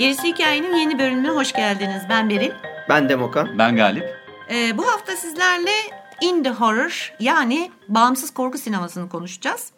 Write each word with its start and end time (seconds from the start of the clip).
Gerisi 0.00 0.28
Hikayenin 0.28 0.76
yeni 0.76 0.98
bölümüne 0.98 1.28
hoş 1.28 1.52
geldiniz. 1.52 2.02
Ben 2.08 2.30
Beril. 2.30 2.50
Ben 2.90 3.08
Demokan. 3.08 3.58
Ben 3.58 3.76
Galip. 3.76 4.04
Ee, 4.50 4.78
bu 4.78 4.86
hafta 4.86 5.16
sizlerle 5.16 5.70
indie 6.20 6.52
horror 6.52 7.12
yani 7.20 7.70
bağımsız 7.88 8.30
korku 8.30 8.58
sinemasını 8.58 9.08
konuşacağız. 9.08 9.70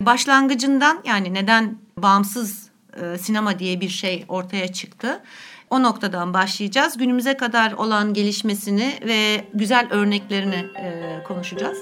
Başlangıcından 0.00 1.00
yani 1.04 1.34
neden 1.34 1.78
bağımsız 1.96 2.70
e, 3.02 3.18
sinema 3.18 3.58
diye 3.58 3.80
bir 3.80 3.88
şey 3.88 4.24
ortaya 4.28 4.72
çıktı. 4.72 5.22
O 5.70 5.82
noktadan 5.82 6.34
başlayacağız. 6.34 6.98
Günümüze 6.98 7.36
kadar 7.36 7.72
olan 7.72 8.14
gelişmesini 8.14 8.98
ve 9.06 9.44
güzel 9.54 9.88
örneklerini 9.90 10.66
e, 10.76 11.22
konuşacağız. 11.28 11.78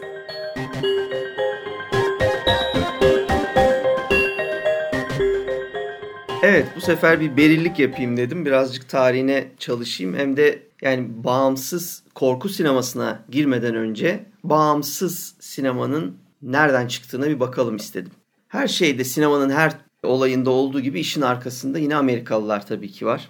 Evet 6.43 6.69
bu 6.77 6.81
sefer 6.81 7.21
bir 7.21 7.37
berillik 7.37 7.79
yapayım 7.79 8.17
dedim. 8.17 8.47
Birazcık 8.47 8.89
tarihine 8.89 9.49
çalışayım. 9.59 10.15
Hem 10.15 10.37
de 10.37 10.63
yani 10.83 11.25
bağımsız 11.25 12.03
korku 12.15 12.49
sinemasına 12.49 13.25
girmeden 13.31 13.75
önce 13.75 14.27
bağımsız 14.45 15.35
sinemanın 15.41 16.17
nereden 16.43 16.87
çıktığına 16.87 17.27
bir 17.27 17.41
bakalım 17.41 17.77
istedim. 17.77 18.13
Her 18.49 18.69
şeyde 18.69 19.05
sinemanın 19.05 19.51
her 19.51 19.73
olayında 20.03 20.51
olduğu 20.51 20.81
gibi 20.81 21.01
işin 21.01 21.23
arkasında 21.23 21.79
yine 21.79 21.97
Amerikalılar 21.97 22.67
tabii 22.67 22.93
ki 22.93 23.07
var. 23.07 23.29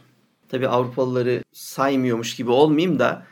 Tabii 0.49 0.69
Avrupalıları 0.69 1.43
saymıyormuş 1.53 2.37
gibi 2.37 2.51
olmayayım 2.51 2.99
da 2.99 3.23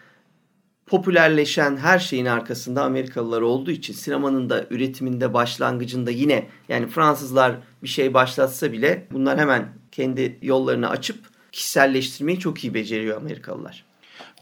popülerleşen 0.87 1.77
her 1.77 1.99
şeyin 1.99 2.27
arkasında 2.27 2.85
Amerikalılar 2.85 3.41
olduğu 3.41 3.71
için 3.71 3.95
sinemanın 3.95 4.51
da 4.51 4.67
üretiminde 4.71 5.35
başlangıcında 5.35 6.11
yine 6.11 6.47
yani 6.69 6.87
Fransızlar 6.87 7.57
bir 7.85 7.89
şey 7.89 8.15
başlatsa 8.15 8.73
bile 8.73 9.07
bunlar 9.13 9.39
hemen 9.39 9.69
kendi 9.93 10.39
yollarını 10.43 10.89
açıp 10.89 11.19
kişiselleştirmeyi 11.53 12.39
çok 12.39 12.65
iyi 12.65 12.75
beceriyor 12.75 13.17
Amerikalılar. 13.17 13.85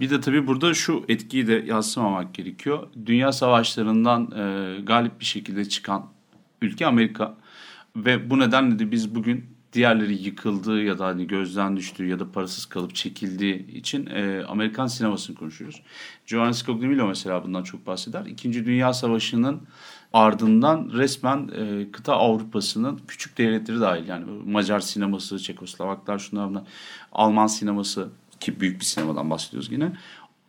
Bir 0.00 0.10
de 0.10 0.20
tabii 0.20 0.46
burada 0.46 0.74
şu 0.74 1.04
etkiyi 1.08 1.46
de 1.46 1.64
yansımamak 1.66 2.34
gerekiyor. 2.34 2.86
Dünya 3.06 3.32
savaşlarından 3.32 4.30
e, 4.30 4.80
galip 4.80 5.20
bir 5.20 5.24
şekilde 5.24 5.64
çıkan 5.64 6.06
ülke 6.62 6.86
Amerika 6.86 7.36
ve 7.96 8.30
bu 8.30 8.38
nedenle 8.38 8.78
de 8.78 8.90
biz 8.90 9.14
bugün 9.14 9.52
diğerleri 9.72 10.22
yıkıldığı 10.22 10.82
ya 10.82 10.98
da 10.98 11.06
hani 11.06 11.26
gözden 11.26 11.76
düştüğü 11.76 12.06
ya 12.06 12.20
da 12.20 12.32
parasız 12.32 12.66
kalıp 12.66 12.94
çekildiği 12.94 13.66
için 13.66 14.06
e, 14.06 14.44
Amerikan 14.48 14.86
sinemasını 14.86 15.36
konuşuyoruz. 15.36 15.82
Giovanni 16.26 16.54
Scognamiello 16.54 17.06
mesela 17.06 17.44
bundan 17.44 17.62
çok 17.62 17.86
bahseder. 17.86 18.26
İkinci 18.26 18.66
Dünya 18.66 18.92
Savaşı'nın 18.92 19.62
ardından 20.12 20.90
resmen 20.92 21.50
e, 21.56 21.90
kıta 21.92 22.12
Avrupa'sının 22.16 23.00
küçük 23.08 23.38
devletleri 23.38 23.80
dahil 23.80 24.08
yani 24.08 24.24
Macar 24.46 24.80
sineması, 24.80 25.38
Çekoslovaklar 25.38 26.18
şunlar 26.18 26.50
bunlar, 26.50 26.62
Alman 27.12 27.46
sineması 27.46 28.08
ki 28.40 28.60
büyük 28.60 28.80
bir 28.80 28.84
sinemadan 28.84 29.30
bahsediyoruz 29.30 29.72
yine 29.72 29.92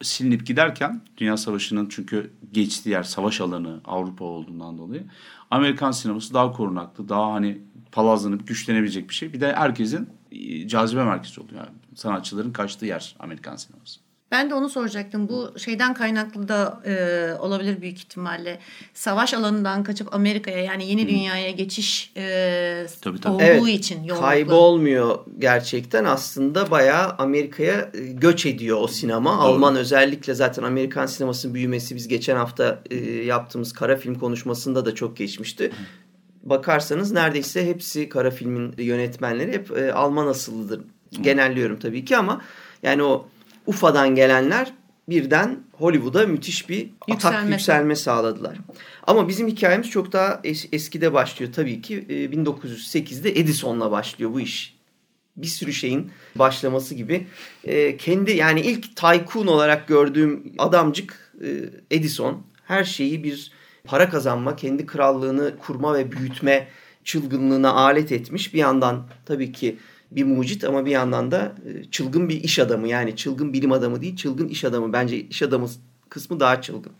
silinip 0.01 0.45
giderken 0.45 1.01
Dünya 1.17 1.37
Savaşı'nın 1.37 1.89
çünkü 1.89 2.31
geçtiği 2.51 2.89
yer 2.89 3.03
savaş 3.03 3.41
alanı 3.41 3.81
Avrupa 3.85 4.25
olduğundan 4.25 4.77
dolayı 4.77 5.03
Amerikan 5.51 5.91
sineması 5.91 6.33
daha 6.33 6.51
korunaklı, 6.51 7.09
daha 7.09 7.33
hani 7.33 7.61
palazlanıp 7.91 8.47
güçlenebilecek 8.47 9.09
bir 9.09 9.13
şey. 9.13 9.33
Bir 9.33 9.41
de 9.41 9.53
herkesin 9.53 10.09
e, 10.31 10.67
cazibe 10.67 11.03
merkezi 11.03 11.41
oluyor. 11.41 11.57
Yani 11.57 11.69
sanatçıların 11.95 12.53
kaçtığı 12.53 12.85
yer 12.85 13.15
Amerikan 13.19 13.55
sineması. 13.55 13.99
Ben 14.33 14.49
de 14.49 14.55
onu 14.55 14.69
soracaktım. 14.69 15.29
Bu 15.29 15.59
şeyden 15.59 15.93
kaynaklı 15.93 16.47
da 16.47 16.81
e, 16.85 16.93
olabilir 17.39 17.81
büyük 17.81 17.97
ihtimalle. 17.97 18.59
Savaş 18.93 19.33
alanından 19.33 19.83
kaçıp 19.83 20.13
Amerika'ya 20.15 20.63
yani 20.63 20.89
yeni 20.89 21.07
dünyaya 21.07 21.51
geçiş 21.51 22.11
e, 22.17 22.85
tabii, 23.01 23.21
tabii. 23.21 23.33
olduğu 23.33 23.43
evet, 23.43 23.67
için 23.67 24.03
yoğunlukla. 24.03 24.29
Kaybolmuyor 24.29 25.19
gerçekten. 25.39 26.05
Aslında 26.05 26.71
bayağı 26.71 27.09
Amerika'ya 27.17 27.91
e, 27.93 27.99
göç 27.99 28.45
ediyor 28.45 28.77
o 28.81 28.87
sinema. 28.87 29.31
Doğru. 29.31 29.41
Alman 29.41 29.75
özellikle 29.75 30.33
zaten 30.33 30.63
Amerikan 30.63 31.05
sinemasının 31.05 31.53
büyümesi 31.53 31.95
biz 31.95 32.07
geçen 32.07 32.35
hafta 32.35 32.83
e, 32.91 32.95
yaptığımız 33.05 33.73
kara 33.73 33.97
film 33.97 34.15
konuşmasında 34.15 34.85
da 34.85 34.95
çok 34.95 35.17
geçmişti. 35.17 35.71
Bakarsanız 36.43 37.11
neredeyse 37.11 37.67
hepsi 37.67 38.09
kara 38.09 38.31
filmin 38.31 38.73
yönetmenleri 38.77 39.53
hep 39.53 39.77
e, 39.77 39.93
Alman 39.93 40.27
asıllıdır. 40.27 40.81
Genelliyorum 41.21 41.79
tabii 41.79 42.05
ki 42.05 42.17
ama 42.17 42.41
yani 42.83 43.03
o 43.03 43.27
UFA'dan 43.65 44.15
gelenler 44.15 44.73
birden 45.09 45.59
Hollywood'a 45.73 46.27
müthiş 46.27 46.69
bir 46.69 46.89
yükselme. 47.07 47.51
yükselme 47.51 47.95
sağladılar. 47.95 48.57
Ama 49.07 49.27
bizim 49.27 49.47
hikayemiz 49.47 49.89
çok 49.89 50.11
daha 50.11 50.27
es- 50.43 50.67
eskide 50.71 51.13
başlıyor 51.13 51.53
tabii 51.53 51.81
ki. 51.81 52.05
E, 52.09 52.13
1908'de 52.31 53.39
Edison'la 53.39 53.91
başlıyor 53.91 54.33
bu 54.33 54.39
iş. 54.39 54.75
Bir 55.37 55.47
sürü 55.47 55.73
şeyin 55.73 56.11
başlaması 56.35 56.95
gibi. 56.95 57.27
E, 57.63 57.97
kendi 57.97 58.31
yani 58.31 58.61
ilk 58.61 58.95
tycoon 58.95 59.47
olarak 59.47 59.87
gördüğüm 59.87 60.53
adamcık 60.57 61.33
e, 61.45 61.47
Edison. 61.91 62.43
Her 62.65 62.83
şeyi 62.83 63.23
bir 63.23 63.51
para 63.83 64.09
kazanma, 64.09 64.55
kendi 64.55 64.85
krallığını 64.85 65.57
kurma 65.57 65.93
ve 65.93 66.11
büyütme 66.11 66.67
çılgınlığına 67.03 67.73
alet 67.73 68.11
etmiş. 68.11 68.53
Bir 68.53 68.59
yandan 68.59 69.07
tabii 69.25 69.51
ki 69.51 69.77
bir 70.15 70.23
mucit 70.23 70.63
ama 70.63 70.85
bir 70.85 70.91
yandan 70.91 71.31
da 71.31 71.55
e, 71.65 71.83
çılgın 71.83 72.29
bir 72.29 72.43
iş 72.43 72.59
adamı. 72.59 72.87
Yani 72.87 73.15
çılgın 73.15 73.53
bilim 73.53 73.71
adamı 73.71 74.01
değil, 74.01 74.15
çılgın 74.15 74.47
iş 74.47 74.63
adamı. 74.63 74.93
Bence 74.93 75.17
iş 75.17 75.41
adamı 75.41 75.69
kısmı 76.09 76.39
daha 76.39 76.61
çılgın. 76.61 76.91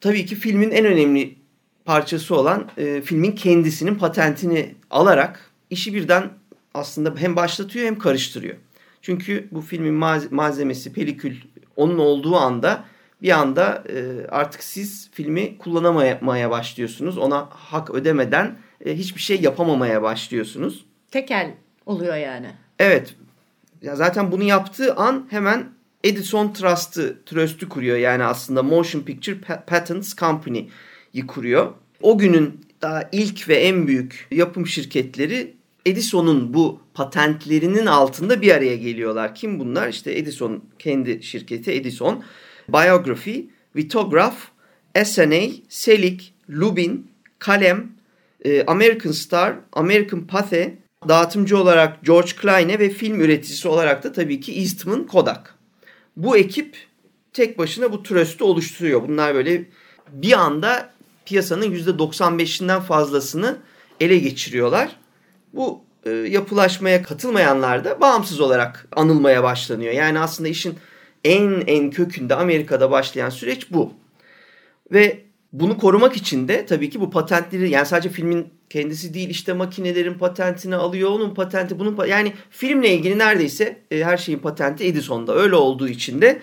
Tabii 0.00 0.26
ki 0.26 0.34
filmin 0.34 0.70
en 0.70 0.84
önemli 0.84 1.36
parçası 1.84 2.36
olan 2.36 2.70
e, 2.76 3.02
filmin 3.02 3.32
kendisinin 3.32 3.94
patentini 3.94 4.74
alarak 4.90 5.50
işi 5.70 5.94
birden 5.94 6.30
aslında 6.74 7.14
hem 7.16 7.36
başlatıyor 7.36 7.86
hem 7.86 7.98
karıştırıyor. 7.98 8.56
Çünkü 9.02 9.48
bu 9.50 9.60
filmin 9.60 9.94
malzemesi, 10.30 10.92
pelikül 10.92 11.36
onun 11.76 11.98
olduğu 11.98 12.36
anda 12.36 12.84
bir 13.22 13.30
anda 13.30 13.84
e, 13.88 14.26
artık 14.28 14.62
siz 14.62 15.10
filmi 15.12 15.58
kullanamamaya 15.58 16.50
başlıyorsunuz. 16.50 17.18
Ona 17.18 17.48
hak 17.50 17.90
ödemeden 17.90 18.58
e, 18.84 18.96
hiçbir 18.96 19.20
şey 19.20 19.40
yapamamaya 19.40 20.02
başlıyorsunuz. 20.02 20.86
Tekel 21.10 21.54
oluyor 21.86 22.16
yani. 22.16 22.50
Evet. 22.78 23.14
Ya 23.82 23.96
zaten 23.96 24.32
bunu 24.32 24.42
yaptığı 24.42 24.94
an 24.94 25.26
hemen 25.30 25.68
Edison 26.04 26.52
Trust'ı, 26.52 27.24
Trust'ü 27.26 27.68
kuruyor. 27.68 27.96
Yani 27.96 28.24
aslında 28.24 28.62
Motion 28.62 29.02
Picture 29.02 29.36
Patents 29.66 30.14
Company'yi 30.14 31.26
kuruyor. 31.26 31.72
O 32.02 32.18
günün 32.18 32.60
daha 32.82 33.08
ilk 33.12 33.48
ve 33.48 33.56
en 33.56 33.86
büyük 33.86 34.26
yapım 34.30 34.66
şirketleri 34.66 35.56
Edison'un 35.86 36.54
bu 36.54 36.80
patentlerinin 36.94 37.86
altında 37.86 38.42
bir 38.42 38.54
araya 38.54 38.76
geliyorlar. 38.76 39.34
Kim 39.34 39.60
bunlar? 39.60 39.88
İşte 39.88 40.18
Edison 40.18 40.64
kendi 40.78 41.22
şirketi 41.22 41.72
Edison. 41.72 42.24
Biography, 42.68 43.46
Vitograph, 43.76 44.36
SNA, 45.04 45.40
Selik, 45.68 46.34
Lubin, 46.50 47.10
Kalem, 47.38 47.92
e, 48.44 48.64
American 48.66 49.12
Star, 49.12 49.56
American 49.72 50.26
Pathe, 50.26 50.78
dağıtımcı 51.08 51.58
olarak 51.58 52.04
George 52.04 52.30
Kleine 52.32 52.78
ve 52.78 52.90
film 52.90 53.20
üreticisi 53.20 53.68
olarak 53.68 54.04
da 54.04 54.12
tabii 54.12 54.40
ki 54.40 54.52
Eastman 54.52 55.06
Kodak. 55.06 55.54
Bu 56.16 56.36
ekip 56.36 56.76
tek 57.32 57.58
başına 57.58 57.92
bu 57.92 58.02
trust'u 58.02 58.44
oluşturuyor. 58.44 59.08
Bunlar 59.08 59.34
böyle 59.34 59.64
bir 60.12 60.32
anda 60.32 60.90
piyasanın 61.26 61.74
%95'inden 61.74 62.80
fazlasını 62.80 63.56
ele 64.00 64.18
geçiriyorlar. 64.18 64.96
Bu 65.52 65.80
e, 66.04 66.10
yapılaşmaya 66.10 67.02
katılmayanlar 67.02 67.84
da 67.84 68.00
bağımsız 68.00 68.40
olarak 68.40 68.88
anılmaya 68.96 69.42
başlanıyor. 69.42 69.92
Yani 69.92 70.18
aslında 70.18 70.48
işin 70.48 70.74
en 71.24 71.62
en 71.66 71.90
kökünde 71.90 72.34
Amerika'da 72.34 72.90
başlayan 72.90 73.30
süreç 73.30 73.70
bu. 73.70 73.92
Ve 74.92 75.24
bunu 75.52 75.78
korumak 75.78 76.16
için 76.16 76.48
de 76.48 76.66
tabii 76.66 76.90
ki 76.90 77.00
bu 77.00 77.10
patentleri 77.10 77.70
yani 77.70 77.86
sadece 77.86 78.08
filmin 78.08 78.55
kendisi 78.70 79.14
değil 79.14 79.30
işte 79.30 79.52
makinelerin 79.52 80.14
patentini 80.14 80.76
alıyor 80.76 81.10
onun 81.10 81.34
patenti 81.34 81.78
bunun 81.78 82.06
yani 82.06 82.32
filmle 82.50 82.94
ilgili 82.94 83.18
neredeyse 83.18 83.82
e, 83.90 84.04
her 84.04 84.16
şeyin 84.16 84.38
patenti 84.38 84.84
Edison'da 84.84 85.34
öyle 85.36 85.54
olduğu 85.54 85.88
için 85.88 86.22
de 86.22 86.40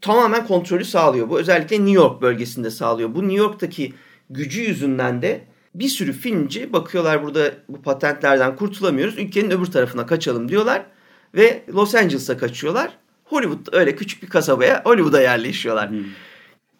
tamamen 0.00 0.46
kontrolü 0.46 0.84
sağlıyor. 0.84 1.28
Bu 1.28 1.38
özellikle 1.38 1.76
New 1.76 1.92
York 1.92 2.22
bölgesinde 2.22 2.70
sağlıyor. 2.70 3.14
Bu 3.14 3.22
New 3.22 3.36
York'taki 3.36 3.92
gücü 4.30 4.60
yüzünden 4.60 5.22
de 5.22 5.40
bir 5.74 5.88
sürü 5.88 6.12
filmci 6.12 6.72
bakıyorlar 6.72 7.22
burada 7.22 7.52
bu 7.68 7.82
patentlerden 7.82 8.56
kurtulamıyoruz. 8.56 9.18
Ülkenin 9.18 9.50
öbür 9.50 9.66
tarafına 9.66 10.06
kaçalım 10.06 10.48
diyorlar 10.48 10.86
ve 11.34 11.62
Los 11.74 11.94
Angeles'a 11.94 12.38
kaçıyorlar. 12.38 12.90
Hollywood 13.24 13.66
öyle 13.72 13.96
küçük 13.96 14.22
bir 14.22 14.28
kasabaya 14.28 14.82
Hollywood'a 14.84 15.20
yerleşiyorlar. 15.20 15.90
Hmm. 15.90 16.04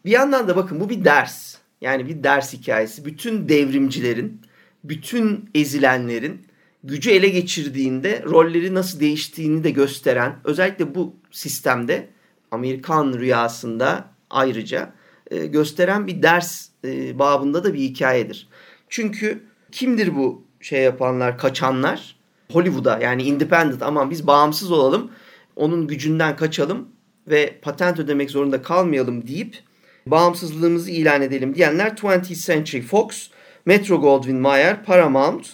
Bir 0.04 0.10
yandan 0.10 0.48
da 0.48 0.56
bakın 0.56 0.80
bu 0.80 0.88
bir 0.88 1.04
ders. 1.04 1.56
Yani 1.80 2.08
bir 2.08 2.22
ders 2.22 2.52
hikayesi. 2.52 3.04
Bütün 3.04 3.48
devrimcilerin, 3.48 4.40
bütün 4.88 5.50
ezilenlerin 5.54 6.46
gücü 6.84 7.10
ele 7.10 7.28
geçirdiğinde 7.28 8.22
rolleri 8.22 8.74
nasıl 8.74 9.00
değiştiğini 9.00 9.64
de 9.64 9.70
gösteren 9.70 10.36
özellikle 10.44 10.94
bu 10.94 11.14
sistemde 11.30 12.08
Amerikan 12.50 13.12
rüyasında 13.12 14.04
ayrıca 14.30 14.92
e, 15.30 15.46
gösteren 15.46 16.06
bir 16.06 16.22
ders 16.22 16.68
e, 16.84 17.18
babında 17.18 17.64
da 17.64 17.74
bir 17.74 17.78
hikayedir. 17.78 18.48
Çünkü 18.88 19.42
kimdir 19.72 20.16
bu 20.16 20.46
şey 20.60 20.82
yapanlar, 20.82 21.38
kaçanlar? 21.38 22.16
Hollywood'a 22.52 22.98
yani 22.98 23.22
independent 23.22 23.82
aman 23.82 24.10
biz 24.10 24.26
bağımsız 24.26 24.72
olalım, 24.72 25.10
onun 25.56 25.86
gücünden 25.86 26.36
kaçalım 26.36 26.88
ve 27.28 27.58
patent 27.62 27.98
ödemek 27.98 28.30
zorunda 28.30 28.62
kalmayalım 28.62 29.28
deyip 29.28 29.58
bağımsızlığımızı 30.06 30.90
ilan 30.90 31.22
edelim 31.22 31.54
diyenler 31.54 31.90
20th 31.90 32.46
Century 32.46 32.82
Fox, 32.82 33.30
Metro 33.66 34.00
Goldwyn 34.00 34.36
Mayer, 34.36 34.84
Paramount, 34.84 35.46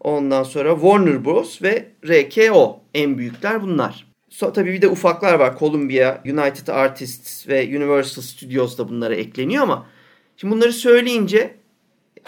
ondan 0.00 0.42
sonra 0.42 0.74
Warner 0.74 1.24
Bros. 1.24 1.62
ve 1.62 1.88
RKO 2.08 2.80
en 2.94 3.18
büyükler 3.18 3.62
bunlar. 3.62 4.06
So, 4.28 4.52
tabii 4.52 4.72
bir 4.72 4.82
de 4.82 4.88
ufaklar 4.88 5.34
var. 5.34 5.58
Columbia, 5.58 6.20
United 6.24 6.68
Artists 6.68 7.48
ve 7.48 7.76
Universal 7.76 8.22
Studios 8.22 8.78
da 8.78 8.88
bunlara 8.88 9.14
ekleniyor 9.14 9.62
ama 9.62 9.86
şimdi 10.36 10.54
bunları 10.54 10.72
söyleyince 10.72 11.54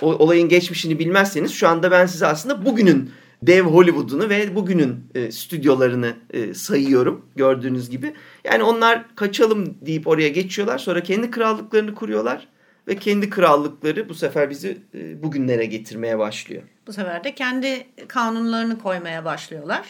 o, 0.02 0.14
olayın 0.14 0.48
geçmişini 0.48 0.98
bilmezseniz 0.98 1.52
şu 1.52 1.68
anda 1.68 1.90
ben 1.90 2.06
size 2.06 2.26
aslında 2.26 2.64
bugünün 2.64 3.10
dev 3.42 3.62
Hollywood'unu 3.62 4.28
ve 4.28 4.54
bugünün 4.54 5.04
e, 5.14 5.32
stüdyolarını 5.32 6.16
e, 6.30 6.54
sayıyorum 6.54 7.26
gördüğünüz 7.36 7.90
gibi. 7.90 8.14
Yani 8.44 8.62
onlar 8.62 9.04
kaçalım 9.16 9.74
deyip 9.80 10.06
oraya 10.06 10.28
geçiyorlar 10.28 10.78
sonra 10.78 11.02
kendi 11.02 11.30
krallıklarını 11.30 11.94
kuruyorlar 11.94 12.48
ve 12.88 12.96
kendi 12.96 13.30
krallıkları 13.30 14.08
bu 14.08 14.14
sefer 14.14 14.50
bizi 14.50 14.78
e, 14.94 15.22
bugünlere 15.22 15.64
getirmeye 15.64 16.18
başlıyor. 16.18 16.62
Bu 16.86 16.92
sefer 16.92 17.24
de 17.24 17.34
kendi 17.34 17.86
kanunlarını 18.08 18.78
koymaya 18.78 19.24
başlıyorlar. 19.24 19.86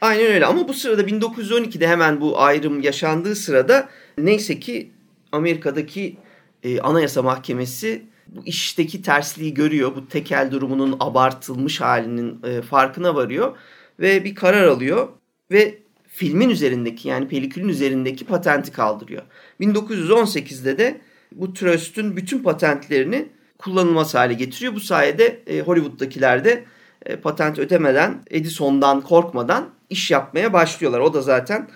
Aynen 0.00 0.26
öyle 0.26 0.46
ama 0.46 0.68
bu 0.68 0.74
sırada 0.74 1.02
1912'de 1.02 1.88
hemen 1.88 2.20
bu 2.20 2.40
ayrım 2.40 2.80
yaşandığı 2.80 3.36
sırada 3.36 3.88
neyse 4.18 4.60
ki 4.60 4.90
Amerika'daki 5.32 6.16
e, 6.62 6.80
Anayasa 6.80 7.22
Mahkemesi 7.22 8.02
bu 8.26 8.46
işteki 8.46 9.02
tersliği 9.02 9.54
görüyor. 9.54 9.96
Bu 9.96 10.08
tekel 10.08 10.50
durumunun 10.50 10.96
abartılmış 11.00 11.80
halinin 11.80 12.42
e, 12.42 12.62
farkına 12.62 13.14
varıyor 13.14 13.56
ve 14.00 14.24
bir 14.24 14.34
karar 14.34 14.66
alıyor 14.66 15.08
ve 15.50 15.78
filmin 16.06 16.50
üzerindeki 16.50 17.08
yani 17.08 17.28
pelikülün 17.28 17.68
üzerindeki 17.68 18.24
patenti 18.24 18.72
kaldırıyor. 18.72 19.22
1918'de 19.60 20.78
de 20.78 21.00
bu 21.32 21.52
trust'ün 21.52 22.16
bütün 22.16 22.42
patentlerini 22.42 23.28
kullanılmaz 23.58 24.14
hale 24.14 24.34
getiriyor. 24.34 24.74
Bu 24.74 24.80
sayede 24.80 25.42
e, 25.46 25.60
Hollywood'dakiler 25.60 26.44
de 26.44 26.64
e, 27.06 27.16
patent 27.16 27.58
ödemeden 27.58 28.22
Edison'dan 28.30 29.00
korkmadan 29.00 29.70
iş 29.90 30.10
yapmaya 30.10 30.52
başlıyorlar. 30.52 31.00
O 31.00 31.14
da 31.14 31.22
zaten 31.22 31.68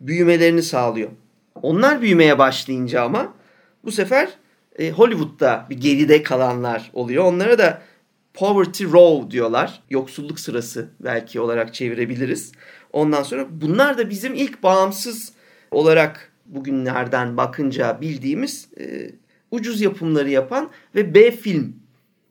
büyümelerini 0.00 0.62
sağlıyor. 0.62 1.10
Onlar 1.62 2.02
büyümeye 2.02 2.38
başlayınca 2.38 3.02
ama 3.02 3.34
bu 3.84 3.92
sefer 3.92 4.28
e, 4.78 4.90
Hollywood'da 4.90 5.66
bir 5.70 5.76
geride 5.76 6.22
kalanlar 6.22 6.90
oluyor. 6.92 7.24
Onlara 7.24 7.58
da 7.58 7.82
poverty 8.34 8.84
row 8.84 9.30
diyorlar. 9.30 9.82
Yoksulluk 9.90 10.40
sırası 10.40 10.88
belki 11.00 11.40
olarak 11.40 11.74
çevirebiliriz. 11.74 12.52
Ondan 12.92 13.22
sonra 13.22 13.46
bunlar 13.50 13.98
da 13.98 14.10
bizim 14.10 14.34
ilk 14.34 14.62
bağımsız 14.62 15.32
olarak 15.70 16.32
bugünlerden 16.46 17.36
bakınca 17.36 18.00
bildiğimiz 18.00 18.68
e, 18.80 19.10
ucuz 19.50 19.80
yapımları 19.80 20.30
yapan 20.30 20.70
ve 20.94 21.14
B 21.14 21.30
film 21.30 21.76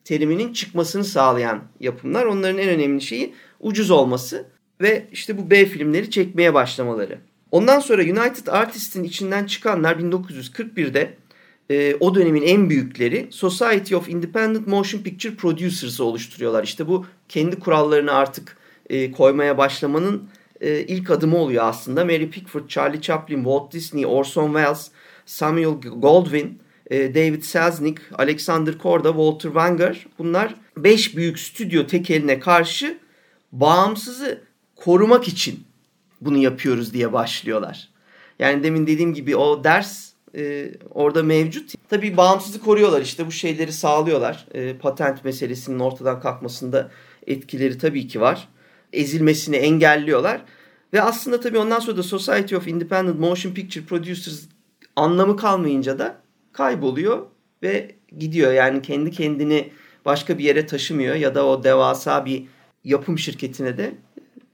teriminin 0.03 0.53
çıkmasını 0.53 1.03
sağlayan 1.03 1.63
yapımlar. 1.79 2.25
Onların 2.25 2.57
en 2.57 2.69
önemli 2.69 3.01
şeyi 3.01 3.33
ucuz 3.59 3.91
olması 3.91 4.45
ve 4.81 5.07
işte 5.11 5.37
bu 5.37 5.49
B 5.49 5.65
filmleri 5.65 6.11
çekmeye 6.11 6.53
başlamaları. 6.53 7.17
Ondan 7.51 7.79
sonra 7.79 8.01
United 8.01 8.47
Artists'in 8.47 9.03
içinden 9.03 9.45
çıkanlar 9.45 9.95
1941'de 9.95 11.13
e, 11.69 11.95
o 11.99 12.15
dönemin 12.15 12.41
en 12.41 12.69
büyükleri 12.69 13.27
Society 13.29 13.95
of 13.95 14.09
Independent 14.09 14.67
Motion 14.67 15.01
Picture 15.01 15.35
Producers'ı 15.35 16.03
oluşturuyorlar. 16.03 16.63
İşte 16.63 16.87
bu 16.87 17.05
kendi 17.29 17.59
kurallarını 17.59 18.11
artık 18.11 18.57
e, 18.89 19.11
koymaya 19.11 19.57
başlamanın 19.57 20.29
e, 20.63 20.79
ilk 20.79 21.09
adımı 21.09 21.37
oluyor 21.37 21.65
aslında. 21.65 22.05
Mary 22.05 22.29
Pickford, 22.29 22.67
Charlie 22.67 23.01
Chaplin, 23.01 23.43
Walt 23.43 23.73
Disney, 23.73 24.05
Orson 24.05 24.45
Welles, 24.45 24.91
Samuel 25.25 25.73
Goldwyn, 25.81 26.59
e, 26.91 27.15
David 27.15 27.41
Selznick, 27.41 28.01
Alexander 28.13 28.77
Korda, 28.77 29.09
Walter 29.09 29.49
Wanger 29.49 30.05
bunlar 30.19 30.55
5 30.77 31.17
büyük 31.17 31.39
stüdyo 31.39 31.87
tekeline 31.87 32.39
karşı 32.39 32.97
bağımsızı 33.51 34.41
korumak 34.75 35.27
için 35.27 35.63
bunu 36.21 36.37
yapıyoruz 36.37 36.93
diye 36.93 37.13
başlıyorlar. 37.13 37.89
Yani 38.39 38.63
demin 38.63 38.87
dediğim 38.87 39.13
gibi 39.13 39.35
o 39.35 39.63
ders 39.63 40.09
e, 40.35 40.71
orada 40.91 41.23
mevcut. 41.23 41.73
Tabii 41.89 42.17
bağımsızı 42.17 42.61
koruyorlar 42.61 43.01
işte 43.01 43.27
bu 43.27 43.31
şeyleri 43.31 43.71
sağlıyorlar. 43.71 44.47
E, 44.53 44.77
patent 44.77 45.25
meselesinin 45.25 45.79
ortadan 45.79 46.19
kalkmasında 46.19 46.91
etkileri 47.27 47.77
tabii 47.77 48.07
ki 48.07 48.21
var. 48.21 48.47
Ezilmesini 48.93 49.55
engelliyorlar. 49.55 50.41
Ve 50.93 51.01
aslında 51.01 51.39
tabii 51.39 51.57
ondan 51.57 51.79
sonra 51.79 51.97
da 51.97 52.03
Society 52.03 52.55
of 52.55 52.67
Independent 52.67 53.19
Motion 53.19 53.53
Picture 53.53 53.85
Producers 53.85 54.41
anlamı 54.95 55.37
kalmayınca 55.37 55.99
da 55.99 56.21
kayboluyor 56.51 57.25
ve 57.63 57.95
gidiyor. 58.17 58.53
Yani 58.53 58.81
kendi 58.81 59.11
kendini 59.11 59.69
başka 60.05 60.37
bir 60.37 60.43
yere 60.43 60.65
taşımıyor 60.65 61.15
ya 61.15 61.35
da 61.35 61.45
o 61.45 61.63
devasa 61.63 62.25
bir 62.25 62.43
yapım 62.83 63.19
şirketine 63.19 63.77
de 63.77 63.95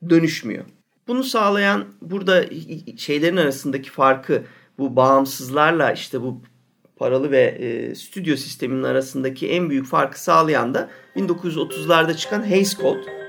dönüşmüyor. 0.09 0.65
Bunu 1.07 1.23
sağlayan 1.23 1.85
burada 2.01 2.45
şeylerin 2.97 3.37
arasındaki 3.37 3.89
farkı 3.89 4.43
bu 4.77 4.95
bağımsızlarla 4.95 5.91
işte 5.91 6.21
bu 6.21 6.41
paralı 6.97 7.31
ve 7.31 7.41
e, 7.41 7.95
stüdyo 7.95 8.35
sisteminin 8.35 8.83
arasındaki 8.83 9.49
en 9.49 9.69
büyük 9.69 9.85
farkı 9.85 10.21
sağlayan 10.21 10.73
da 10.73 10.89
1930'larda 11.15 12.17
çıkan 12.17 12.49
Hays 12.49 12.77
Code. 12.77 13.28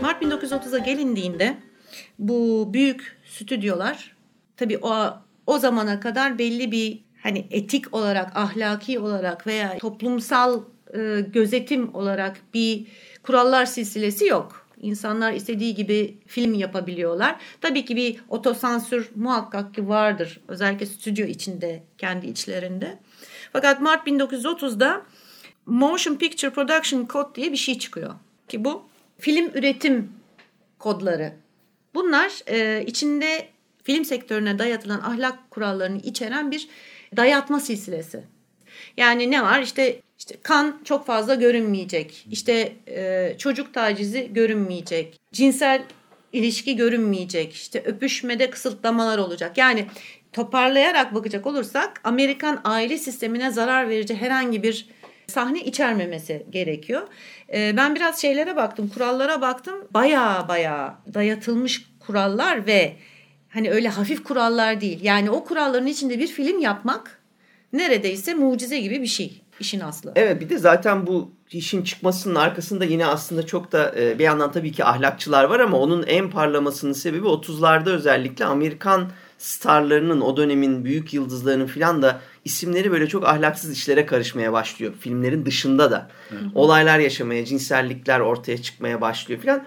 Mart 0.00 0.22
1930'a 0.22 0.78
gelindiğinde 0.78 1.56
bu 2.18 2.70
büyük 2.72 3.18
stüdyolar 3.24 4.16
tabii 4.56 4.78
o 4.82 5.18
o 5.46 5.58
zamana 5.58 6.00
kadar 6.00 6.38
belli 6.38 6.72
bir 6.72 7.00
hani 7.22 7.46
etik 7.50 7.94
olarak, 7.94 8.36
ahlaki 8.36 8.98
olarak 8.98 9.46
veya 9.46 9.78
toplumsal 9.78 10.62
e, 10.94 11.20
gözetim 11.20 11.94
olarak 11.94 12.36
bir 12.54 12.86
kurallar 13.22 13.66
silsilesi 13.66 14.26
yok. 14.26 14.66
İnsanlar 14.80 15.32
istediği 15.32 15.74
gibi 15.74 16.18
film 16.26 16.54
yapabiliyorlar. 16.54 17.36
Tabii 17.60 17.84
ki 17.84 17.96
bir 17.96 18.20
otosansür 18.28 19.10
muhakkak 19.14 19.74
ki 19.74 19.88
vardır. 19.88 20.40
Özellikle 20.48 20.86
stüdyo 20.86 21.26
içinde, 21.26 21.82
kendi 21.98 22.26
içlerinde. 22.26 22.98
Fakat 23.52 23.80
Mart 23.80 24.06
1930'da 24.06 25.02
Motion 25.66 26.16
Picture 26.16 26.50
Production 26.50 27.06
Code 27.06 27.34
diye 27.34 27.52
bir 27.52 27.56
şey 27.56 27.78
çıkıyor. 27.78 28.14
Ki 28.48 28.64
bu 28.64 28.82
film 29.18 29.50
üretim 29.54 30.12
kodları. 30.78 31.32
Bunlar 31.94 32.32
e, 32.46 32.84
içinde 32.86 33.48
film 33.82 34.04
sektörüne 34.04 34.58
dayatılan 34.58 35.00
ahlak 35.00 35.50
kurallarını 35.50 35.98
içeren 35.98 36.50
bir 36.50 36.68
dayatma 37.16 37.60
silsilesi. 37.60 38.24
Yani 38.96 39.30
ne 39.30 39.42
var? 39.42 39.60
İşte 39.60 40.00
işte 40.18 40.34
kan 40.42 40.80
çok 40.84 41.06
fazla 41.06 41.34
görünmeyecek. 41.34 42.26
İşte 42.30 42.72
e, 42.88 43.34
çocuk 43.38 43.74
tacizi 43.74 44.30
görünmeyecek. 44.32 45.20
Cinsel 45.32 45.82
ilişki 46.32 46.76
görünmeyecek. 46.76 47.52
İşte 47.52 47.82
öpüşmede 47.84 48.50
kısıtlamalar 48.50 49.18
olacak. 49.18 49.58
Yani 49.58 49.86
toparlayarak 50.32 51.14
bakacak 51.14 51.46
olursak 51.46 52.00
Amerikan 52.04 52.60
aile 52.64 52.98
sistemine 52.98 53.50
zarar 53.50 53.88
verici 53.88 54.14
herhangi 54.14 54.62
bir 54.62 54.88
sahne 55.26 55.60
içermemesi 55.60 56.46
gerekiyor. 56.50 57.02
E, 57.54 57.76
ben 57.76 57.94
biraz 57.94 58.20
şeylere 58.20 58.56
baktım, 58.56 58.90
kurallara 58.94 59.40
baktım. 59.40 59.74
Baya 59.90 60.44
baya 60.48 60.98
dayatılmış 61.14 61.86
kurallar 62.00 62.66
ve 62.66 62.96
hani 63.48 63.70
öyle 63.70 63.88
hafif 63.88 64.24
kurallar 64.24 64.80
değil. 64.80 64.98
Yani 65.02 65.30
o 65.30 65.44
kuralların 65.44 65.86
içinde 65.86 66.18
bir 66.18 66.26
film 66.26 66.58
yapmak 66.58 67.20
neredeyse 67.72 68.34
mucize 68.34 68.80
gibi 68.80 69.02
bir 69.02 69.06
şey 69.06 69.42
işin 69.60 69.80
aslı. 69.80 70.12
Evet 70.16 70.40
bir 70.40 70.48
de 70.48 70.58
zaten 70.58 71.06
bu 71.06 71.30
işin 71.50 71.82
çıkmasının 71.82 72.34
arkasında 72.34 72.84
yine 72.84 73.06
aslında 73.06 73.46
çok 73.46 73.72
da 73.72 73.94
e, 73.98 74.18
bir 74.18 74.24
yandan 74.24 74.52
tabii 74.52 74.72
ki 74.72 74.84
ahlakçılar 74.84 75.44
var 75.44 75.60
ama 75.60 75.78
onun 75.78 76.02
en 76.06 76.30
parlamasının 76.30 76.92
sebebi 76.92 77.26
30'larda 77.26 77.90
özellikle 77.90 78.44
Amerikan 78.44 79.10
starlarının 79.40 80.20
o 80.20 80.36
dönemin 80.36 80.84
büyük 80.84 81.14
yıldızlarının 81.14 81.66
filan 81.66 82.02
da 82.02 82.20
isimleri 82.44 82.92
böyle 82.92 83.06
çok 83.06 83.26
ahlaksız 83.26 83.72
işlere 83.72 84.06
karışmaya 84.06 84.52
başlıyor. 84.52 84.92
Filmlerin 85.00 85.46
dışında 85.46 85.90
da. 85.90 86.10
Olaylar 86.54 86.98
yaşamaya, 86.98 87.44
cinsellikler 87.44 88.20
ortaya 88.20 88.62
çıkmaya 88.62 89.00
başlıyor 89.00 89.40
filan. 89.40 89.64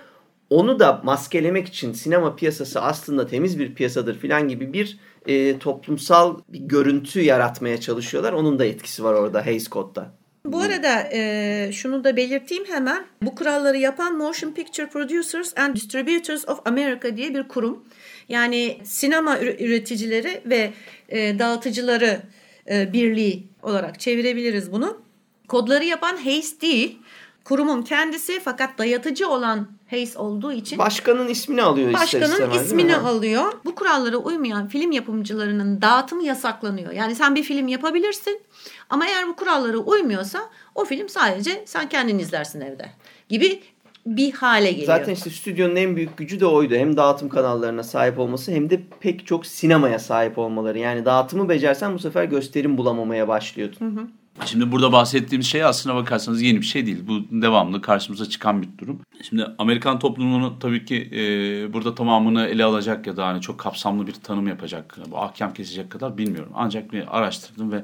Onu 0.49 0.79
da 0.79 1.01
maskelemek 1.03 1.67
için 1.67 1.93
sinema 1.93 2.35
piyasası 2.35 2.81
aslında 2.81 3.27
temiz 3.27 3.59
bir 3.59 3.75
piyasadır 3.75 4.19
filan 4.19 4.47
gibi 4.47 4.73
bir 4.73 4.97
e, 5.25 5.59
toplumsal 5.59 6.39
bir 6.49 6.59
görüntü 6.59 7.21
yaratmaya 7.21 7.79
çalışıyorlar. 7.79 8.33
Onun 8.33 8.59
da 8.59 8.65
etkisi 8.65 9.03
var 9.03 9.13
orada 9.13 9.45
Hays 9.45 9.69
Code'da. 9.69 10.11
Bu 10.45 10.59
arada 10.59 11.09
e, 11.13 11.71
şunu 11.73 12.03
da 12.03 12.17
belirteyim 12.17 12.65
hemen. 12.65 13.05
Bu 13.21 13.35
kuralları 13.35 13.77
yapan 13.77 14.17
Motion 14.17 14.51
Picture 14.51 14.89
Producers 14.89 15.57
and 15.57 15.75
Distributors 15.75 16.49
of 16.49 16.59
America 16.65 17.17
diye 17.17 17.35
bir 17.35 17.47
kurum. 17.47 17.83
Yani 18.29 18.77
sinema 18.83 19.39
üreticileri 19.39 20.41
ve 20.45 20.73
e, 21.09 21.39
dağıtıcıları 21.39 22.21
e, 22.69 22.93
birliği 22.93 23.47
olarak 23.63 23.99
çevirebiliriz 23.99 24.71
bunu. 24.71 25.01
Kodları 25.47 25.83
yapan 25.83 26.17
Hayes 26.17 26.61
değil. 26.61 26.99
Kurumun 27.43 27.81
kendisi 27.81 28.39
fakat 28.39 28.77
dayatıcı 28.77 29.29
olan 29.29 29.67
Hayes 29.89 30.17
olduğu 30.17 30.51
için 30.51 30.77
başkanın 30.77 31.27
ismini 31.27 31.61
alıyor 31.61 31.93
başkanın 31.93 32.23
ister 32.23 32.45
istemez, 32.45 32.65
ismini 32.65 32.95
alıyor. 32.95 33.53
Bu 33.65 33.75
kurallara 33.75 34.17
uymayan 34.17 34.67
film 34.67 34.91
yapımcılarının 34.91 35.81
dağıtımı 35.81 36.23
yasaklanıyor. 36.23 36.91
Yani 36.91 37.15
sen 37.15 37.35
bir 37.35 37.43
film 37.43 37.67
yapabilirsin 37.67 38.41
ama 38.89 39.07
eğer 39.07 39.27
bu 39.27 39.35
kurallara 39.35 39.77
uymuyorsa 39.77 40.49
o 40.75 40.85
film 40.85 41.09
sadece 41.09 41.63
sen 41.65 41.89
kendin 41.89 42.19
izlersin 42.19 42.61
evde 42.61 42.91
gibi 43.29 43.61
bir 44.05 44.31
hale 44.31 44.71
geliyor. 44.71 44.87
Zaten 44.87 45.13
işte 45.13 45.29
stüdyonun 45.29 45.75
en 45.75 45.95
büyük 45.95 46.17
gücü 46.17 46.39
de 46.39 46.45
oydu. 46.45 46.75
Hem 46.75 46.97
dağıtım 46.97 47.29
kanallarına 47.29 47.83
sahip 47.83 48.19
olması 48.19 48.51
hem 48.51 48.69
de 48.69 48.81
pek 48.99 49.27
çok 49.27 49.45
sinemaya 49.45 49.99
sahip 49.99 50.37
olmaları. 50.37 50.79
Yani 50.79 51.05
dağıtımı 51.05 51.49
becersen 51.49 51.93
bu 51.93 51.99
sefer 51.99 52.23
gösterim 52.23 52.77
bulamamaya 52.77 53.27
başlıyordun. 53.27 53.85
Hı 53.85 54.01
hı. 54.01 54.07
Şimdi 54.45 54.71
burada 54.71 54.91
bahsettiğimiz 54.91 55.47
şey 55.47 55.63
aslına 55.63 55.95
bakarsanız 55.95 56.41
yeni 56.41 56.61
bir 56.61 56.65
şey 56.65 56.85
değil. 56.85 57.07
Bu 57.07 57.41
devamlı 57.41 57.81
karşımıza 57.81 58.29
çıkan 58.29 58.61
bir 58.61 58.69
durum. 58.77 59.01
Şimdi 59.21 59.45
Amerikan 59.57 59.99
toplumunu 59.99 60.59
tabii 60.59 60.85
ki 60.85 61.09
e, 61.11 61.73
burada 61.73 61.95
tamamını 61.95 62.45
ele 62.45 62.63
alacak 62.63 63.07
ya 63.07 63.17
da 63.17 63.27
hani 63.27 63.41
çok 63.41 63.59
kapsamlı 63.59 64.07
bir 64.07 64.13
tanım 64.13 64.47
yapacak, 64.47 64.97
bu 65.11 65.17
ahkam 65.17 65.53
kesecek 65.53 65.89
kadar 65.89 66.17
bilmiyorum. 66.17 66.51
Ancak 66.55 66.93
bir 66.93 67.17
araştırdım 67.17 67.71
ve 67.71 67.83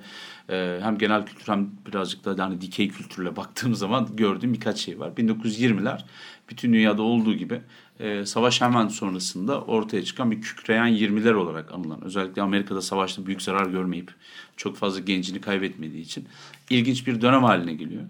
e, 0.49 0.79
hem 0.81 0.97
genel 0.97 1.25
kültür 1.25 1.53
hem 1.53 1.69
birazcık 1.87 2.25
da 2.25 2.43
hani 2.43 2.61
dikey 2.61 2.87
kültürle 2.87 3.35
baktığım 3.35 3.75
zaman 3.75 4.07
gördüğüm 4.15 4.53
birkaç 4.53 4.77
şey 4.77 4.99
var. 4.99 5.11
1920'ler 5.17 6.01
bütün 6.49 6.73
dünyada 6.73 7.01
olduğu 7.01 7.33
gibi 7.33 7.61
e, 7.99 8.25
savaş 8.25 8.61
hemen 8.61 8.87
sonrasında 8.87 9.61
ortaya 9.61 10.03
çıkan 10.03 10.31
bir 10.31 10.41
kükreyen 10.41 10.87
20'ler 10.87 11.33
olarak 11.33 11.71
anılan. 11.73 12.03
Özellikle 12.03 12.41
Amerika'da 12.41 12.81
savaşta 12.81 13.25
büyük 13.25 13.41
zarar 13.41 13.65
görmeyip 13.65 14.11
çok 14.57 14.77
fazla 14.77 14.99
gencini 14.99 15.41
kaybetmediği 15.41 16.03
için 16.03 16.27
ilginç 16.69 17.07
bir 17.07 17.21
dönem 17.21 17.43
haline 17.43 17.73
geliyor. 17.73 18.03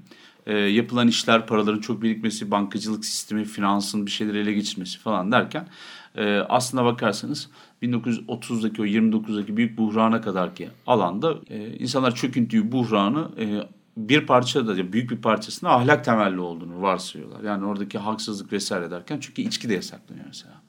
E, 0.45 0.57
yapılan 0.57 1.07
işler, 1.07 1.47
paraların 1.47 1.81
çok 1.81 2.01
birikmesi, 2.01 2.51
bankacılık 2.51 3.05
sistemi, 3.05 3.45
finansın 3.45 4.05
bir 4.05 4.11
şeyleri 4.11 4.37
ele 4.37 4.53
geçirmesi 4.53 4.99
falan 4.99 5.31
derken 5.31 5.67
e, 6.15 6.37
aslına 6.37 6.85
bakarsanız 6.85 7.49
1930'daki 7.83 8.81
o 8.81 8.85
29'daki 8.85 9.57
büyük 9.57 9.77
buhrana 9.77 10.21
kadar 10.21 10.55
ki 10.55 10.69
alanda 10.87 11.35
e, 11.49 11.77
insanlar 11.77 12.15
çöküntüyü, 12.15 12.71
buhranı 12.71 13.29
e, 13.39 13.63
bir 13.97 14.25
parça 14.25 14.67
da 14.67 14.93
büyük 14.93 15.11
bir 15.11 15.17
parçasında 15.17 15.71
ahlak 15.71 16.05
temelli 16.05 16.39
olduğunu 16.39 16.81
varsayıyorlar. 16.81 17.43
Yani 17.43 17.65
oradaki 17.65 17.97
haksızlık 17.97 18.53
vesaire 18.53 18.91
derken 18.91 19.17
çünkü 19.21 19.41
içki 19.41 19.69
de 19.69 19.73
yasaklanıyor 19.73 20.25
mesela. 20.27 20.61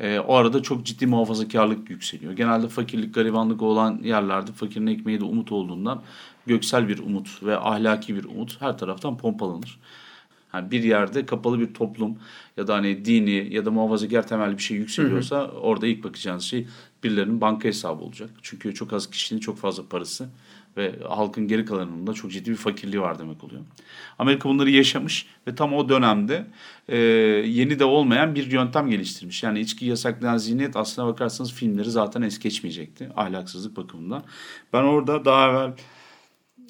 E, 0.00 0.18
o 0.18 0.34
arada 0.34 0.62
çok 0.62 0.86
ciddi 0.86 1.06
muhafazakarlık 1.06 1.90
yükseliyor. 1.90 2.32
Genelde 2.32 2.68
fakirlik, 2.68 3.14
garibanlık 3.14 3.62
olan 3.62 4.00
yerlerde 4.02 4.52
fakirin 4.52 4.86
ekmeği 4.86 5.20
de 5.20 5.24
umut 5.24 5.52
olduğundan 5.52 6.02
göksel 6.46 6.88
bir 6.88 6.98
umut 6.98 7.42
ve 7.42 7.58
ahlaki 7.58 8.16
bir 8.16 8.24
umut 8.24 8.60
her 8.60 8.78
taraftan 8.78 9.16
pompalanır. 9.16 9.78
Yani 10.54 10.70
bir 10.70 10.82
yerde 10.82 11.26
kapalı 11.26 11.60
bir 11.60 11.74
toplum 11.74 12.18
ya 12.56 12.66
da 12.66 12.74
hani 12.74 13.04
dini 13.04 13.54
ya 13.54 13.64
da 13.64 13.70
muhafazakar 13.70 14.26
temelli 14.26 14.58
bir 14.58 14.62
şey 14.62 14.76
yükseliyorsa 14.76 15.40
hı 15.40 15.42
hı. 15.42 15.46
orada 15.46 15.86
ilk 15.86 16.04
bakacağınız 16.04 16.44
şey 16.44 16.66
birilerinin 17.04 17.40
banka 17.40 17.68
hesabı 17.68 18.02
olacak. 18.02 18.30
Çünkü 18.42 18.74
çok 18.74 18.92
az 18.92 19.10
kişinin 19.10 19.40
çok 19.40 19.58
fazla 19.58 19.88
parası 19.88 20.28
ve 20.76 20.94
halkın 21.08 21.48
geri 21.48 21.64
kalanının 21.64 22.06
da 22.06 22.12
çok 22.12 22.30
ciddi 22.30 22.50
bir 22.50 22.56
fakirliği 22.56 23.00
var 23.00 23.18
demek 23.18 23.44
oluyor. 23.44 23.60
Amerika 24.18 24.48
bunları 24.48 24.70
yaşamış 24.70 25.26
ve 25.46 25.54
tam 25.54 25.74
o 25.74 25.88
dönemde 25.88 26.46
e, 26.88 26.96
yeni 27.46 27.78
de 27.78 27.84
olmayan 27.84 28.34
bir 28.34 28.50
yöntem 28.50 28.90
geliştirmiş. 28.90 29.42
Yani 29.42 29.60
içki 29.60 29.86
yasaklayan 29.86 30.36
zihniyet 30.36 30.76
aslına 30.76 31.08
bakarsanız 31.08 31.52
filmleri 31.52 31.90
zaten 31.90 32.22
es 32.22 32.38
geçmeyecekti 32.38 33.08
ahlaksızlık 33.16 33.76
bakımından. 33.76 34.22
Ben 34.72 34.82
orada 34.82 35.24
daha 35.24 35.50
evvel 35.50 35.72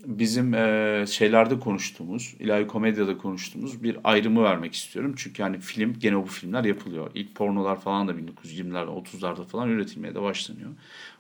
bizim 0.07 0.55
e, 0.55 1.05
şeylerde 1.09 1.59
konuştuğumuz, 1.59 2.35
ilahi 2.39 2.67
komedyada 2.67 3.19
konuştuğumuz 3.19 3.83
bir 3.83 3.97
ayrımı 4.05 4.43
vermek 4.43 4.75
istiyorum. 4.75 5.15
Çünkü 5.17 5.43
hani 5.43 5.59
film, 5.59 5.99
gene 5.99 6.17
bu 6.17 6.27
filmler 6.27 6.65
yapılıyor. 6.65 7.11
İlk 7.15 7.35
pornolar 7.35 7.81
falan 7.81 8.09
da 8.09 8.13
1920'lerde, 8.13 9.03
30'larda 9.03 9.45
falan 9.45 9.69
üretilmeye 9.69 10.15
de 10.15 10.23
başlanıyor. 10.23 10.71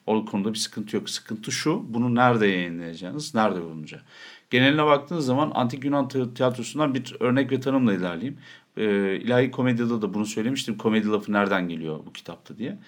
O 0.07 0.25
konuda 0.25 0.53
bir 0.53 0.59
sıkıntı 0.59 0.97
yok. 0.97 1.11
Sıkıntı 1.11 1.53
şu, 1.53 1.85
bunu 1.89 2.15
nerede 2.15 2.47
yayınlayacağınız, 2.47 3.35
nerede 3.35 3.63
bulunacak. 3.63 4.05
Geneline 4.51 4.85
baktığınız 4.85 5.27
zaman 5.27 5.53
Antik 5.55 5.85
Yunan 5.85 6.09
tiyatrosundan 6.09 6.95
bir 6.95 7.17
örnek 7.21 7.53
ve 7.53 7.61
tanımla 7.61 7.95
ilerleyeyim. 7.95 8.39
Ee, 8.77 9.17
ilahi 9.17 9.51
komedyada 9.51 10.03
da 10.03 10.15
bunu 10.15 10.27
söylemiştim. 10.27 10.79
Komedi 10.79 11.09
lafı 11.09 11.33
nereden 11.33 11.69
geliyor 11.69 12.01
bu 12.07 12.13
kitapta 12.13 12.59
diye 12.59 12.79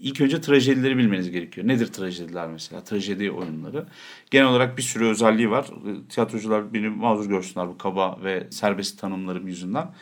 ilk 0.00 0.20
önce 0.20 0.40
trajedileri 0.40 0.98
bilmeniz 0.98 1.30
gerekiyor. 1.30 1.68
Nedir 1.68 1.86
trajediler 1.86 2.48
mesela? 2.48 2.84
Trajedi 2.84 3.30
oyunları. 3.30 3.86
Genel 4.30 4.46
olarak 4.46 4.76
bir 4.76 4.82
sürü 4.82 5.06
özelliği 5.06 5.50
var. 5.50 5.66
Tiyatrocular 6.08 6.74
beni 6.74 6.88
mazur 6.88 7.28
görsünler 7.28 7.68
bu 7.68 7.78
kaba 7.78 8.18
ve 8.24 8.46
serbest 8.50 9.00
tanımlarım 9.00 9.46
yüzünden. 9.46 9.94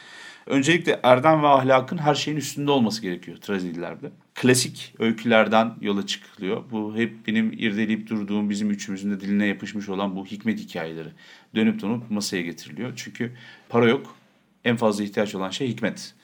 Öncelikle 0.46 1.00
erdem 1.02 1.42
ve 1.42 1.46
ahlakın 1.46 1.98
her 1.98 2.14
şeyin 2.14 2.38
üstünde 2.38 2.70
olması 2.70 3.02
gerekiyor 3.02 3.36
trajedilerde. 3.36 4.10
Klasik 4.34 4.94
öykülerden 4.98 5.74
yola 5.80 6.06
çıkılıyor. 6.06 6.64
Bu 6.70 6.96
hep 6.96 7.26
benim 7.26 7.52
irdeleyip 7.52 8.08
durduğum, 8.08 8.50
bizim 8.50 8.70
üçümüzün 8.70 9.10
de 9.10 9.20
diline 9.20 9.46
yapışmış 9.46 9.88
olan 9.88 10.16
bu 10.16 10.26
hikmet 10.26 10.58
hikayeleri. 10.60 11.08
Dönüp 11.54 11.82
dönüp 11.82 12.10
masaya 12.10 12.42
getiriliyor. 12.42 12.92
Çünkü 12.96 13.32
para 13.68 13.88
yok. 13.88 14.16
En 14.64 14.76
fazla 14.76 15.04
ihtiyaç 15.04 15.34
olan 15.34 15.50
şey 15.50 15.68
hikmet 15.68 16.14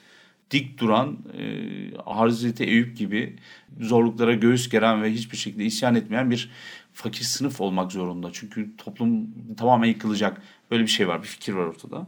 dik 0.53 0.79
duran 0.79 1.17
e, 1.37 1.43
Hazreti 2.05 2.63
Eyüp 2.63 2.97
gibi 2.97 3.35
zorluklara 3.79 4.33
göğüs 4.33 4.69
geren 4.69 5.03
ve 5.03 5.13
hiçbir 5.13 5.37
şekilde 5.37 5.65
isyan 5.65 5.95
etmeyen 5.95 6.31
bir 6.31 6.49
fakir 6.93 7.23
sınıf 7.23 7.61
olmak 7.61 7.91
zorunda. 7.91 8.29
Çünkü 8.33 8.77
toplum 8.77 9.27
tamamen 9.57 9.87
yıkılacak. 9.87 10.41
Böyle 10.71 10.83
bir 10.83 10.87
şey 10.87 11.07
var, 11.07 11.21
bir 11.21 11.27
fikir 11.27 11.53
var 11.53 11.65
ortada. 11.65 12.07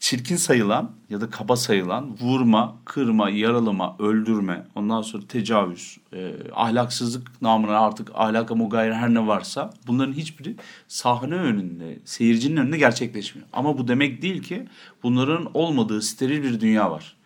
Çirkin 0.00 0.36
sayılan 0.36 0.90
ya 1.10 1.20
da 1.20 1.30
kaba 1.30 1.56
sayılan 1.56 2.16
vurma, 2.20 2.76
kırma, 2.84 3.30
yaralama, 3.30 3.96
öldürme, 3.98 4.66
ondan 4.74 5.02
sonra 5.02 5.26
tecavüz, 5.26 5.98
e, 6.12 6.32
ahlaksızlık 6.54 7.42
namına 7.42 7.78
artık 7.78 8.10
ahlaka 8.14 8.54
mugayir 8.54 8.92
her 8.92 9.14
ne 9.14 9.26
varsa 9.26 9.70
bunların 9.86 10.12
hiçbiri 10.12 10.56
sahne 10.88 11.34
önünde, 11.34 11.98
seyircinin 12.04 12.56
önünde 12.56 12.78
gerçekleşmiyor. 12.78 13.48
Ama 13.52 13.78
bu 13.78 13.88
demek 13.88 14.22
değil 14.22 14.42
ki 14.42 14.66
bunların 15.02 15.50
olmadığı 15.54 16.02
steril 16.02 16.42
bir 16.42 16.60
dünya 16.60 16.90
var 16.90 17.16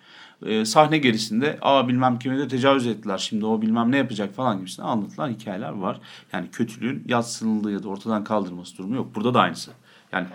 e, 0.46 0.64
sahne 0.64 0.98
gerisinde 0.98 1.58
aa 1.62 1.88
bilmem 1.88 2.18
kime 2.18 2.38
de 2.38 2.48
tecavüz 2.48 2.86
ettiler 2.86 3.18
şimdi 3.18 3.46
o 3.46 3.62
bilmem 3.62 3.92
ne 3.92 3.96
yapacak 3.96 4.34
falan 4.34 4.58
gibisinden 4.58 4.88
anlatılan 4.88 5.30
hikayeler 5.30 5.72
var. 5.72 6.00
Yani 6.32 6.50
kötülüğün 6.50 7.04
yatsınıldığı 7.08 7.72
ya 7.72 7.82
da 7.82 7.88
ortadan 7.88 8.24
kaldırılması 8.24 8.78
durumu 8.78 8.94
yok. 8.94 9.14
Burada 9.14 9.34
da 9.34 9.40
aynısı. 9.40 9.70
Yani 10.12 10.26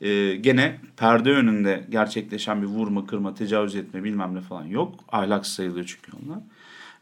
e, 0.00 0.36
gene 0.36 0.80
perde 0.96 1.30
önünde 1.30 1.86
gerçekleşen 1.90 2.62
bir 2.62 2.66
vurma, 2.66 3.06
kırma, 3.06 3.34
tecavüz 3.34 3.74
etme 3.74 4.04
bilmem 4.04 4.34
ne 4.34 4.40
falan 4.40 4.64
yok. 4.64 4.94
Ahlaksız 5.12 5.54
sayılıyor 5.54 5.86
çünkü 5.86 6.12
onlar. 6.24 6.38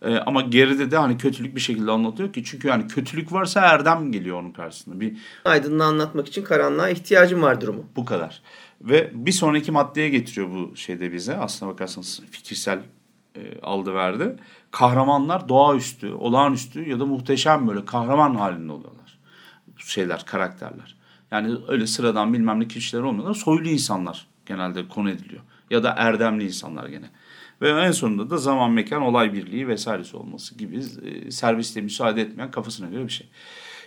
E, 0.02 0.18
ama 0.18 0.40
geride 0.40 0.90
de 0.90 0.96
hani 0.96 1.18
kötülük 1.18 1.56
bir 1.56 1.60
şekilde 1.60 1.90
anlatıyor 1.90 2.32
ki 2.32 2.44
çünkü 2.44 2.68
yani 2.68 2.86
kötülük 2.86 3.32
varsa 3.32 3.60
erdem 3.60 4.12
geliyor 4.12 4.40
onun 4.40 4.50
karşısında. 4.50 5.00
Bir 5.00 5.16
aydınlığı 5.44 5.84
anlatmak 5.84 6.28
için 6.28 6.44
karanlığa 6.44 6.88
ihtiyacım 6.88 7.42
var 7.42 7.60
durumu. 7.60 7.84
Bu 7.96 8.04
kadar. 8.04 8.42
Ve 8.80 9.10
bir 9.14 9.32
sonraki 9.32 9.72
maddeye 9.72 10.08
getiriyor 10.08 10.50
bu 10.50 10.76
şeyde 10.76 11.12
bize. 11.12 11.36
Aslına 11.36 11.72
bakarsanız 11.72 12.20
fikirsel 12.30 12.80
e, 13.34 13.60
aldı 13.62 13.94
verdi. 13.94 14.36
Kahramanlar 14.70 15.48
doğaüstü, 15.48 16.12
olağanüstü 16.12 16.88
ya 16.88 17.00
da 17.00 17.06
muhteşem 17.06 17.68
böyle 17.68 17.84
kahraman 17.84 18.34
halinde 18.34 18.72
oluyorlar. 18.72 19.18
Şeyler, 19.76 20.24
karakterler. 20.24 20.96
Yani 21.30 21.56
öyle 21.68 21.86
sıradan 21.86 22.32
bilmem 22.32 22.60
ne 22.60 22.68
kişiler 22.68 23.02
olmuyorlar. 23.02 23.34
Soylu 23.34 23.68
insanlar 23.68 24.26
genelde 24.46 24.88
konu 24.88 25.10
ediliyor. 25.10 25.42
Ya 25.70 25.82
da 25.82 25.94
erdemli 25.96 26.44
insanlar 26.44 26.88
gene. 26.88 27.10
Ve 27.60 27.70
en 27.70 27.90
sonunda 27.90 28.30
da 28.30 28.36
zaman 28.36 28.70
mekan 28.70 29.02
olay 29.02 29.32
birliği 29.32 29.68
vesairesi 29.68 30.16
olması 30.16 30.54
gibi 30.54 30.82
e, 31.04 31.30
serviste 31.30 31.80
müsaade 31.80 32.22
etmeyen 32.22 32.50
kafasına 32.50 32.88
göre 32.88 33.04
bir 33.04 33.12
şey. 33.12 33.28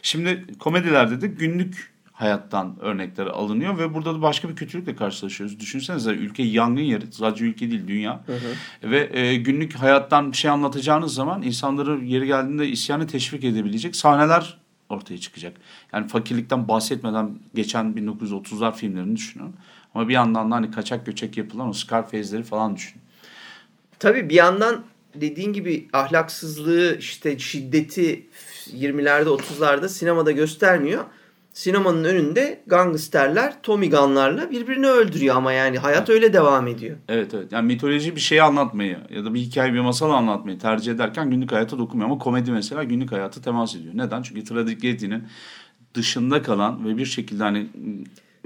Şimdi 0.01 0.45
komedilerde 0.60 1.21
de 1.21 1.27
günlük 1.27 1.93
hayattan 2.21 2.75
örnekler 2.79 3.25
alınıyor 3.25 3.77
ve 3.77 3.93
burada 3.93 4.15
da 4.15 4.21
başka 4.21 4.49
bir 4.49 4.55
kötülükle 4.55 4.95
karşılaşıyoruz. 4.95 5.59
Düşünsenize 5.59 6.11
ülke 6.11 6.43
yangın 6.43 6.81
yeri, 6.81 7.11
sadece 7.11 7.45
ülke 7.45 7.71
değil 7.71 7.87
dünya. 7.87 8.23
Hı 8.25 8.33
hı. 8.33 8.91
Ve 8.91 9.19
e, 9.19 9.35
günlük 9.35 9.75
hayattan 9.75 10.31
bir 10.31 10.37
şey 10.37 10.51
anlatacağınız 10.51 11.13
zaman 11.13 11.41
insanları 11.41 12.05
yeri 12.05 12.27
geldiğinde 12.27 12.67
isyanı 12.67 13.07
teşvik 13.07 13.43
edebilecek 13.43 13.95
sahneler 13.95 14.57
ortaya 14.89 15.17
çıkacak. 15.17 15.57
Yani 15.93 16.07
fakirlikten 16.07 16.67
bahsetmeden 16.67 17.39
geçen 17.55 17.85
1930'lar 17.85 18.75
filmlerini 18.75 19.15
düşünün. 19.15 19.55
Ama 19.95 20.07
bir 20.07 20.13
yandan 20.13 20.51
da 20.51 20.55
hani 20.55 20.71
kaçak 20.71 21.05
göçek 21.05 21.37
yapılan 21.37 21.69
o 21.69 21.73
Scarface'leri 21.73 22.43
falan 22.43 22.75
düşünün. 22.75 23.01
Tabii 23.99 24.29
bir 24.29 24.35
yandan 24.35 24.83
dediğin 25.15 25.53
gibi 25.53 25.87
ahlaksızlığı 25.93 26.97
işte 26.99 27.39
şiddeti 27.39 28.27
20'lerde 28.73 29.29
30'larda 29.29 29.89
sinemada 29.89 30.31
göstermiyor. 30.31 31.05
Sinemanın 31.53 32.03
önünde 32.03 32.62
gangsterler 32.67 33.53
Tommy 33.63 33.89
Gun'larla 33.89 34.51
birbirini 34.51 34.88
öldürüyor 34.88 35.36
ama 35.36 35.53
yani 35.53 35.77
hayat 35.77 36.10
öyle 36.10 36.34
devam 36.34 36.67
ediyor. 36.67 36.98
Evet 37.10 37.34
evet. 37.34 37.51
Yani 37.51 37.67
mitoloji 37.67 38.15
bir 38.15 38.22
şeyi 38.22 38.43
anlatmayı 38.43 38.98
ya 39.10 39.25
da 39.25 39.34
bir 39.34 39.39
hikaye 39.39 39.74
bir 39.74 39.79
masal 39.79 40.12
anlatmayı 40.12 40.60
tercih 40.60 40.91
ederken 40.91 41.29
günlük 41.29 41.51
hayata 41.51 41.77
dokunmuyor 41.77 42.10
ama 42.10 42.20
komedi 42.20 42.51
mesela 42.51 42.84
günlük 42.84 43.12
hayata 43.12 43.41
temas 43.41 43.75
ediyor. 43.75 43.93
Neden? 43.98 44.22
Çünkü 44.22 44.43
tragedinin 44.43 45.24
dışında 45.93 46.41
kalan 46.41 46.86
ve 46.86 46.98
bir 46.98 47.05
şekilde 47.05 47.43
hani 47.43 47.67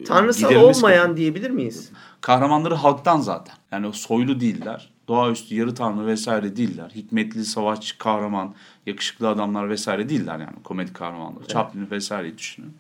Tanrısal 0.06 0.50
giderilmesi- 0.50 0.78
olmayan 0.78 1.18
diyebilir 1.18 1.50
miyiz? 1.50 1.92
kahramanları 2.22 2.76
halktan 2.76 3.20
zaten. 3.20 3.56
Yani 3.72 3.88
o 3.88 3.92
soylu 3.92 4.40
değiller. 4.40 4.90
Doğaüstü 5.08 5.56
yarı 5.56 5.76
tanrı 5.76 6.06
vesaire 6.08 6.58
değiller. 6.58 6.92
Hikmetli 6.96 7.46
savaşçı 7.46 7.98
kahraman, 7.98 8.56
yakışıklı 8.86 9.30
adamlar 9.30 9.70
vesaire 9.70 10.10
değiller 10.10 10.40
yani 10.40 10.64
komedi 10.64 10.94
kahramanları. 10.94 11.48
Chaplin 11.48 11.92
vesaireyi 11.92 12.38
düşünün. 12.38 12.74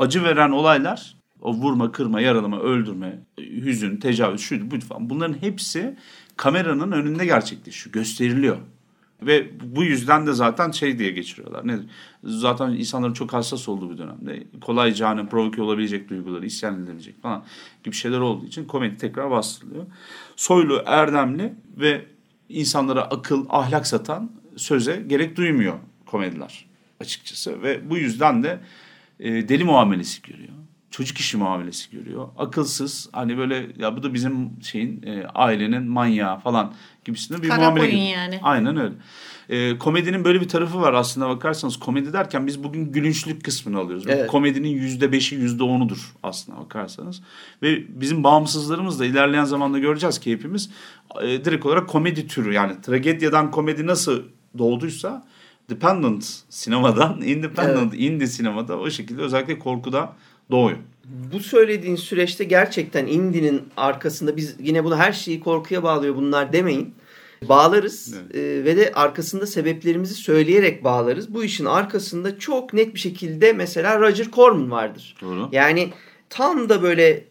Acı 0.00 0.24
veren 0.24 0.50
olaylar 0.50 1.16
o 1.40 1.54
vurma, 1.54 1.92
kırma, 1.92 2.20
yaralama, 2.20 2.60
öldürme, 2.60 3.18
hüzün, 3.38 3.96
tecavüz, 3.96 4.40
şuydu 4.40 4.70
buydu 4.70 4.84
falan. 4.84 5.10
Bunların 5.10 5.42
hepsi 5.42 5.96
kameranın 6.36 6.92
önünde 6.92 7.24
gerçekleşiyor, 7.24 7.92
gösteriliyor. 7.92 8.56
Ve 9.22 9.50
bu 9.76 9.84
yüzden 9.84 10.26
de 10.26 10.32
zaten 10.32 10.70
şey 10.70 10.98
diye 10.98 11.10
geçiriyorlar. 11.10 11.68
Nedir? 11.68 11.86
Zaten 12.24 12.70
insanların 12.70 13.12
çok 13.12 13.32
hassas 13.32 13.68
olduğu 13.68 13.90
bir 13.90 13.98
dönemde 13.98 14.46
kolayca 14.60 15.08
hani 15.08 15.28
provoke 15.28 15.62
olabilecek 15.62 16.10
duyguları 16.10 16.46
isyan 16.46 16.84
edilecek 16.84 17.22
falan 17.22 17.44
gibi 17.84 17.94
şeyler 17.94 18.18
olduğu 18.18 18.46
için 18.46 18.64
komedi 18.64 18.96
tekrar 18.96 19.30
bastırılıyor. 19.30 19.86
Soylu, 20.36 20.82
erdemli 20.86 21.54
ve 21.76 22.04
insanlara 22.48 23.02
akıl, 23.02 23.46
ahlak 23.48 23.86
satan 23.86 24.32
söze 24.56 25.04
gerek 25.06 25.36
duymuyor 25.36 25.78
komediler 26.06 26.66
açıkçası. 27.00 27.62
Ve 27.62 27.90
bu 27.90 27.98
yüzden 27.98 28.42
de 28.42 28.60
e, 29.20 29.48
deli 29.48 29.64
muamelesi 29.64 30.22
görüyor. 30.22 30.48
Çocuk 30.90 31.18
işi 31.18 31.36
muamelesi 31.36 31.90
görüyor. 31.90 32.28
Akılsız 32.38 33.08
hani 33.12 33.38
böyle 33.38 33.66
ya 33.78 33.96
bu 33.96 34.02
da 34.02 34.14
bizim 34.14 34.50
şeyin 34.62 35.02
e, 35.02 35.26
ailenin 35.26 35.82
manyağı 35.82 36.38
falan 36.40 36.74
gibisinde 37.04 37.42
bir 37.42 37.48
Kara 37.48 37.60
muamele 37.60 37.86
görüyor. 37.86 38.06
yani. 38.06 38.40
Aynen 38.42 38.76
öyle. 38.76 38.94
Ee, 39.48 39.78
komedinin 39.78 40.24
böyle 40.24 40.40
bir 40.40 40.48
tarafı 40.48 40.80
var 40.80 40.94
aslında 40.94 41.28
bakarsanız. 41.28 41.76
Komedi 41.76 42.12
derken 42.12 42.46
biz 42.46 42.64
bugün 42.64 42.92
gülünçlük 42.92 43.44
kısmını 43.44 43.78
alıyoruz. 43.78 44.04
Evet. 44.08 44.26
Komedinin 44.26 44.68
yüzde 44.68 45.12
beşi, 45.12 45.34
yüzde 45.34 45.62
onudur 45.64 46.12
aslında 46.22 46.58
bakarsanız. 46.58 47.22
Ve 47.62 48.00
bizim 48.00 48.24
bağımsızlarımız 48.24 49.00
da 49.00 49.04
ilerleyen 49.04 49.44
zamanda 49.44 49.78
göreceğiz 49.78 50.18
ki 50.18 50.32
hepimiz 50.32 50.70
e, 51.22 51.44
direkt 51.44 51.66
olarak 51.66 51.88
komedi 51.88 52.26
türü 52.26 52.52
yani 52.52 52.80
tragedyadan 52.82 53.50
komedi 53.50 53.86
nasıl 53.86 54.22
doğduysa 54.58 55.26
dependent 55.70 56.24
sinemadan 56.48 57.22
independent 57.24 57.94
indie 57.94 58.26
sinemada 58.26 58.78
o 58.78 58.90
şekilde 58.90 59.22
özellikle 59.22 59.58
korkuda 59.58 60.12
doğuyor. 60.50 60.78
Bu 61.32 61.40
söylediğin 61.40 61.96
süreçte 61.96 62.44
gerçekten 62.44 63.06
Indi'nin 63.06 63.62
arkasında 63.76 64.36
biz 64.36 64.56
yine 64.58 64.84
bunu 64.84 64.96
her 64.96 65.12
şeyi 65.12 65.40
korkuya 65.40 65.82
bağlıyor 65.82 66.16
bunlar 66.16 66.52
demeyin. 66.52 66.94
Bağlarız 67.48 68.14
Evet. 68.14 68.34
e, 68.34 68.64
ve 68.64 68.76
de 68.76 68.92
arkasında 68.94 69.46
sebeplerimizi 69.46 70.14
söyleyerek 70.14 70.84
bağlarız. 70.84 71.34
Bu 71.34 71.44
işin 71.44 71.64
arkasında 71.64 72.38
çok 72.38 72.72
net 72.72 72.94
bir 72.94 72.98
şekilde 72.98 73.52
mesela 73.52 74.00
Roger 74.00 74.30
Corman 74.32 74.70
vardır. 74.70 75.16
Doğru. 75.20 75.48
Yani 75.52 75.92
tam 76.30 76.68
da 76.68 76.82
böyle 76.82 77.24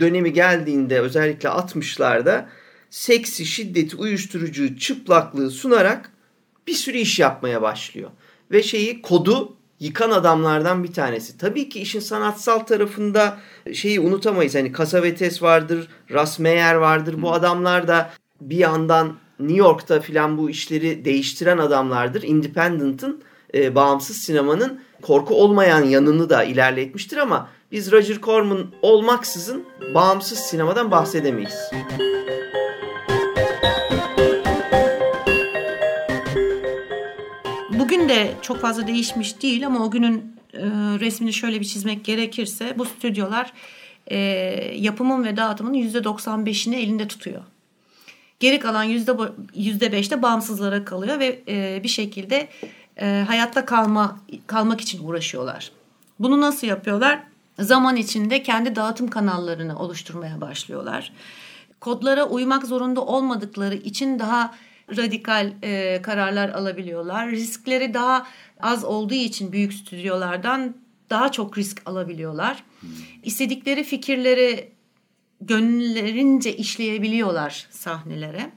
dönemi 0.00 0.32
geldiğinde 0.32 1.00
özellikle 1.00 1.48
60'larda 1.48 2.44
seksi, 2.90 3.46
şiddeti, 3.46 3.96
uyuşturucu, 3.96 4.78
çıplaklığı 4.78 5.50
sunarak 5.50 6.10
bir 6.66 6.72
sürü 6.72 6.98
iş 6.98 7.18
yapmaya 7.18 7.62
başlıyor. 7.62 8.10
Ve 8.50 8.62
şeyi 8.62 9.02
kodu 9.02 9.56
yıkan 9.80 10.10
adamlardan 10.10 10.84
bir 10.84 10.92
tanesi. 10.92 11.38
Tabii 11.38 11.68
ki 11.68 11.80
işin 11.80 12.00
sanatsal 12.00 12.58
tarafında 12.58 13.36
şeyi 13.72 14.00
unutamayız. 14.00 14.54
Hani 14.54 14.72
Cassavetes 14.72 15.42
vardır, 15.42 15.88
Ras 16.12 16.38
Meyer 16.38 16.74
vardır. 16.74 17.22
Bu 17.22 17.32
adamlar 17.32 17.88
da 17.88 18.10
bir 18.40 18.56
yandan 18.56 19.16
New 19.38 19.58
York'ta 19.58 20.00
filan 20.00 20.38
bu 20.38 20.50
işleri 20.50 21.04
değiştiren 21.04 21.58
adamlardır. 21.58 22.22
Independent'ın 22.22 23.22
e, 23.54 23.74
bağımsız 23.74 24.16
sinemanın 24.16 24.80
korku 25.02 25.34
olmayan 25.34 25.82
yanını 25.84 26.30
da 26.30 26.44
ilerletmiştir 26.44 27.16
ama 27.16 27.48
biz 27.72 27.92
Roger 27.92 28.20
Corman 28.20 28.66
olmaksızın 28.82 29.64
bağımsız 29.94 30.38
sinemadan 30.38 30.90
bahsedemeyiz. 30.90 31.70
De 38.08 38.34
çok 38.42 38.60
fazla 38.60 38.86
değişmiş 38.86 39.42
değil 39.42 39.66
ama 39.66 39.84
o 39.84 39.90
günün 39.90 40.36
e, 40.52 40.60
resmini 41.00 41.32
şöyle 41.32 41.60
bir 41.60 41.64
çizmek 41.64 42.04
gerekirse 42.04 42.74
bu 42.78 42.84
stüdyolar 42.84 43.52
e, 44.06 44.18
yapımın 44.76 45.24
ve 45.24 45.36
dağıtımın 45.36 45.74
%95'ini 45.74 46.74
elinde 46.74 47.08
tutuyor. 47.08 47.42
Geri 48.40 48.58
kalan 48.58 48.84
yüzde 48.84 49.12
yüzde 49.54 49.92
beşte 49.92 50.22
bağımsızlara 50.22 50.84
kalıyor 50.84 51.18
ve 51.18 51.42
e, 51.48 51.80
bir 51.82 51.88
şekilde 51.88 52.48
e, 53.00 53.24
hayatta 53.26 53.64
kalma 53.64 54.20
kalmak 54.46 54.80
için 54.80 55.06
uğraşıyorlar. 55.06 55.70
Bunu 56.18 56.40
nasıl 56.40 56.66
yapıyorlar? 56.66 57.22
Zaman 57.58 57.96
içinde 57.96 58.42
kendi 58.42 58.76
dağıtım 58.76 59.08
kanallarını 59.08 59.78
oluşturmaya 59.78 60.40
başlıyorlar. 60.40 61.12
Kodlara 61.80 62.24
uymak 62.24 62.66
zorunda 62.66 63.00
olmadıkları 63.00 63.74
için 63.74 64.18
daha 64.18 64.54
radikal 64.96 65.52
e, 65.62 66.02
kararlar 66.02 66.48
alabiliyorlar. 66.48 67.30
Riskleri 67.30 67.94
daha 67.94 68.26
az 68.60 68.84
olduğu 68.84 69.14
için 69.14 69.52
büyük 69.52 69.72
stüdyolardan 69.74 70.76
daha 71.10 71.32
çok 71.32 71.58
risk 71.58 71.82
alabiliyorlar. 71.86 72.64
İstedikleri 73.22 73.84
fikirleri 73.84 74.72
gönüllerince 75.40 76.56
işleyebiliyorlar 76.56 77.66
sahnelere. 77.70 78.50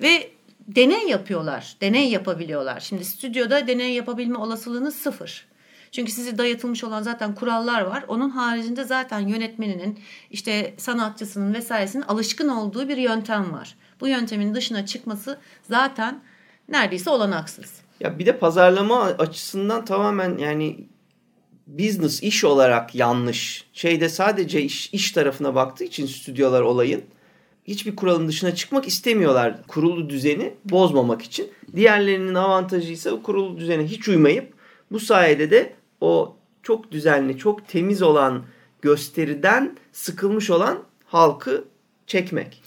Ve 0.00 0.30
deney 0.68 1.08
yapıyorlar. 1.08 1.76
Deney 1.80 2.10
yapabiliyorlar. 2.10 2.80
Şimdi 2.80 3.04
stüdyoda 3.04 3.66
deney 3.66 3.92
yapabilme 3.92 4.38
olasılığınız 4.38 4.96
sıfır. 4.96 5.48
Çünkü 5.92 6.12
size 6.12 6.38
dayatılmış 6.38 6.84
olan 6.84 7.02
zaten 7.02 7.34
kurallar 7.34 7.80
var. 7.80 8.04
Onun 8.08 8.30
haricinde 8.30 8.84
zaten 8.84 9.20
yönetmeninin, 9.20 9.98
işte 10.30 10.74
sanatçısının 10.78 11.54
vesairesinin 11.54 12.02
alışkın 12.02 12.48
olduğu 12.48 12.88
bir 12.88 12.96
yöntem 12.96 13.52
var. 13.52 13.76
Bu 14.00 14.08
yöntemin 14.08 14.54
dışına 14.54 14.86
çıkması 14.86 15.38
zaten 15.62 16.20
neredeyse 16.68 17.10
olanaksız. 17.10 17.80
Ya 18.00 18.18
bir 18.18 18.26
de 18.26 18.38
pazarlama 18.38 19.02
açısından 19.02 19.84
tamamen 19.84 20.38
yani 20.38 20.86
business 21.66 22.22
iş 22.22 22.44
olarak 22.44 22.94
yanlış. 22.94 23.64
Şeyde 23.72 24.08
sadece 24.08 24.62
iş, 24.62 24.94
iş 24.94 25.12
tarafına 25.12 25.54
baktığı 25.54 25.84
için 25.84 26.06
stüdyolar 26.06 26.60
olayın 26.60 27.04
hiçbir 27.68 27.96
kuralın 27.96 28.28
dışına 28.28 28.54
çıkmak 28.54 28.88
istemiyorlar. 28.88 29.62
Kurulu 29.68 30.10
düzeni 30.10 30.54
bozmamak 30.64 31.22
için. 31.22 31.50
Diğerlerinin 31.76 32.34
avantajı 32.34 32.92
ise 32.92 33.10
kurulu 33.22 33.58
düzene 33.58 33.84
hiç 33.86 34.08
uymayıp 34.08 34.54
bu 34.92 35.00
sayede 35.00 35.50
de 35.50 35.74
o 36.00 36.36
çok 36.62 36.92
düzenli, 36.92 37.38
çok 37.38 37.68
temiz 37.68 38.02
olan 38.02 38.44
gösteriden 38.82 39.76
sıkılmış 39.92 40.50
olan 40.50 40.78
halkı 41.04 41.64
çekmek. 42.06 42.62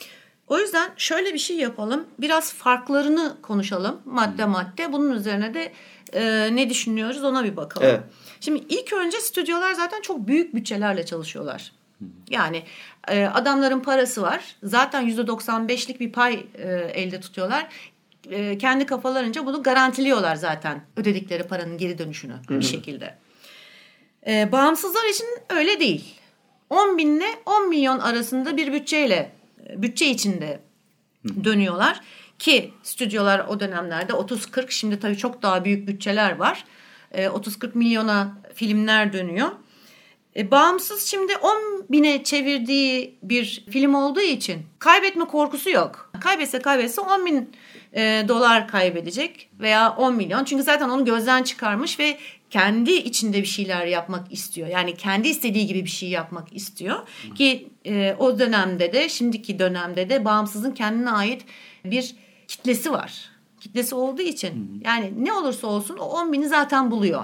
O 0.51 0.59
yüzden 0.59 0.91
şöyle 0.97 1.33
bir 1.33 1.39
şey 1.39 1.57
yapalım. 1.57 2.07
Biraz 2.19 2.53
farklarını 2.53 3.35
konuşalım 3.41 4.01
madde 4.05 4.45
madde. 4.45 4.93
Bunun 4.93 5.11
üzerine 5.11 5.53
de 5.53 5.71
e, 6.13 6.55
ne 6.55 6.69
düşünüyoruz 6.69 7.23
ona 7.23 7.43
bir 7.43 7.57
bakalım. 7.57 7.87
Evet. 7.87 8.03
Şimdi 8.39 8.63
ilk 8.69 8.93
önce 8.93 9.19
stüdyolar 9.19 9.73
zaten 9.73 10.01
çok 10.01 10.27
büyük 10.27 10.55
bütçelerle 10.55 11.05
çalışıyorlar. 11.05 11.71
Yani 12.29 12.63
e, 13.07 13.25
adamların 13.25 13.79
parası 13.79 14.21
var. 14.21 14.55
Zaten 14.63 15.09
%95'lik 15.09 15.99
bir 15.99 16.11
pay 16.11 16.45
e, 16.55 16.69
elde 16.73 17.19
tutuyorlar. 17.19 17.67
E, 18.29 18.57
kendi 18.57 18.85
kafalarınca 18.85 19.45
bunu 19.45 19.63
garantiliyorlar 19.63 20.35
zaten 20.35 20.81
ödedikleri 20.97 21.43
paranın 21.43 21.77
geri 21.77 21.97
dönüşünü 21.97 22.33
bir 22.49 22.65
şekilde. 22.65 23.17
E, 24.27 24.51
bağımsızlar 24.51 25.09
için 25.09 25.27
öyle 25.49 25.79
değil. 25.79 26.15
10 26.69 26.97
binle 26.97 27.27
10 27.45 27.69
milyon 27.69 27.99
arasında 27.99 28.57
bir 28.57 28.73
bütçeyle 28.73 29.40
bütçe 29.75 30.05
içinde 30.05 30.59
dönüyorlar 31.43 32.01
ki 32.39 32.73
stüdyolar 32.83 33.39
o 33.39 33.59
dönemlerde 33.59 34.13
30-40 34.13 34.71
şimdi 34.71 34.99
tabii 34.99 35.17
çok 35.17 35.41
daha 35.41 35.65
büyük 35.65 35.87
bütçeler 35.87 36.35
var. 36.35 36.65
E, 37.11 37.25
30-40 37.25 37.77
milyona 37.77 38.37
filmler 38.53 39.13
dönüyor. 39.13 39.49
E, 40.35 40.51
bağımsız 40.51 41.05
şimdi 41.05 41.37
10 41.37 41.85
bine 41.89 42.23
çevirdiği 42.23 43.17
bir 43.23 43.65
film 43.69 43.93
olduğu 43.93 44.21
için 44.21 44.61
kaybetme 44.79 45.25
korkusu 45.25 45.69
yok. 45.69 46.11
Kaybetse 46.21 46.59
kaybetse 46.59 47.01
10 47.01 47.25
bin 47.25 47.51
e, 47.93 48.25
dolar 48.27 48.67
kaybedecek 48.67 49.49
veya 49.59 49.95
10 49.95 50.15
milyon. 50.15 50.43
Çünkü 50.43 50.63
zaten 50.63 50.89
onu 50.89 51.05
gözden 51.05 51.43
çıkarmış 51.43 51.99
ve 51.99 52.17
kendi 52.51 52.91
içinde 52.91 53.41
bir 53.41 53.47
şeyler 53.47 53.85
yapmak 53.85 54.33
istiyor. 54.33 54.67
Yani 54.67 54.95
kendi 54.95 55.27
istediği 55.27 55.67
gibi 55.67 55.85
bir 55.85 55.89
şey 55.89 56.09
yapmak 56.09 56.55
istiyor. 56.55 56.95
Hı. 56.97 57.33
Ki 57.33 57.69
e, 57.85 58.15
o 58.19 58.39
dönemde 58.39 58.93
de 58.93 59.09
şimdiki 59.09 59.59
dönemde 59.59 60.09
de 60.09 60.25
bağımsızın 60.25 60.71
kendine 60.71 61.11
ait 61.11 61.45
bir 61.85 62.15
kitlesi 62.47 62.91
var. 62.91 63.29
Kitlesi 63.59 63.95
olduğu 63.95 64.21
için 64.21 64.49
Hı. 64.49 64.83
yani 64.85 65.13
ne 65.17 65.33
olursa 65.33 65.67
olsun 65.67 65.97
o 65.97 66.03
10 66.03 66.33
bini 66.33 66.47
zaten 66.47 66.91
buluyor. 66.91 67.23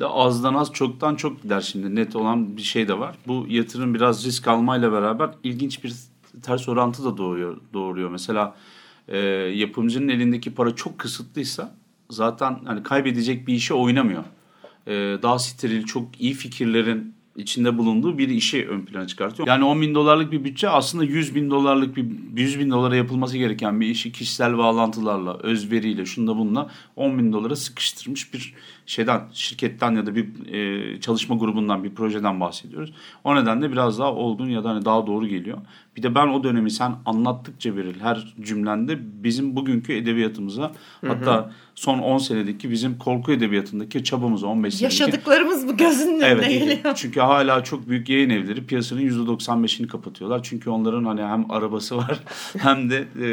De 0.00 0.06
azdan 0.06 0.54
az 0.54 0.72
çoktan 0.72 1.14
çok 1.14 1.42
gider 1.42 1.60
şimdi 1.60 1.94
net 1.94 2.16
olan 2.16 2.56
bir 2.56 2.62
şey 2.62 2.88
de 2.88 2.98
var. 2.98 3.16
Bu 3.26 3.46
yatırım 3.48 3.94
biraz 3.94 4.26
risk 4.26 4.48
almayla 4.48 4.92
beraber 4.92 5.30
ilginç 5.42 5.84
bir 5.84 5.94
ters 6.42 6.68
orantı 6.68 7.04
da 7.04 7.16
doğuyor, 7.16 7.60
doğuruyor. 7.72 8.10
Mesela 8.10 8.54
e, 9.08 9.18
yapımcının 9.54 10.08
elindeki 10.08 10.54
para 10.54 10.74
çok 10.74 10.98
kısıtlıysa 10.98 11.74
zaten 12.14 12.60
hani 12.64 12.82
kaybedecek 12.82 13.46
bir 13.46 13.54
işe 13.54 13.74
oynamıyor. 13.74 14.24
E, 14.86 14.92
daha 15.22 15.38
steril, 15.38 15.84
çok 15.84 16.20
iyi 16.20 16.34
fikirlerin 16.34 17.14
içinde 17.36 17.78
bulunduğu 17.78 18.18
bir 18.18 18.28
işi 18.28 18.68
ön 18.68 18.80
plana 18.80 19.06
çıkartıyor. 19.06 19.48
Yani 19.48 19.64
10 19.64 19.80
bin 19.80 19.94
dolarlık 19.94 20.32
bir 20.32 20.44
bütçe 20.44 20.68
aslında 20.68 21.04
100 21.04 21.34
bin 21.34 21.50
dolarlık 21.50 21.96
bir 21.96 22.06
100 22.36 22.58
bin 22.58 22.70
dolara 22.70 22.96
yapılması 22.96 23.38
gereken 23.38 23.80
bir 23.80 23.86
işi 23.86 24.12
kişisel 24.12 24.58
bağlantılarla, 24.58 25.38
özveriyle, 25.38 26.06
şunda 26.06 26.36
bununla 26.36 26.70
10 26.96 27.18
bin 27.18 27.32
dolara 27.32 27.56
sıkıştırmış 27.56 28.34
bir 28.34 28.54
şeyden, 28.86 29.20
şirketten 29.32 29.92
ya 29.92 30.06
da 30.06 30.14
bir 30.14 30.52
e, 30.52 31.00
çalışma 31.00 31.36
grubundan, 31.36 31.84
bir 31.84 31.94
projeden 31.94 32.40
bahsediyoruz. 32.40 32.92
O 33.24 33.36
nedenle 33.36 33.72
biraz 33.72 33.98
daha 33.98 34.14
olgun 34.14 34.48
ya 34.48 34.64
da 34.64 34.70
hani 34.70 34.84
daha 34.84 35.06
doğru 35.06 35.26
geliyor. 35.26 35.58
Bir 35.96 36.02
de 36.02 36.14
ben 36.14 36.28
o 36.28 36.44
dönemi 36.44 36.70
sen 36.70 36.94
anlattıkça 37.06 37.76
Beril 37.76 38.00
her 38.00 38.34
cümlende 38.40 38.98
bizim 39.24 39.56
bugünkü 39.56 39.92
edebiyatımıza 39.92 40.62
hı 41.00 41.06
hı. 41.06 41.12
hatta 41.12 41.50
son 41.74 41.98
10 41.98 42.18
senedeki 42.18 42.70
bizim 42.70 42.98
korku 42.98 43.32
edebiyatındaki 43.32 44.04
çabamıza 44.04 44.46
15 44.46 44.74
senedeki. 44.74 45.02
Yaşadıklarımız 45.02 45.68
bu 45.68 45.76
gözünün 45.76 46.20
önüne 46.20 46.26
evet, 46.26 46.48
geliyor. 46.48 46.94
Çünkü 46.94 47.20
hala 47.20 47.64
çok 47.64 47.88
büyük 47.88 48.08
yayın 48.08 48.30
evleri 48.30 48.66
piyasanın 48.66 49.00
%95'ini 49.00 49.86
kapatıyorlar. 49.86 50.40
Çünkü 50.42 50.70
onların 50.70 51.04
hani 51.04 51.22
hem 51.22 51.50
arabası 51.50 51.96
var 51.96 52.20
hem 52.58 52.90
de 52.90 53.06
e, 53.20 53.28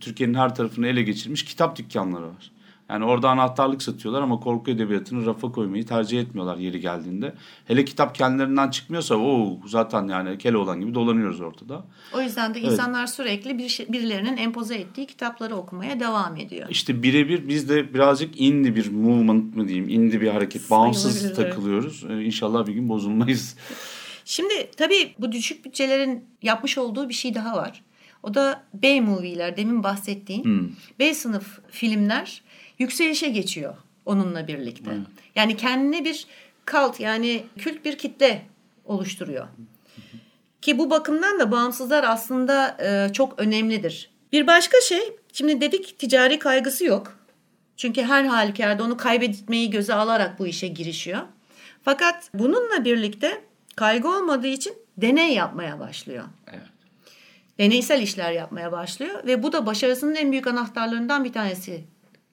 Türkiye'nin 0.00 0.34
her 0.34 0.54
tarafını 0.54 0.86
ele 0.86 1.02
geçirmiş 1.02 1.44
kitap 1.44 1.78
dükkanları 1.78 2.24
var. 2.26 2.53
Yani 2.94 3.04
orada 3.04 3.30
anahtarlık 3.30 3.82
satıyorlar 3.82 4.22
ama 4.22 4.40
korku 4.40 4.70
edebiyatını 4.70 5.26
rafa 5.26 5.52
koymayı 5.52 5.86
tercih 5.86 6.20
etmiyorlar 6.20 6.56
yeri 6.56 6.80
geldiğinde. 6.80 7.34
Hele 7.64 7.84
kitap 7.84 8.14
kendilerinden 8.14 8.70
çıkmıyorsa 8.70 9.14
o 9.14 9.58
zaten 9.66 10.08
yani 10.08 10.38
kele 10.38 10.56
olan 10.56 10.80
gibi 10.80 10.94
dolanıyoruz 10.94 11.40
ortada. 11.40 11.84
O 12.12 12.20
yüzden 12.20 12.54
de 12.54 12.58
evet. 12.58 12.72
insanlar 12.72 13.06
sürekli 13.06 13.58
bir 13.58 13.68
şey, 13.68 13.92
birilerinin 13.92 14.36
empoze 14.36 14.74
ettiği 14.74 15.06
kitapları 15.06 15.56
okumaya 15.56 16.00
devam 16.00 16.36
ediyor. 16.36 16.68
İşte 16.70 17.02
birebir 17.02 17.48
biz 17.48 17.68
de 17.68 17.94
birazcık 17.94 18.40
indi 18.40 18.76
bir 18.76 18.90
movement 18.90 19.56
mı 19.56 19.68
diyeyim, 19.68 19.88
indi 19.88 20.20
bir 20.20 20.28
hareket, 20.28 20.70
bağımsız 20.70 21.34
takılıyoruz. 21.36 22.04
Ee, 22.10 22.22
inşallah 22.22 22.66
bir 22.66 22.72
gün 22.72 22.88
bozulmayız. 22.88 23.56
Şimdi 24.24 24.70
tabii 24.76 25.14
bu 25.18 25.32
düşük 25.32 25.64
bütçelerin 25.64 26.24
yapmış 26.42 26.78
olduğu 26.78 27.08
bir 27.08 27.14
şey 27.14 27.34
daha 27.34 27.56
var. 27.56 27.82
O 28.22 28.34
da 28.34 28.62
B-movie'ler 28.74 29.56
demin 29.56 29.82
bahsettiğin. 29.82 30.44
Hmm. 30.44 30.68
B 30.98 31.14
sınıf 31.14 31.58
filmler 31.70 32.42
yükselişe 32.78 33.28
geçiyor 33.28 33.74
onunla 34.06 34.48
birlikte. 34.48 34.90
Evet. 34.90 35.06
Yani 35.34 35.56
kendine 35.56 36.04
bir 36.04 36.26
kalt 36.64 37.00
yani 37.00 37.44
kült 37.58 37.84
bir 37.84 37.98
kitle 37.98 38.42
oluşturuyor. 38.84 39.48
Ki 40.62 40.78
bu 40.78 40.90
bakımdan 40.90 41.40
da 41.40 41.50
bağımsızlar 41.50 42.04
aslında 42.04 42.76
e, 42.80 43.12
çok 43.12 43.38
önemlidir. 43.38 44.10
Bir 44.32 44.46
başka 44.46 44.80
şey, 44.80 45.16
şimdi 45.32 45.60
dedik 45.60 45.98
ticari 45.98 46.38
kaygısı 46.38 46.84
yok. 46.84 47.18
Çünkü 47.76 48.02
her 48.02 48.24
halükarda 48.24 48.84
onu 48.84 48.96
kaybetmeyi 48.96 49.70
göze 49.70 49.94
alarak 49.94 50.38
bu 50.38 50.46
işe 50.46 50.68
girişiyor. 50.68 51.20
Fakat 51.82 52.30
bununla 52.34 52.84
birlikte 52.84 53.44
kaygı 53.76 54.08
olmadığı 54.08 54.46
için 54.46 54.74
deney 54.96 55.34
yapmaya 55.34 55.80
başlıyor. 55.80 56.24
Evet. 56.52 56.62
Deneysel 57.58 58.02
işler 58.02 58.32
yapmaya 58.32 58.72
başlıyor 58.72 59.26
ve 59.26 59.42
bu 59.42 59.52
da 59.52 59.66
başarısının 59.66 60.14
en 60.14 60.32
büyük 60.32 60.46
anahtarlarından 60.46 61.24
bir 61.24 61.32
tanesi 61.32 61.84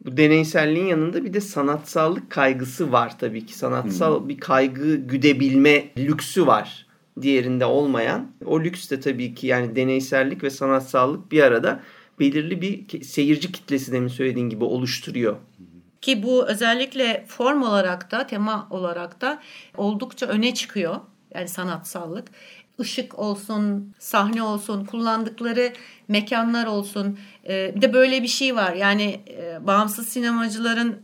bu 0.05 0.17
deneyselliğin 0.17 0.85
yanında 0.85 1.25
bir 1.25 1.33
de 1.33 1.41
sanatsallık 1.41 2.29
kaygısı 2.29 2.91
var 2.91 3.19
tabii 3.19 3.45
ki. 3.45 3.57
Sanatsal 3.57 4.19
hmm. 4.19 4.29
bir 4.29 4.39
kaygı 4.39 4.95
güdebilme 4.95 5.85
lüksü 5.97 6.47
var 6.47 6.87
diğerinde 7.21 7.65
olmayan. 7.65 8.31
O 8.45 8.61
lüks 8.61 8.89
de 8.91 8.99
tabii 8.99 9.35
ki 9.35 9.47
yani 9.47 9.75
deneysellik 9.75 10.43
ve 10.43 10.49
sanatsallık 10.49 11.31
bir 11.31 11.43
arada 11.43 11.79
belirli 12.19 12.61
bir 12.61 13.03
seyirci 13.03 13.51
kitlesi 13.51 13.91
demin 13.91 14.07
söylediğin 14.07 14.49
gibi 14.49 14.63
oluşturuyor. 14.63 15.35
Ki 16.01 16.23
bu 16.23 16.47
özellikle 16.47 17.25
form 17.27 17.61
olarak 17.61 18.11
da 18.11 18.27
tema 18.27 18.67
olarak 18.69 19.21
da 19.21 19.41
oldukça 19.77 20.25
öne 20.25 20.53
çıkıyor. 20.53 20.95
Yani 21.35 21.47
sanatsallık 21.47 22.27
ışık 22.81 23.19
olsun, 23.19 23.93
sahne 23.99 24.43
olsun, 24.43 24.85
kullandıkları 24.85 25.73
mekanlar 26.07 26.65
olsun. 26.65 27.19
E, 27.49 27.75
bir 27.75 27.81
de 27.81 27.93
böyle 27.93 28.23
bir 28.23 28.27
şey 28.27 28.55
var. 28.55 28.73
Yani 28.73 29.19
e, 29.27 29.67
bağımsız 29.67 30.07
sinemacıların 30.07 30.95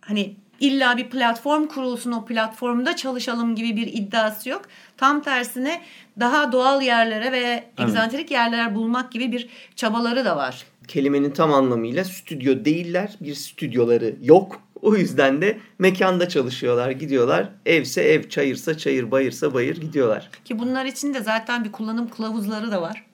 hani 0.00 0.36
illa 0.60 0.96
bir 0.96 1.10
platform 1.10 1.66
kurulsun 1.66 2.12
o 2.12 2.24
platformda 2.24 2.96
çalışalım 2.96 3.54
gibi 3.54 3.76
bir 3.76 3.86
iddiası 3.86 4.48
yok. 4.48 4.62
Tam 4.96 5.22
tersine 5.22 5.82
daha 6.20 6.52
doğal 6.52 6.82
yerlere 6.82 7.32
ve 7.32 7.64
egzantrik 7.78 8.20
evet. 8.20 8.30
yerler 8.30 8.74
bulmak 8.74 9.12
gibi 9.12 9.32
bir 9.32 9.48
çabaları 9.76 10.24
da 10.24 10.36
var. 10.36 10.64
Kelimenin 10.88 11.30
tam 11.30 11.52
anlamıyla 11.52 12.04
stüdyo 12.04 12.64
değiller. 12.64 13.12
Bir 13.20 13.34
stüdyoları 13.34 14.16
yok. 14.22 14.62
O 14.82 14.96
yüzden 14.96 15.42
de 15.42 15.58
mekanda 15.78 16.28
çalışıyorlar, 16.28 16.90
gidiyorlar. 16.90 17.48
Evse 17.66 18.02
ev, 18.02 18.28
çayırsa 18.28 18.78
çayır, 18.78 19.10
bayırsa 19.10 19.54
bayır 19.54 19.76
gidiyorlar. 19.76 20.30
Ki 20.44 20.58
bunlar 20.58 20.84
için 20.84 21.14
de 21.14 21.20
zaten 21.20 21.64
bir 21.64 21.72
kullanım 21.72 22.08
kılavuzları 22.08 22.70
da 22.70 22.82
var. 22.82 23.04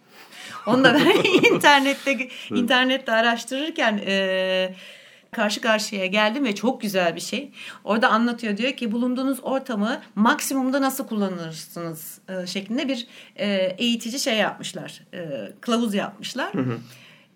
Onu 0.67 0.85
da 0.85 0.95
ben 0.95 1.51
internette 1.55 2.29
internette 2.51 3.13
araştırırken 3.13 4.01
e, 4.07 4.75
karşı 5.31 5.61
karşıya 5.61 6.07
geldim 6.07 6.45
ve 6.45 6.55
çok 6.55 6.81
güzel 6.81 7.17
bir 7.17 7.21
şey. 7.21 7.51
Orada 7.85 8.09
anlatıyor 8.09 8.57
diyor 8.57 8.73
ki 8.73 8.93
bulunduğunuz 8.93 9.39
ortamı 9.43 10.01
maksimumda 10.15 10.83
nasıl 10.83 11.07
kullanırsınız 11.07 12.19
e, 12.29 12.47
şeklinde 12.47 12.89
bir 12.89 13.07
e, 13.37 13.47
eğitici 13.79 14.19
şey 14.19 14.37
yapmışlar. 14.37 15.01
E, 15.15 15.53
kılavuz 15.61 15.95
yapmışlar. 15.95 16.55
Hı 16.55 16.61
hı. 16.61 16.79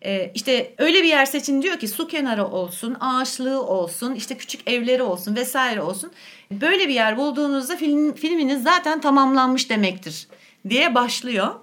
Ee, 0.05 0.31
işte 0.35 0.75
öyle 0.79 1.03
bir 1.03 1.09
yer 1.09 1.27
seçin 1.27 1.63
diyor 1.63 1.79
ki 1.79 1.89
su 1.89 2.07
kenarı 2.09 2.47
olsun, 2.47 2.97
ağaçlığı 3.01 3.63
olsun, 3.63 4.15
işte 4.15 4.37
küçük 4.37 4.71
evleri 4.71 5.03
olsun 5.03 5.37
vesaire 5.37 5.83
olsun. 5.83 6.11
Böyle 6.51 6.89
bir 6.89 6.95
yer 6.95 7.17
bulduğunuzda 7.17 7.77
film, 7.77 8.15
filminiz 8.15 8.63
zaten 8.63 9.01
tamamlanmış 9.01 9.71
demektir 9.71 10.29
diye 10.69 10.95
başlıyor. 10.95 11.55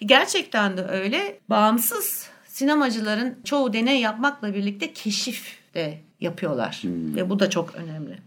Gerçekten 0.00 0.76
de 0.76 0.84
öyle. 0.84 1.38
Bağımsız 1.50 2.28
sinemacıların 2.46 3.38
çoğu 3.44 3.72
deney 3.72 4.00
yapmakla 4.00 4.54
birlikte 4.54 4.92
keşif 4.92 5.58
de 5.74 5.98
yapıyorlar. 6.20 6.78
Hmm. 6.80 7.16
Ve 7.16 7.30
bu 7.30 7.38
da 7.38 7.50
çok 7.50 7.74
önemli. 7.74 8.18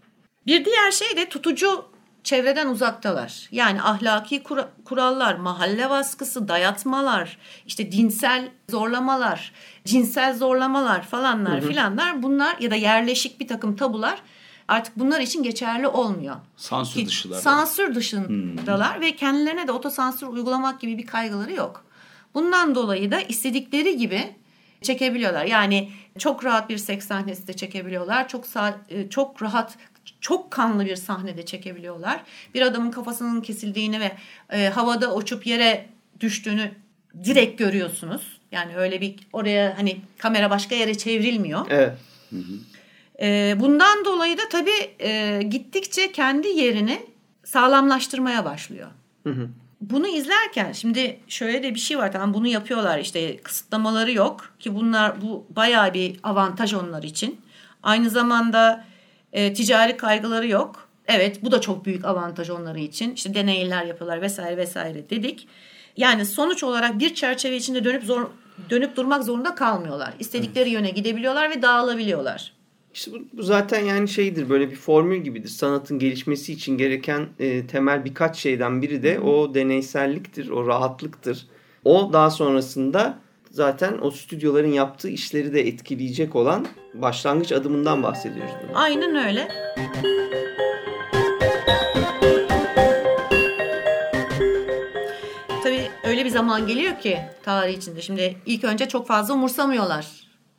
Bir 0.48 0.66
diğer 0.66 0.92
şey 0.92 1.18
de 1.18 1.30
tutucu 1.30 1.86
çevreden 2.24 2.68
uzaktalar. 2.68 3.48
Yani 3.52 3.82
ahlaki 3.82 4.44
kur- 4.44 4.68
kurallar, 4.86 5.36
mahalle 5.36 5.90
baskısı, 5.90 6.48
dayatmalar, 6.48 7.38
işte 7.66 7.92
dinsel 7.92 8.50
zorlamalar, 8.70 9.52
cinsel 9.86 10.38
zorlamalar 10.38 11.02
falanlar 11.02 11.62
hı 11.62 11.66
hı. 11.66 11.68
filanlar 11.68 12.24
bunlar 12.24 12.58
ya 12.60 12.72
da 12.72 12.76
yerleşik 12.76 13.40
bir 13.40 13.48
takım 13.48 13.76
tabular 13.76 14.22
artık 14.68 15.00
bunlar 15.00 15.20
için 15.20 15.44
geçerli 15.44 15.88
olmuyor. 15.88 16.36
Sansür 16.58 17.06
dışılar. 17.06 17.40
Sansür 17.40 17.96
dışındalar 17.96 18.96
hmm. 18.96 19.02
ve 19.02 19.16
kendilerine 19.16 19.68
de 19.68 19.72
otosansür 19.72 20.28
uygulamak 20.28 20.82
gibi 20.82 20.98
bir 20.98 21.06
kaygıları 21.06 21.54
yok. 21.54 21.86
Bundan 22.34 22.76
dolayı 22.76 23.12
da 23.12 23.22
istedikleri 23.22 23.98
gibi 23.98 24.36
çekebiliyorlar. 24.82 25.46
Yani 25.46 25.92
çok 26.18 26.46
rahat 26.46 26.70
bir 26.70 26.78
seks 26.78 27.08
sahnesi 27.08 27.48
de 27.48 27.54
çekebiliyorlar. 27.54 28.28
Çok 28.28 28.46
e, 28.90 29.10
çok 29.10 29.42
rahat 29.42 29.78
çok 30.22 30.52
kanlı 30.52 30.86
bir 30.86 30.96
sahnede 30.96 31.46
çekebiliyorlar. 31.46 32.24
Bir 32.54 32.62
adamın 32.62 32.92
kafasının 32.92 33.42
kesildiğini 33.42 34.00
ve 34.00 34.12
e, 34.50 34.70
havada 34.70 35.16
uçup 35.16 35.48
yere 35.48 35.86
düştüğünü 36.20 36.72
direkt 37.24 37.60
görüyorsunuz. 37.60 38.40
Yani 38.52 38.78
öyle 38.78 39.02
bir 39.02 39.16
oraya 39.34 39.78
hani 39.78 40.02
kamera 40.18 40.50
başka 40.50 40.76
yere 40.76 40.98
çevrilmiyor. 40.98 41.66
Evet. 41.70 41.94
E, 43.22 43.56
bundan 43.60 44.06
dolayı 44.06 44.38
da 44.38 44.50
tabii 44.52 44.92
e, 45.00 45.42
gittikçe 45.44 46.12
kendi 46.12 46.48
yerini 46.48 47.00
sağlamlaştırmaya 47.44 48.46
başlıyor. 48.46 48.90
Hı 49.24 49.30
hı. 49.30 49.50
Bunu 49.82 50.08
izlerken 50.08 50.72
şimdi 50.72 51.20
şöyle 51.28 51.64
de 51.64 51.76
bir 51.76 51.80
şey 51.80 51.98
var 51.98 52.12
tamam 52.12 52.34
bunu 52.34 52.48
yapıyorlar 52.48 53.00
işte 53.00 53.38
kısıtlamaları 53.38 54.12
yok 54.12 54.54
ki 54.60 54.76
bunlar 54.76 55.22
bu 55.22 55.46
bayağı 55.50 55.94
bir 55.94 56.20
avantaj 56.24 56.74
onlar 56.74 57.04
için. 57.04 57.42
Aynı 57.84 58.10
zamanda 58.10 58.86
e, 59.34 59.54
ticari 59.54 59.98
kaygıları 59.98 60.48
yok. 60.48 60.88
Evet 61.08 61.44
bu 61.44 61.52
da 61.52 61.62
çok 61.62 61.86
büyük 61.86 62.06
avantaj 62.06 62.50
onları 62.50 62.80
için. 62.80 63.14
İşte 63.14 63.34
deneyler 63.34 63.86
yapıyorlar 63.86 64.22
vesaire 64.22 64.58
vesaire 64.58 65.10
dedik. 65.10 65.48
Yani 65.98 66.26
sonuç 66.26 66.64
olarak 66.64 67.00
bir 67.00 67.14
çerçeve 67.14 67.56
içinde 67.56 67.84
dönüp 67.84 68.04
zor 68.04 68.28
dönüp 68.70 68.96
durmak 68.96 69.24
zorunda 69.24 69.56
kalmıyorlar. 69.56 70.14
İstedikleri 70.20 70.70
yöne 70.70 70.90
gidebiliyorlar 70.90 71.50
ve 71.50 71.62
dağılabiliyorlar. 71.62 72.54
İşte 72.94 73.12
bu, 73.12 73.18
bu 73.34 73.44
zaten 73.44 73.86
yani 73.86 74.08
şeydir 74.08 74.50
böyle 74.50 74.72
bir 74.72 74.76
formül 74.76 75.18
gibidir. 75.18 75.50
Sanatın 75.50 76.00
gelişmesi 76.00 76.54
için 76.54 76.78
gereken 76.78 77.28
e, 77.40 77.68
temel 77.68 78.06
birkaç 78.06 78.38
şeyden 78.38 78.82
biri 78.82 79.04
de 79.04 79.20
o 79.20 79.54
deneyselliktir, 79.54 80.50
o 80.50 80.68
rahatlıktır. 80.68 81.48
O 81.86 82.14
daha 82.14 82.32
sonrasında 82.32 83.20
zaten 83.52 83.98
o 84.02 84.12
stüdyoların 84.12 84.72
yaptığı 84.72 85.10
işleri 85.10 85.54
de 85.54 85.68
etkileyecek 85.68 86.36
olan 86.36 86.68
başlangıç 86.94 87.52
adımından 87.52 88.04
bahsediyoruz. 88.04 88.54
Burada. 88.64 88.80
Aynen 88.80 89.28
öyle. 89.28 89.48
Tabii 95.64 95.90
öyle 96.04 96.26
bir 96.26 96.30
zaman 96.30 96.68
geliyor 96.68 97.00
ki 97.00 97.20
tarih 97.44 97.78
içinde. 97.78 98.02
Şimdi 98.02 98.38
ilk 98.46 98.64
önce 98.64 98.88
çok 98.88 99.08
fazla 99.08 99.34
umursamıyorlar 99.34 100.08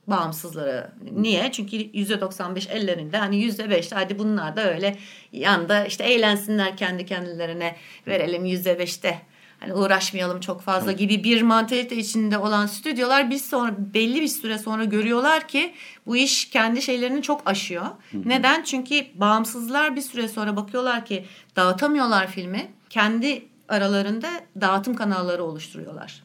bağımsızları. 0.07 0.91
Niye? 1.13 1.53
Çünkü 1.53 1.77
%95 1.77 2.71
ellerinde. 2.71 3.17
Hani 3.17 3.37
%5 3.45 3.95
hadi 3.95 4.19
bunlar 4.19 4.57
da 4.57 4.75
öyle 4.75 4.97
yanda 5.33 5.85
işte 5.85 6.05
eğlensinler 6.05 6.77
kendi 6.77 7.07
kendilerine 7.07 7.77
verelim 8.07 8.45
%5'te. 8.47 9.32
Hani 9.63 9.75
uğraşmayalım 9.75 10.41
çok 10.41 10.61
fazla 10.61 10.93
gibi 10.93 11.25
bir 11.25 11.43
mantalite 11.43 11.97
içinde 11.97 12.39
olan 12.39 12.67
stüdyolar 12.67 13.31
biz 13.31 13.45
sonra 13.45 13.75
belli 13.79 14.21
bir 14.21 14.29
süre 14.29 14.59
sonra 14.59 14.85
görüyorlar 14.85 15.49
ki 15.49 15.75
bu 16.07 16.17
iş 16.17 16.51
kendi 16.51 16.83
şeylerini 16.83 17.23
çok 17.23 17.43
aşıyor. 17.47 17.87
Neden? 18.25 18.63
Çünkü 18.63 18.95
bağımsızlar 19.15 19.97
bir 19.97 20.01
süre 20.01 20.29
sonra 20.29 20.57
bakıyorlar 20.57 21.05
ki 21.05 21.25
dağıtamıyorlar 21.57 22.27
filmi. 22.27 22.71
Kendi 22.91 23.45
aralarında 23.69 24.29
dağıtım 24.61 24.95
kanalları 24.97 25.45
oluşturuyorlar. 25.45 26.23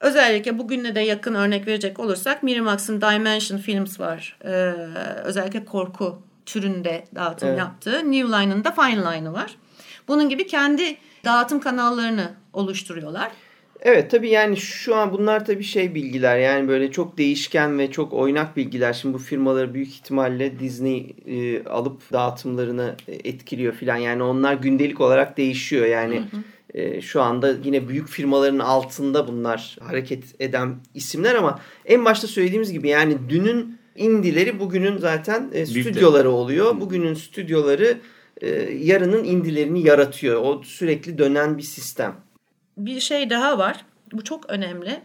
Özellikle 0.00 0.58
bugüne 0.58 0.94
de 0.94 1.00
yakın 1.00 1.34
örnek 1.34 1.66
verecek 1.66 2.00
olursak 2.00 2.42
Miramax'ın 2.42 3.00
Dimension 3.00 3.58
Films 3.58 4.00
var. 4.00 4.38
Ee, 4.44 4.48
özellikle 5.24 5.64
korku 5.64 6.22
türünde 6.46 7.04
dağıtım 7.14 7.48
Evet. 7.48 7.58
yaptığı. 7.58 8.12
New 8.12 8.28
Line'ın 8.28 8.64
da 8.64 8.70
Fine 8.70 9.00
Line'ı 9.00 9.32
var. 9.32 9.56
Bunun 10.08 10.28
gibi 10.28 10.46
kendi 10.46 10.96
dağıtım 11.24 11.60
kanallarını 11.60 12.30
oluşturuyorlar. 12.52 13.32
Evet 13.80 14.10
tabii 14.10 14.28
yani 14.28 14.56
şu 14.56 14.96
an 14.96 15.12
bunlar 15.12 15.44
tabii 15.44 15.64
şey 15.64 15.94
bilgiler 15.94 16.38
yani 16.38 16.68
böyle 16.68 16.90
çok 16.90 17.18
değişken 17.18 17.78
ve 17.78 17.90
çok 17.90 18.12
oynak 18.12 18.56
bilgiler. 18.56 18.92
Şimdi 18.92 19.14
bu 19.14 19.18
firmaları 19.18 19.74
büyük 19.74 19.88
ihtimalle 19.88 20.58
Disney 20.58 21.16
e, 21.26 21.64
alıp 21.64 22.12
dağıtımlarını 22.12 22.94
etkiliyor 23.08 23.72
filan. 23.72 23.96
Yani 23.96 24.22
onlar 24.22 24.54
gündelik 24.54 25.00
olarak 25.00 25.36
değişiyor. 25.36 25.86
Yani 25.86 26.22
e, 26.74 27.00
şu 27.00 27.22
anda 27.22 27.54
yine 27.64 27.88
büyük 27.88 28.08
firmaların 28.08 28.58
altında 28.58 29.28
bunlar 29.28 29.76
hareket 29.80 30.24
eden 30.40 30.76
isimler 30.94 31.34
ama 31.34 31.60
en 31.84 32.04
başta 32.04 32.26
söylediğimiz 32.26 32.72
gibi 32.72 32.88
yani 32.88 33.18
dünün 33.28 33.78
indileri 33.96 34.60
bugünün 34.60 34.98
zaten 34.98 35.50
e, 35.52 35.66
stüdyoları 35.66 36.30
oluyor. 36.30 36.80
Bugünün 36.80 37.14
stüdyoları 37.14 37.98
e, 38.42 38.48
yarının 38.72 39.24
indilerini 39.24 39.86
yaratıyor. 39.86 40.42
O 40.44 40.62
sürekli 40.62 41.18
dönen 41.18 41.58
bir 41.58 41.62
sistem. 41.62 42.16
Bir 42.76 43.00
şey 43.00 43.30
daha 43.30 43.58
var. 43.58 43.84
Bu 44.12 44.24
çok 44.24 44.50
önemli. 44.50 45.00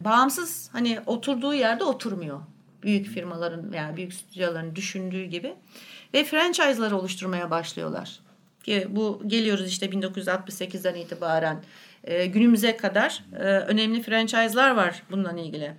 Bağımsız 0.00 0.68
hani 0.72 0.98
oturduğu 1.06 1.54
yerde 1.54 1.84
oturmuyor. 1.84 2.40
Büyük 2.82 3.06
firmaların 3.06 3.72
veya 3.72 3.96
büyük 3.96 4.14
stüdyoların 4.14 4.76
düşündüğü 4.76 5.24
gibi. 5.24 5.54
Ve 6.14 6.24
franchise'ları 6.24 6.96
oluşturmaya 6.96 7.50
başlıyorlar. 7.50 8.20
Ki 8.64 8.86
bu 8.90 9.22
geliyoruz 9.26 9.68
işte 9.68 9.86
1968'den 9.86 10.94
itibaren 10.94 11.64
e, 12.04 12.26
günümüze 12.26 12.76
kadar 12.76 13.24
e, 13.32 13.42
önemli 13.44 14.02
franchise'lar 14.02 14.70
var 14.70 15.02
bununla 15.10 15.40
ilgili. 15.40 15.72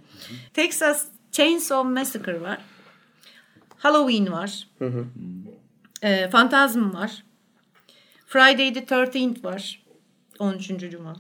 Texas 0.54 1.06
Chainsaw 1.32 1.89
Massacre 1.89 2.41
var. 2.41 2.58
Halloween 3.78 4.32
var. 4.32 4.67
E, 6.01 6.29
Phantasm 6.29 6.93
var. 6.93 7.23
Friday 8.25 8.73
the 8.73 8.86
13th 8.86 9.43
var. 9.43 9.83
13. 10.39 10.91
Cuma. 10.91 11.15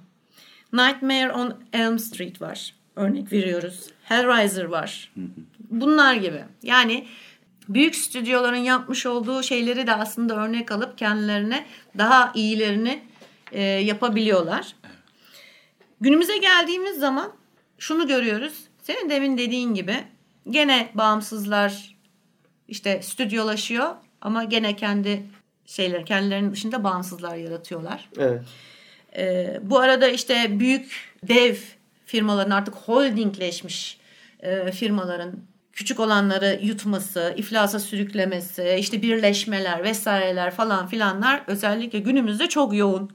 Nightmare 0.73 1.31
on 1.31 1.63
Elm 1.73 1.99
Street 1.99 2.41
var. 2.41 2.75
Örnek 2.95 3.31
veriyoruz. 3.31 3.89
Hellraiser 4.03 4.63
var. 4.63 5.13
Bunlar 5.59 6.13
gibi. 6.13 6.43
Yani 6.63 7.07
büyük 7.69 7.95
stüdyoların 7.95 8.57
yapmış 8.57 9.05
olduğu 9.05 9.43
şeyleri 9.43 9.87
de 9.87 9.95
aslında 9.95 10.35
örnek 10.35 10.71
alıp 10.71 10.97
kendilerine 10.97 11.65
daha 11.97 12.31
iyilerini 12.35 13.03
e, 13.51 13.61
yapabiliyorlar. 13.61 14.75
Günümüze 16.01 16.37
geldiğimiz 16.37 16.99
zaman 16.99 17.31
şunu 17.77 18.07
görüyoruz. 18.07 18.63
Senin 18.83 19.09
demin 19.09 19.37
dediğin 19.37 19.73
gibi 19.73 19.95
gene 20.49 20.91
bağımsızlar 20.93 21.95
işte 22.67 23.01
stüdyolaşıyor 23.01 23.95
ama 24.27 24.43
gene 24.43 24.75
kendi 24.75 25.23
şeyler 25.65 26.05
kendilerinin 26.05 26.51
dışında 26.51 26.83
bağımsızlar 26.83 27.35
yaratıyorlar. 27.35 28.09
Evet. 28.17 28.41
Ee, 29.17 29.59
bu 29.63 29.79
arada 29.79 30.07
işte 30.07 30.59
büyük 30.59 31.15
dev 31.23 31.55
firmaların 32.05 32.51
artık 32.51 32.75
holdingleşmiş 32.75 33.99
e, 34.39 34.71
firmaların 34.71 35.33
küçük 35.73 35.99
olanları 35.99 36.59
yutması, 36.63 37.33
iflasa 37.37 37.79
sürüklemesi, 37.79 38.75
işte 38.79 39.01
birleşmeler 39.01 39.83
vesaireler 39.83 40.51
falan 40.51 40.87
filanlar 40.87 41.43
özellikle 41.47 41.99
günümüzde 41.99 42.49
çok 42.49 42.73
yoğun. 42.73 43.11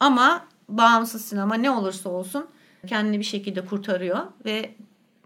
Ama 0.00 0.46
bağımsız 0.68 1.24
sinema 1.24 1.54
ne 1.54 1.70
olursa 1.70 2.08
olsun 2.08 2.46
kendini 2.86 3.18
bir 3.18 3.24
şekilde 3.24 3.64
kurtarıyor 3.64 4.18
ve 4.44 4.70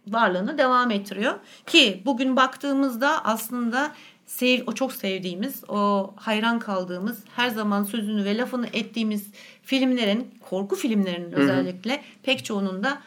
varlığını 0.08 0.58
devam 0.58 0.90
ettiriyor. 0.90 1.34
Ki 1.66 2.02
bugün 2.06 2.36
baktığımızda 2.36 3.24
aslında 3.24 3.92
sev, 4.28 4.60
o 4.66 4.72
çok 4.72 4.92
sevdiğimiz, 4.92 5.64
o 5.68 6.10
hayran 6.16 6.58
kaldığımız, 6.58 7.18
her 7.36 7.48
zaman 7.48 7.84
sözünü 7.84 8.24
ve 8.24 8.36
lafını 8.36 8.66
ettiğimiz 8.72 9.26
filmlerin, 9.62 10.30
korku 10.50 10.76
filmlerinin 10.76 11.32
özellikle 11.32 12.02
pek 12.22 12.44
çoğunun 12.44 12.84
da 12.84 13.02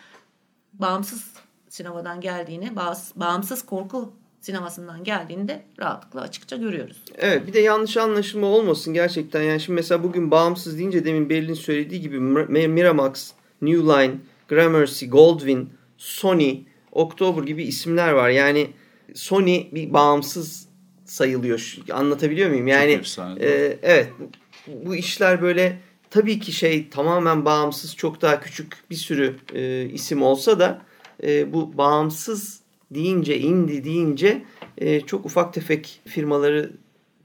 bağımsız 0.73 1.31
sinemadan 1.69 2.21
geldiğini, 2.21 2.75
bağımsız, 3.15 3.65
korku 3.65 4.13
sinemasından 4.41 5.03
geldiğini 5.03 5.47
de 5.47 5.63
rahatlıkla 5.79 6.21
açıkça 6.21 6.57
görüyoruz. 6.57 6.97
Evet 7.17 7.47
bir 7.47 7.53
de 7.53 7.59
yanlış 7.59 7.97
anlaşılma 7.97 8.47
olmasın 8.47 8.93
gerçekten. 8.93 9.41
Yani 9.41 9.59
şimdi 9.59 9.75
mesela 9.75 10.03
bugün 10.03 10.31
bağımsız 10.31 10.77
deyince 10.77 11.05
demin 11.05 11.29
Berlin 11.29 11.53
söylediği 11.53 12.01
gibi 12.01 12.17
Mir- 12.17 12.67
Miramax, 12.67 13.31
New 13.61 13.81
Line, 13.81 14.13
Gramercy, 14.47 15.05
Goldwyn, 15.05 15.69
Sony, 15.97 16.59
October 16.91 17.43
gibi 17.43 17.63
isimler 17.63 18.11
var. 18.11 18.29
Yani 18.29 18.69
Sony 19.13 19.67
bir 19.71 19.93
bağımsız 19.93 20.70
sayılıyor. 21.11 21.75
Anlatabiliyor 21.91 22.49
muyum? 22.49 22.67
Yani 22.67 22.91
efsane, 22.91 23.43
e, 23.43 23.77
evet 23.81 24.09
bu, 24.19 24.29
bu 24.85 24.95
işler 24.95 25.41
böyle 25.41 25.79
tabii 26.09 26.39
ki 26.39 26.51
şey 26.51 26.89
tamamen 26.89 27.45
bağımsız 27.45 27.95
çok 27.95 28.21
daha 28.21 28.39
küçük 28.39 28.83
bir 28.89 28.95
sürü 28.95 29.35
e, 29.53 29.85
isim 29.85 30.21
olsa 30.21 30.59
da 30.59 30.81
e, 31.23 31.53
bu 31.53 31.77
bağımsız 31.77 32.61
deyince 32.91 33.39
indi 33.39 33.83
deyince 33.83 34.43
e, 34.77 35.01
çok 35.01 35.25
ufak 35.25 35.53
tefek 35.53 36.01
firmaları 36.07 36.71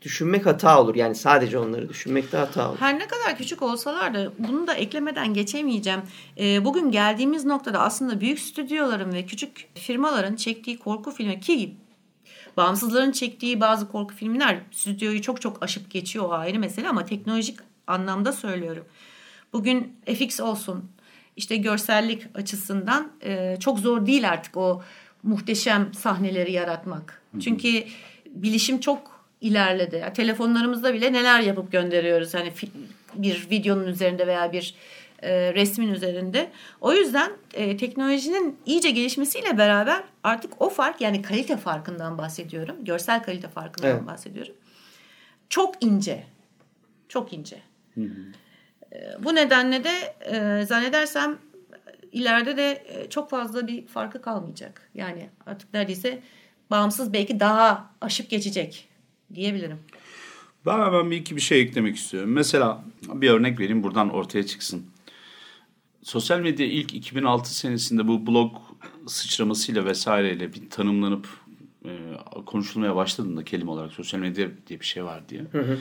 düşünmek 0.03 0.46
hata 0.46 0.83
olur. 0.83 0.94
Yani 0.94 1.14
sadece 1.14 1.59
onları 1.59 1.88
düşünmekte 1.88 2.37
hata 2.37 2.70
olur. 2.70 2.79
Her 2.81 2.99
ne 2.99 3.07
kadar 3.07 3.38
küçük 3.38 3.62
olsalar 3.62 4.14
da 4.14 4.33
bunu 4.38 4.66
da 4.66 4.75
eklemeden 4.75 5.35
geçemeyeceğim. 5.35 6.01
Ee, 6.38 6.64
bugün 6.64 6.90
geldiğimiz 6.90 7.44
noktada 7.44 7.81
aslında 7.81 8.20
büyük 8.20 8.38
stüdyoların 8.38 9.12
ve 9.12 9.27
küçük 9.27 9.68
firmaların 9.75 10.37
çektiği 10.37 10.79
korku 10.79 11.11
filmi 11.11 11.40
ki 11.40 11.77
bağımsızların 12.57 13.12
çektiği 13.12 13.61
bazı 13.61 13.88
korku 13.88 14.14
filmler 14.14 14.61
stüdyoyu 14.73 15.23
çok 15.23 15.40
çok 15.40 15.62
aşıp 15.62 15.90
geçiyor 15.90 16.25
o 16.25 16.33
ayrı 16.33 16.59
mesele 16.59 16.88
ama 16.88 17.05
teknolojik 17.05 17.59
anlamda 17.87 18.33
söylüyorum. 18.33 18.85
Bugün 19.53 19.97
FX 20.07 20.40
olsun 20.40 20.90
işte 21.37 21.57
görsellik 21.57 22.27
açısından 22.35 23.12
e, 23.23 23.57
çok 23.61 23.79
zor 23.79 24.07
değil 24.07 24.29
artık 24.29 24.57
o 24.57 24.83
muhteşem 25.23 25.95
sahneleri 25.95 26.53
yaratmak. 26.53 27.23
Çünkü 27.40 27.85
bilişim 28.27 28.81
çok 28.81 29.27
ilerledi. 29.40 29.97
Yani 29.97 30.12
telefonlarımızda 30.12 30.95
bile 30.95 31.12
neler 31.12 31.40
yapıp 31.40 31.73
gönderiyoruz 31.73 32.35
hani 32.35 32.53
bir 33.14 33.51
videonun 33.51 33.87
üzerinde 33.87 34.27
veya 34.27 34.53
bir 34.53 34.75
e, 35.22 35.55
resmin 35.55 35.88
üzerinde. 35.92 36.50
O 36.81 36.92
yüzden 36.92 37.31
e, 37.55 37.76
teknolojinin 37.76 38.59
iyice 38.66 38.90
gelişmesiyle 38.90 39.59
beraber 39.59 40.05
artık 40.24 40.62
o 40.62 40.68
fark 40.70 41.00
yani 41.00 41.22
kalite 41.22 41.57
farkından 41.57 42.18
bahsediyorum. 42.18 42.76
Görsel 42.85 43.22
kalite 43.22 43.48
farkından 43.48 43.90
Evet. 43.90 44.07
bahsediyorum. 44.07 44.55
Çok 45.48 45.85
ince. 45.85 46.24
Çok 47.09 47.33
ince. 47.33 47.62
E, 48.92 49.24
bu 49.24 49.35
nedenle 49.35 49.85
de 49.85 50.14
e, 50.20 50.66
zannedersem 50.66 51.38
ileride 52.12 52.57
de 52.57 52.85
e, 52.88 53.11
çok 53.11 53.31
fazla 53.31 53.66
bir 53.66 53.87
farkı 53.87 54.22
kalmayacak. 54.22 54.90
Yani 54.94 55.31
artık 55.46 55.74
neredeyse 55.74 56.22
bağımsız 56.70 57.12
belki 57.12 57.40
daha 57.40 57.90
aşıp 58.00 58.31
geçecek 58.31 58.88
diyebilirim. 59.35 59.79
Ben 60.66 60.79
hemen 60.79 61.11
bir 61.11 61.16
iki 61.16 61.37
bir 61.37 61.40
şey 61.40 61.61
eklemek 61.61 61.96
istiyorum. 61.96 62.31
Mesela 62.33 62.85
bir 63.02 63.31
örnek 63.31 63.61
vereyim 63.61 63.83
buradan 63.83 64.11
ortaya 64.11 64.46
çıksın. 64.46 64.87
Sosyal 66.07 66.40
medya 66.40 66.66
ilk 66.66 66.95
2006 66.95 67.57
senesinde 67.57 68.09
bu 68.09 68.27
blog 68.27 68.57
sıçramasıyla 69.07 69.85
vesaireyle 69.85 70.53
bir 70.53 70.71
tanımlanıp 70.71 71.29
e, 71.85 71.90
konuşulmaya 72.47 72.97
başladığında 72.97 73.45
kelime 73.45 73.71
olarak 73.71 73.92
sosyal 73.92 74.21
medya 74.21 74.49
diye 74.66 74.81
bir 74.81 74.85
şey 74.85 75.05
var 75.05 75.29
diye. 75.29 75.40
Hı 75.53 75.59
hı. 75.59 75.79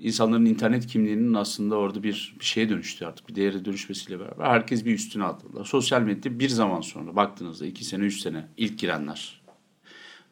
İnsanların 0.00 0.44
internet 0.44 0.86
kimliğinin 0.86 1.34
aslında 1.34 1.76
orada 1.76 2.02
bir, 2.02 2.34
bir 2.40 2.44
şeye 2.44 2.68
dönüştü 2.68 3.04
artık. 3.04 3.28
Bir 3.28 3.34
değere 3.34 3.64
dönüşmesiyle 3.64 4.20
beraber 4.20 4.46
herkes 4.46 4.84
bir 4.84 4.94
üstüne 4.94 5.24
atladı. 5.24 5.64
Sosyal 5.64 6.00
medya 6.00 6.38
bir 6.38 6.48
zaman 6.48 6.80
sonra 6.80 7.16
baktığınızda 7.16 7.66
iki 7.66 7.84
sene, 7.84 8.04
üç 8.04 8.20
sene 8.20 8.48
ilk 8.56 8.78
girenler. 8.78 9.42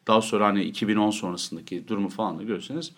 Daha 0.07 0.21
sonra 0.21 0.45
hani 0.45 0.63
2010 0.63 1.11
sonrasındaki 1.11 1.87
durumu 1.87 2.09
falan 2.09 2.39
da 2.39 2.43
görürseniz 2.43 2.91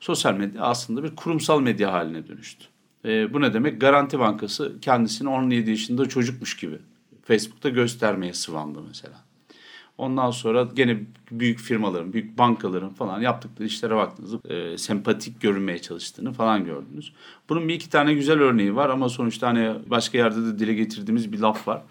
sosyal 0.00 0.34
medya 0.34 0.62
aslında 0.62 1.02
bir 1.02 1.16
kurumsal 1.16 1.60
medya 1.60 1.92
haline 1.92 2.28
dönüştü. 2.28 2.64
E, 3.04 3.34
bu 3.34 3.40
ne 3.40 3.54
demek? 3.54 3.80
Garanti 3.80 4.18
Bankası 4.18 4.80
kendisini 4.80 5.28
17 5.28 5.70
yaşında 5.70 6.08
çocukmuş 6.08 6.56
gibi 6.56 6.78
Facebook'ta 7.22 7.68
göstermeye 7.68 8.34
sıvandı 8.34 8.78
mesela. 8.88 9.24
Ondan 9.98 10.30
sonra 10.30 10.68
gene 10.74 11.00
büyük 11.30 11.58
firmaların, 11.58 12.12
büyük 12.12 12.38
bankaların 12.38 12.94
falan 12.94 13.20
yaptıkları 13.20 13.68
işlere 13.68 13.96
baktığınızda 13.96 14.54
e, 14.54 14.78
sempatik 14.78 15.40
görünmeye 15.40 15.78
çalıştığını 15.78 16.32
falan 16.32 16.64
gördünüz. 16.64 17.12
Bunun 17.48 17.68
bir 17.68 17.74
iki 17.74 17.90
tane 17.90 18.14
güzel 18.14 18.40
örneği 18.40 18.76
var 18.76 18.90
ama 18.90 19.08
sonuçta 19.08 19.46
hani 19.46 19.74
başka 19.86 20.18
yerde 20.18 20.46
de 20.46 20.58
dile 20.58 20.74
getirdiğimiz 20.74 21.32
bir 21.32 21.38
laf 21.38 21.68
var. 21.68 21.82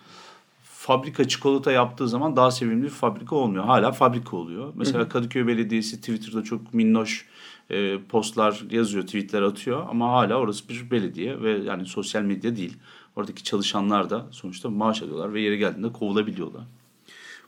Fabrika 0.87 1.27
çikolata 1.27 1.71
yaptığı 1.71 2.07
zaman 2.07 2.35
daha 2.35 2.51
sevimli 2.51 2.83
bir 2.83 2.89
fabrika 2.89 3.35
olmuyor. 3.35 3.63
Hala 3.63 3.91
fabrika 3.91 4.37
oluyor. 4.37 4.73
Mesela 4.75 5.09
Kadıköy 5.09 5.47
Belediyesi 5.47 5.97
Twitter'da 5.97 6.43
çok 6.43 6.73
minnoş 6.73 7.25
e, 7.69 7.97
postlar 8.09 8.63
yazıyor, 8.71 9.03
tweetler 9.03 9.41
atıyor 9.41 9.85
ama 9.89 10.09
hala 10.11 10.35
orası 10.35 10.69
bir 10.69 10.91
belediye 10.91 11.41
ve 11.41 11.51
yani 11.51 11.85
sosyal 11.85 12.21
medya 12.21 12.55
değil. 12.55 12.77
Oradaki 13.15 13.43
çalışanlar 13.43 14.09
da 14.09 14.27
sonuçta 14.31 14.69
maaş 14.69 15.01
alıyorlar 15.01 15.33
ve 15.33 15.41
yeri 15.41 15.57
geldiğinde 15.57 15.91
kovulabiliyorlar. 15.91 16.63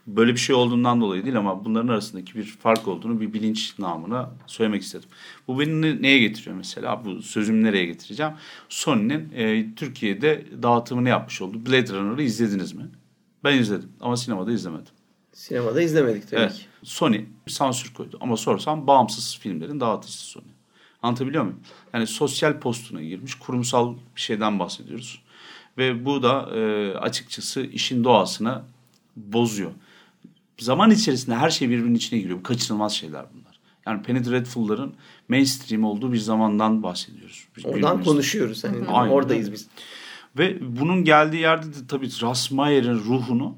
Böyle 0.07 0.33
bir 0.33 0.39
şey 0.39 0.55
olduğundan 0.55 1.01
dolayı 1.01 1.23
değil 1.23 1.37
ama 1.37 1.65
bunların 1.65 1.87
arasındaki 1.87 2.35
bir 2.35 2.43
fark 2.43 2.87
olduğunu 2.87 3.21
bir 3.21 3.33
bilinç 3.33 3.79
namına 3.79 4.31
söylemek 4.47 4.81
istedim. 4.81 5.09
Bu 5.47 5.59
beni 5.59 6.01
neye 6.01 6.19
getiriyor 6.19 6.55
mesela? 6.55 7.05
Bu 7.05 7.21
sözümü 7.21 7.63
nereye 7.63 7.85
getireceğim? 7.85 8.31
Sony'nin 8.69 9.31
e, 9.35 9.75
Türkiye'de 9.75 10.45
dağıtımını 10.63 11.09
yapmış 11.09 11.41
olduğu 11.41 11.65
Blade 11.65 11.93
Runner'ı 11.93 12.23
izlediniz 12.23 12.73
mi? 12.73 12.89
Ben 13.43 13.57
izledim 13.57 13.91
ama 13.99 14.17
sinemada 14.17 14.51
izlemedim. 14.51 14.93
Sinemada 15.33 15.81
izlemedik 15.81 16.29
tabii 16.29 16.41
evet. 16.41 16.53
ki. 16.53 16.61
Sony 16.83 17.25
sansür 17.47 17.93
koydu 17.93 18.17
ama 18.21 18.37
sorsam 18.37 18.87
bağımsız 18.87 19.37
filmlerin 19.37 19.79
dağıtıcısı 19.79 20.25
Sony. 20.25 20.43
Anlatabiliyor 21.01 21.43
muyum? 21.43 21.59
Yani 21.93 22.07
sosyal 22.07 22.59
postuna 22.59 23.01
girmiş 23.01 23.35
kurumsal 23.35 23.95
bir 24.15 24.21
şeyden 24.21 24.59
bahsediyoruz. 24.59 25.21
Ve 25.77 26.05
bu 26.05 26.23
da 26.23 26.49
e, 26.55 26.93
açıkçası 26.97 27.61
işin 27.61 28.03
doğasını 28.03 28.61
bozuyor. 29.15 29.71
Zaman 30.57 30.91
içerisinde 30.91 31.35
her 31.35 31.49
şey 31.49 31.69
birbirinin 31.69 31.95
içine 31.95 32.19
giriyor. 32.19 32.39
Bu 32.39 32.43
kaçınılmaz 32.43 32.93
şeyler 32.93 33.25
bunlar. 33.33 33.59
Yani 33.87 34.03
Penny 34.03 34.25
Dreadful'ların 34.25 34.93
mainstream 35.29 35.83
olduğu 35.83 36.13
bir 36.13 36.17
zamandan 36.17 36.83
bahsediyoruz. 36.83 37.45
Biz 37.57 37.65
Oradan 37.65 38.03
konuşuyoruz. 38.03 38.63
Hani 38.63 38.87
Aynen. 38.87 39.11
oradayız 39.11 39.51
biz. 39.51 39.67
Ve 40.37 40.57
bunun 40.79 41.03
geldiği 41.03 41.41
yerde 41.41 41.67
de 41.67 41.87
tabii 41.87 42.09
Rasmayer'in 42.21 42.95
ruhunu 42.95 43.55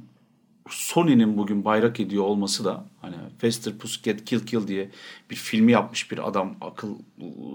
Sony'nin 0.70 1.38
bugün 1.38 1.66
bayrak 1.66 2.00
ediyor 2.00 2.24
olması 2.24 2.66
da 2.66 2.86
hani 3.02 3.16
Faster 3.38 3.78
Pussycat 3.78 4.26
Kill 4.26 4.40
Kill 4.40 4.68
diye 4.68 4.90
bir 5.30 5.36
filmi 5.36 5.72
yapmış 5.72 6.12
bir 6.12 6.28
adam 6.28 6.56
akıl 6.62 6.96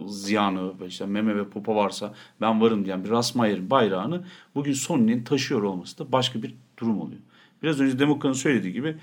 ziyanı 0.08 0.80
ve 0.80 0.86
işte 0.86 1.06
meme 1.06 1.36
ve 1.36 1.48
popa 1.48 1.74
varsa 1.74 2.14
ben 2.40 2.60
varım 2.60 2.84
diyen 2.84 3.04
bir 3.04 3.10
Rasmayer'in 3.10 3.70
bayrağını 3.70 4.24
bugün 4.54 4.72
Sony'nin 4.72 5.24
taşıyor 5.24 5.62
olması 5.62 5.98
da 5.98 6.12
başka 6.12 6.42
bir 6.42 6.54
durum 6.78 7.00
oluyor. 7.00 7.20
Biraz 7.62 7.80
önce 7.80 7.98
Demokrat'ın 7.98 8.38
söylediği 8.38 8.72
gibi 8.72 8.96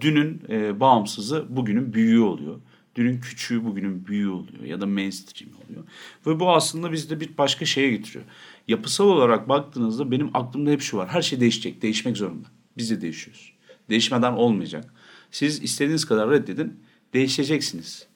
dünün 0.00 0.42
e, 0.48 0.80
bağımsızı 0.80 1.46
bugünün 1.48 1.92
büyüğü 1.92 2.20
oluyor. 2.20 2.60
Dünün 2.94 3.20
küçüğü 3.20 3.64
bugünün 3.64 4.06
büyüğü 4.06 4.28
oluyor 4.28 4.64
ya 4.64 4.80
da 4.80 4.86
mainstream 4.86 5.52
oluyor. 5.54 5.84
Ve 6.26 6.40
bu 6.40 6.50
aslında 6.50 6.92
bizde 6.92 7.20
bir 7.20 7.38
başka 7.38 7.64
şeye 7.64 7.90
getiriyor. 7.90 8.24
Yapısal 8.70 9.04
olarak 9.04 9.48
baktığınızda 9.48 10.10
benim 10.10 10.30
aklımda 10.34 10.70
hep 10.70 10.80
şu 10.80 10.96
var. 10.96 11.08
Her 11.08 11.22
şey 11.22 11.40
değişecek, 11.40 11.82
değişmek 11.82 12.16
zorunda. 12.16 12.48
Biz 12.76 12.90
de 12.90 13.00
değişiyoruz. 13.00 13.52
Değişmeden 13.88 14.32
olmayacak. 14.32 14.94
Siz 15.30 15.62
istediğiniz 15.62 16.04
kadar 16.04 16.30
reddedin, 16.30 16.80
değişeceksiniz. 17.14 18.06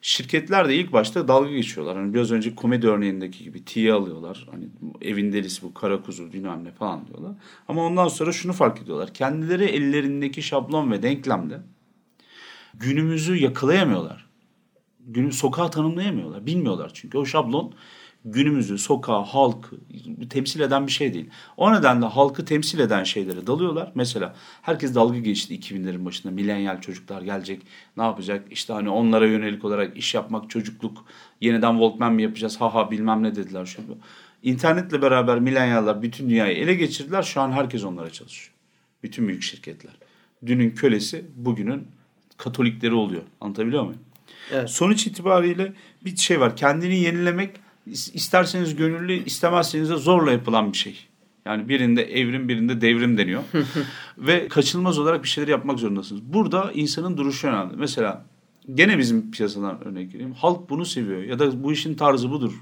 Şirketler 0.00 0.68
de 0.68 0.76
ilk 0.76 0.92
başta 0.92 1.28
dalga 1.28 1.50
geçiyorlar. 1.50 1.96
Hani 1.96 2.14
biraz 2.14 2.32
önce 2.32 2.54
komedi 2.54 2.88
örneğindeki 2.88 3.44
gibi 3.44 3.64
tiye 3.64 3.92
alıyorlar. 3.92 4.46
Hani 4.50 4.64
evin 5.02 5.32
delisi 5.32 5.62
bu 5.62 5.74
kara 5.74 6.02
kuzu 6.02 6.32
bilmem 6.32 6.64
ne 6.64 6.70
falan 6.70 7.06
diyorlar. 7.06 7.32
Ama 7.68 7.86
ondan 7.86 8.08
sonra 8.08 8.32
şunu 8.32 8.52
fark 8.52 8.82
ediyorlar. 8.82 9.14
Kendileri 9.14 9.64
ellerindeki 9.64 10.42
şablon 10.42 10.90
ve 10.90 11.02
denklemde 11.02 11.60
günümüzü 12.74 13.36
yakalayamıyorlar. 13.36 14.26
Günü 15.00 15.32
sokağı 15.32 15.70
tanımlayamıyorlar. 15.70 16.46
Bilmiyorlar 16.46 16.90
çünkü 16.94 17.18
o 17.18 17.24
şablon 17.24 17.74
günümüzü, 18.24 18.78
sokağı, 18.78 19.22
halkı 19.22 19.76
temsil 20.30 20.60
eden 20.60 20.86
bir 20.86 20.92
şey 20.92 21.14
değil. 21.14 21.30
O 21.56 21.74
nedenle 21.74 22.06
halkı 22.06 22.44
temsil 22.44 22.78
eden 22.78 23.04
şeylere 23.04 23.46
dalıyorlar. 23.46 23.92
Mesela 23.94 24.34
herkes 24.62 24.94
dalga 24.94 25.18
geçti 25.18 25.58
2000'lerin 25.58 26.04
başında. 26.04 26.32
Milenyal 26.32 26.80
çocuklar 26.80 27.22
gelecek, 27.22 27.62
ne 27.96 28.02
yapacak? 28.02 28.46
İşte 28.50 28.72
hani 28.72 28.88
onlara 28.88 29.26
yönelik 29.26 29.64
olarak 29.64 29.96
iş 29.96 30.14
yapmak, 30.14 30.50
çocukluk, 30.50 31.04
yeniden 31.40 31.72
Walkman 31.72 32.12
mi 32.12 32.22
yapacağız? 32.22 32.60
Haha 32.60 32.90
bilmem 32.90 33.22
ne 33.22 33.36
dediler. 33.36 33.66
Şöyle. 33.66 33.88
İnternetle 34.42 35.02
beraber 35.02 35.40
milenyallar 35.40 36.02
bütün 36.02 36.30
dünyayı 36.30 36.56
ele 36.56 36.74
geçirdiler. 36.74 37.22
Şu 37.22 37.40
an 37.40 37.52
herkes 37.52 37.84
onlara 37.84 38.10
çalışıyor. 38.10 38.54
Bütün 39.02 39.28
büyük 39.28 39.42
şirketler. 39.42 39.92
Dünün 40.46 40.70
kölesi 40.70 41.24
bugünün 41.36 41.88
katolikleri 42.36 42.94
oluyor. 42.94 43.22
Anlatabiliyor 43.40 43.82
muyum? 43.82 44.00
Evet. 44.52 44.70
Sonuç 44.70 45.06
itibariyle 45.06 45.72
bir 46.04 46.16
şey 46.16 46.40
var. 46.40 46.56
Kendini 46.56 47.00
yenilemek 47.00 47.50
isterseniz 47.86 48.76
gönüllü 48.76 49.24
istemezseniz 49.24 49.90
de 49.90 49.96
zorla 49.96 50.32
yapılan 50.32 50.72
bir 50.72 50.78
şey. 50.78 50.98
Yani 51.44 51.68
birinde 51.68 52.02
evrim 52.02 52.48
birinde 52.48 52.80
devrim 52.80 53.18
deniyor. 53.18 53.42
Ve 54.18 54.48
kaçınılmaz 54.48 54.98
olarak 54.98 55.22
bir 55.22 55.28
şeyler 55.28 55.48
yapmak 55.48 55.78
zorundasınız. 55.78 56.22
Burada 56.22 56.72
insanın 56.74 57.16
duruşu 57.16 57.48
önemli. 57.48 57.76
Mesela 57.76 58.24
gene 58.74 58.98
bizim 58.98 59.30
piyasadan 59.30 59.84
örnek 59.84 60.14
vereyim. 60.14 60.32
Halk 60.32 60.70
bunu 60.70 60.84
seviyor 60.84 61.22
ya 61.22 61.38
da 61.38 61.62
bu 61.64 61.72
işin 61.72 61.94
tarzı 61.94 62.30
budur, 62.30 62.52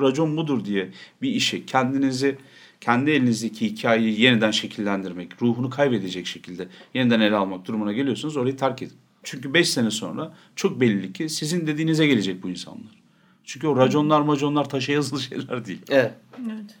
racon 0.00 0.36
budur 0.36 0.64
diye 0.64 0.90
bir 1.22 1.30
işi 1.30 1.66
kendinizi 1.66 2.38
kendi 2.80 3.10
elinizdeki 3.10 3.66
hikayeyi 3.66 4.20
yeniden 4.20 4.50
şekillendirmek, 4.50 5.42
ruhunu 5.42 5.70
kaybedecek 5.70 6.26
şekilde 6.26 6.68
yeniden 6.94 7.20
ele 7.20 7.36
almak 7.36 7.66
durumuna 7.66 7.92
geliyorsunuz 7.92 8.36
orayı 8.36 8.56
terk 8.56 8.82
edin. 8.82 8.96
Çünkü 9.22 9.54
5 9.54 9.68
sene 9.68 9.90
sonra 9.90 10.34
çok 10.56 10.80
belli 10.80 11.12
ki 11.12 11.28
sizin 11.28 11.66
dediğinize 11.66 12.06
gelecek 12.06 12.42
bu 12.42 12.50
insanlar. 12.50 12.97
Çünkü 13.48 13.66
o 13.68 13.76
raconlar 13.76 14.20
maconlar 14.20 14.68
taşa 14.68 14.92
yazılı 14.92 15.20
şeyler 15.20 15.64
değil. 15.64 15.82
Evet. 15.90 16.12
evet. 16.40 16.78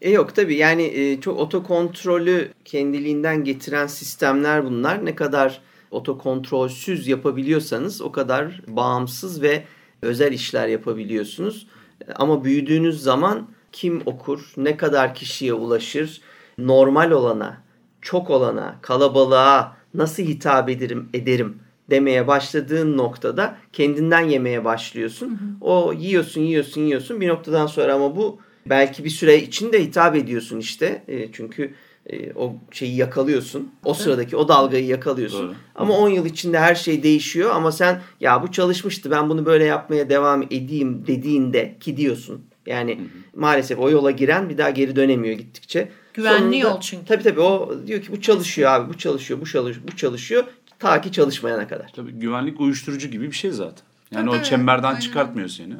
E 0.00 0.10
yok 0.10 0.34
tabii 0.34 0.56
yani 0.56 0.82
e, 0.82 1.20
çok 1.20 1.38
otokontrolü 1.38 2.52
kendiliğinden 2.64 3.44
getiren 3.44 3.86
sistemler 3.86 4.64
bunlar. 4.64 5.04
Ne 5.04 5.14
kadar 5.14 5.60
otokontrolsüz 5.90 7.08
yapabiliyorsanız 7.08 8.02
o 8.02 8.12
kadar 8.12 8.62
bağımsız 8.68 9.42
ve 9.42 9.64
özel 10.02 10.32
işler 10.32 10.68
yapabiliyorsunuz. 10.68 11.66
Ama 12.14 12.44
büyüdüğünüz 12.44 13.02
zaman 13.02 13.48
kim 13.72 14.02
okur, 14.06 14.52
ne 14.56 14.76
kadar 14.76 15.14
kişiye 15.14 15.52
ulaşır, 15.52 16.20
normal 16.58 17.10
olana, 17.10 17.62
çok 18.02 18.30
olana, 18.30 18.78
kalabalığa 18.82 19.76
nasıl 19.94 20.22
hitap 20.22 20.68
ederim, 20.68 21.08
ederim 21.14 21.58
demeye 21.90 22.26
başladığın 22.26 22.96
noktada 22.96 23.56
kendinden 23.72 24.20
yemeye 24.20 24.64
başlıyorsun. 24.64 25.26
Hı 25.26 25.32
hı. 25.32 25.38
O 25.60 25.92
yiyorsun, 25.92 26.40
yiyorsun, 26.40 26.80
yiyorsun. 26.80 27.20
Bir 27.20 27.28
noktadan 27.28 27.66
sonra 27.66 27.94
ama 27.94 28.16
bu 28.16 28.38
belki 28.66 29.04
bir 29.04 29.10
süre 29.10 29.38
içinde 29.38 29.84
hitap 29.84 30.16
ediyorsun 30.16 30.58
işte. 30.58 31.04
E, 31.08 31.32
çünkü 31.32 31.74
e, 32.06 32.32
o 32.32 32.54
şeyi 32.70 32.96
yakalıyorsun. 32.96 33.70
O 33.84 33.94
sıradaki 33.94 34.36
o 34.36 34.48
dalgayı 34.48 34.86
yakalıyorsun. 34.86 35.48
Doğru. 35.48 35.54
Ama 35.74 35.98
10 35.98 36.08
yıl 36.08 36.26
içinde 36.26 36.58
her 36.58 36.74
şey 36.74 37.02
değişiyor 37.02 37.50
ama 37.54 37.72
sen 37.72 38.02
ya 38.20 38.42
bu 38.42 38.52
çalışmıştı 38.52 39.10
ben 39.10 39.28
bunu 39.28 39.46
böyle 39.46 39.64
yapmaya 39.64 40.10
devam 40.10 40.42
edeyim 40.42 41.06
dediğinde 41.06 41.76
ki 41.80 41.96
diyorsun. 41.96 42.44
Yani 42.66 42.94
hı 42.94 43.02
hı. 43.02 43.40
maalesef 43.40 43.78
o 43.78 43.90
yola 43.90 44.10
giren 44.10 44.48
bir 44.48 44.58
daha 44.58 44.70
geri 44.70 44.96
dönemiyor 44.96 45.38
gittikçe. 45.38 45.88
Güvenli 46.14 46.38
Sonunda, 46.38 46.56
yol 46.56 46.80
çünkü. 46.80 47.04
Tabii 47.04 47.22
tabii 47.22 47.40
o 47.40 47.74
diyor 47.86 48.02
ki 48.02 48.12
bu 48.12 48.20
çalışıyor 48.20 48.70
abi 48.70 48.92
bu 48.92 48.98
çalışıyor 48.98 49.40
bu 49.40 49.46
çalışıyor 49.46 49.86
bu 49.92 49.96
çalışıyor. 49.96 50.44
Ta 50.80 51.00
ki 51.00 51.12
çalışmayana 51.12 51.68
kadar. 51.68 51.92
Tabii 51.92 52.12
güvenlik 52.12 52.60
uyuşturucu 52.60 53.08
gibi 53.08 53.26
bir 53.26 53.36
şey 53.36 53.50
zaten. 53.50 53.84
Yani 54.10 54.30
Tabii, 54.30 54.40
o 54.40 54.42
çemberden 54.42 54.88
aynen. 54.88 55.00
çıkartmıyor 55.00 55.48
seni. 55.48 55.74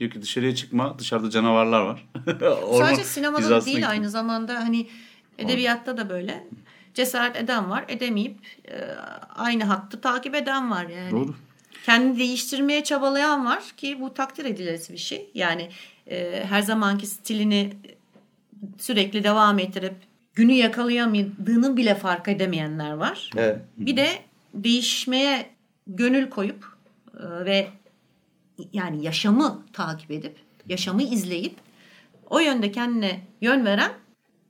Diyor 0.00 0.10
ki 0.10 0.22
dışarıya 0.22 0.54
çıkma 0.54 0.98
dışarıda 0.98 1.30
canavarlar 1.30 1.80
var. 1.80 2.08
Sadece 2.78 3.04
sinemada 3.04 3.64
değil 3.66 3.88
aynı 3.88 4.10
zamanda 4.10 4.54
hani 4.54 4.86
edebiyatta 5.38 5.96
da 5.96 6.08
böyle. 6.08 6.46
Cesaret 6.94 7.36
eden 7.36 7.70
var 7.70 7.84
edemeyip 7.88 8.38
e, 8.68 8.74
aynı 9.34 9.64
hattı 9.64 10.00
takip 10.00 10.34
eden 10.34 10.70
var 10.70 10.86
yani. 10.86 11.10
Doğru. 11.10 11.34
Kendini 11.84 12.18
değiştirmeye 12.18 12.84
çabalayan 12.84 13.46
var 13.46 13.62
ki 13.76 14.00
bu 14.00 14.14
takdir 14.14 14.44
edilesi 14.44 14.92
bir 14.92 14.98
şey. 14.98 15.30
Yani 15.34 15.70
e, 16.10 16.44
her 16.48 16.62
zamanki 16.62 17.06
stilini 17.06 17.72
sürekli 18.78 19.24
devam 19.24 19.58
ettirip 19.58 19.94
günü 20.34 20.52
yakalayamadığını 20.52 21.76
bile 21.76 21.94
fark 21.94 22.28
edemeyenler 22.28 22.92
var. 22.92 23.30
Evet. 23.36 23.58
Bir 23.76 23.96
de 23.96 24.08
değişmeye 24.64 25.50
gönül 25.86 26.30
koyup 26.30 26.64
e, 27.14 27.44
ve 27.44 27.68
yani 28.72 29.04
yaşamı 29.04 29.66
takip 29.72 30.10
edip, 30.10 30.36
yaşamı 30.66 31.02
izleyip 31.02 31.54
o 32.30 32.38
yönde 32.38 32.72
kendine 32.72 33.20
yön 33.40 33.64
veren 33.64 33.92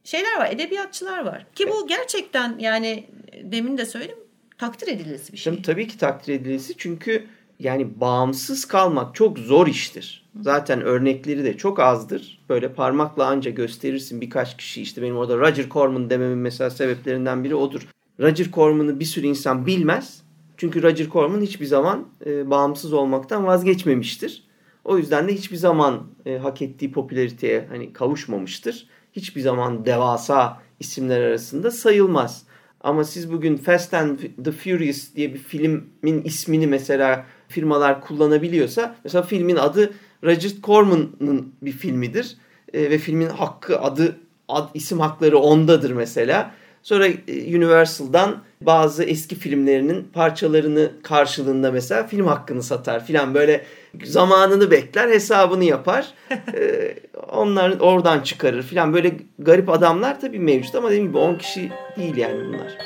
şeyler 0.04 0.38
var, 0.38 0.50
edebiyatçılar 0.50 1.24
var. 1.24 1.46
Ki 1.54 1.68
bu 1.68 1.86
gerçekten 1.86 2.58
yani 2.58 3.06
demin 3.42 3.78
de 3.78 3.86
söyledim 3.86 4.18
takdir 4.58 4.88
edilesi 4.88 5.32
bir 5.32 5.38
şey. 5.38 5.52
Tabii, 5.52 5.62
tabii 5.62 5.88
ki 5.88 5.98
takdir 5.98 6.34
edilesi 6.34 6.74
çünkü 6.76 7.26
yani 7.58 8.00
bağımsız 8.00 8.64
kalmak 8.64 9.14
çok 9.14 9.38
zor 9.38 9.66
iştir. 9.66 10.26
Zaten 10.40 10.80
örnekleri 10.80 11.44
de 11.44 11.56
çok 11.56 11.80
azdır. 11.80 12.44
Böyle 12.48 12.72
parmakla 12.72 13.26
anca 13.26 13.50
gösterirsin 13.50 14.20
birkaç 14.20 14.56
kişi 14.56 14.82
işte 14.82 15.02
benim 15.02 15.16
orada 15.16 15.38
Roger 15.38 15.68
Corman 15.68 16.10
dememin 16.10 16.38
mesela 16.38 16.70
sebeplerinden 16.70 17.44
biri 17.44 17.54
odur. 17.54 17.88
Roger 18.20 18.50
Corman'ı 18.52 19.00
bir 19.00 19.04
sürü 19.04 19.26
insan 19.26 19.66
bilmez. 19.66 20.22
Çünkü 20.56 20.82
Roger 20.82 21.08
Corman 21.08 21.40
hiçbir 21.40 21.66
zaman 21.66 22.08
e, 22.26 22.50
bağımsız 22.50 22.92
olmaktan 22.92 23.46
vazgeçmemiştir. 23.46 24.42
O 24.84 24.98
yüzden 24.98 25.28
de 25.28 25.34
hiçbir 25.34 25.56
zaman 25.56 26.06
e, 26.26 26.38
hak 26.38 26.62
ettiği 26.62 26.92
popülariteye 26.92 27.66
hani 27.68 27.92
kavuşmamıştır. 27.92 28.86
Hiçbir 29.12 29.40
zaman 29.40 29.84
devasa 29.84 30.62
isimler 30.80 31.20
arasında 31.20 31.70
sayılmaz. 31.70 32.46
Ama 32.80 33.04
siz 33.04 33.32
bugün 33.32 33.56
Fast 33.56 33.94
and 33.94 34.18
the 34.44 34.52
Furious 34.52 35.14
diye 35.14 35.34
bir 35.34 35.38
filmin 35.38 36.22
ismini 36.24 36.66
mesela 36.66 37.26
firmalar 37.48 38.00
kullanabiliyorsa 38.00 38.96
mesela 39.04 39.22
filmin 39.22 39.56
adı 39.56 39.92
Roger 40.24 40.52
Corman'ın 40.62 41.52
bir 41.62 41.72
filmidir 41.72 42.36
e, 42.72 42.90
ve 42.90 42.98
filmin 42.98 43.28
hakkı 43.28 43.80
adı 43.80 44.16
ad, 44.48 44.68
isim 44.74 45.00
hakları 45.00 45.38
ondadır 45.38 45.90
mesela. 45.90 46.54
Sonra 46.86 47.06
e, 47.06 47.56
Universal'dan 47.56 48.36
bazı 48.60 49.04
eski 49.04 49.34
filmlerinin 49.34 50.08
parçalarını 50.12 50.90
karşılığında 51.02 51.72
mesela 51.72 52.06
film 52.06 52.26
hakkını 52.26 52.62
satar 52.62 53.06
filan 53.06 53.34
böyle 53.34 53.64
zamanını 54.04 54.70
bekler 54.70 55.08
hesabını 55.08 55.64
yapar. 55.64 56.06
ee, 56.30 56.94
onlar 57.32 57.80
oradan 57.80 58.20
çıkarır 58.20 58.62
filan 58.62 58.94
böyle 58.94 59.16
garip 59.38 59.68
adamlar 59.68 60.20
tabii 60.20 60.38
mevcut 60.38 60.74
ama 60.74 60.88
dediğim 60.88 61.08
gibi 61.08 61.18
10 61.18 61.34
kişi 61.34 61.70
değil 61.96 62.16
yani 62.16 62.44
bunlar. 62.44 62.78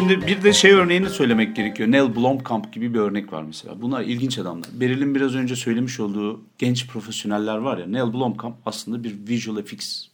Şimdi 0.00 0.26
bir 0.26 0.42
de 0.42 0.52
şey 0.52 0.72
örneğini 0.72 1.08
söylemek 1.08 1.56
gerekiyor. 1.56 1.90
Neil 1.90 2.16
Blomkamp 2.16 2.72
gibi 2.72 2.94
bir 2.94 2.98
örnek 2.98 3.32
var 3.32 3.42
mesela. 3.42 3.82
Bunlar 3.82 4.02
ilginç 4.02 4.38
adamlar. 4.38 4.68
Beril'in 4.72 5.14
biraz 5.14 5.34
önce 5.34 5.56
söylemiş 5.56 6.00
olduğu 6.00 6.40
genç 6.58 6.86
profesyoneller 6.86 7.56
var 7.56 7.78
ya. 7.78 7.86
Neil 7.86 8.12
Blomkamp 8.12 8.56
aslında 8.66 9.04
bir 9.04 9.28
visual 9.28 9.58
effects 9.58 10.06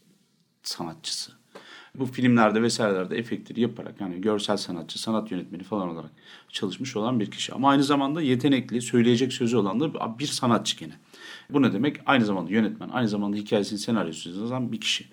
sanatçısı. 0.63 1.33
Bu 1.95 2.07
filmlerde 2.07 2.63
vesairelerde 2.63 3.19
efektleri 3.19 3.61
yaparak 3.61 4.01
yani 4.01 4.21
görsel 4.21 4.57
sanatçı, 4.57 5.03
sanat 5.03 5.31
yönetmeni 5.31 5.63
falan 5.63 5.89
olarak 5.89 6.11
çalışmış 6.49 6.97
olan 6.97 7.21
bir 7.21 7.31
kişi. 7.31 7.55
Ama 7.55 7.71
aynı 7.71 7.85
zamanda 7.85 8.23
yetenekli, 8.23 8.83
söyleyecek 8.83 9.33
sözü 9.33 9.57
olan 9.57 9.81
da 9.81 10.19
bir 10.19 10.27
sanatçı 10.27 10.77
gene. 10.77 10.95
Bu 11.51 11.63
ne 11.63 11.73
demek? 11.73 11.97
Aynı 12.07 12.25
zamanda 12.25 12.51
yönetmen, 12.51 12.89
aynı 12.89 13.09
zamanda 13.09 13.37
hikayesini, 13.37 13.79
senaryosu 13.79 14.31
yazan 14.31 14.73
bir 14.73 14.81
kişi. 14.81 15.05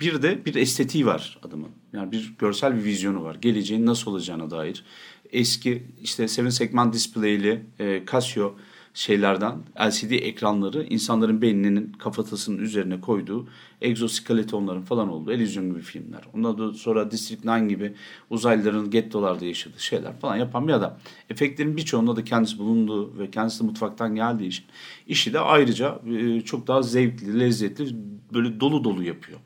Bir 0.00 0.22
de 0.22 0.44
bir 0.44 0.54
estetiği 0.54 1.06
var 1.06 1.38
adamın. 1.42 1.70
Yani 1.92 2.12
bir 2.12 2.34
görsel 2.38 2.76
bir 2.76 2.84
vizyonu 2.84 3.24
var. 3.24 3.34
Geleceğin 3.34 3.86
nasıl 3.86 4.10
olacağına 4.10 4.50
dair. 4.50 4.84
Eski 5.32 5.86
işte 6.02 6.28
seven 6.28 6.50
segment 6.50 6.94
display'li 6.94 7.66
e, 7.78 8.02
Casio 8.12 8.56
şeylerden 8.96 9.58
LCD 9.88 10.10
ekranları 10.10 10.82
insanların 10.82 11.42
beyninin 11.42 11.92
kafatasının 11.92 12.58
üzerine 12.58 13.00
koyduğu 13.00 13.48
egzoskeletonların 13.80 14.82
falan 14.82 15.08
olduğu 15.08 15.32
Elysium 15.32 15.70
gibi 15.70 15.80
filmler. 15.82 16.20
Ondan 16.34 16.72
sonra 16.72 17.10
District 17.10 17.46
9 17.46 17.68
gibi 17.68 17.94
uzaylıların 18.30 18.90
gettolarda 18.90 19.44
yaşadığı 19.44 19.80
şeyler 19.80 20.20
falan 20.20 20.36
yapan 20.36 20.68
bir 20.68 20.72
adam. 20.72 20.98
Efektlerin 21.30 21.76
birçoğunda 21.76 22.16
da 22.16 22.24
kendisi 22.24 22.58
bulunduğu 22.58 23.18
ve 23.18 23.30
kendisi 23.30 23.64
mutfaktan 23.64 24.14
geldiği 24.14 24.46
için 24.46 24.64
işi 25.06 25.32
de 25.32 25.40
ayrıca 25.40 26.00
e, 26.06 26.40
çok 26.40 26.66
daha 26.66 26.82
zevkli, 26.82 27.40
lezzetli, 27.40 27.96
böyle 28.34 28.60
dolu 28.60 28.84
dolu 28.84 29.02
yapıyor. 29.02 29.38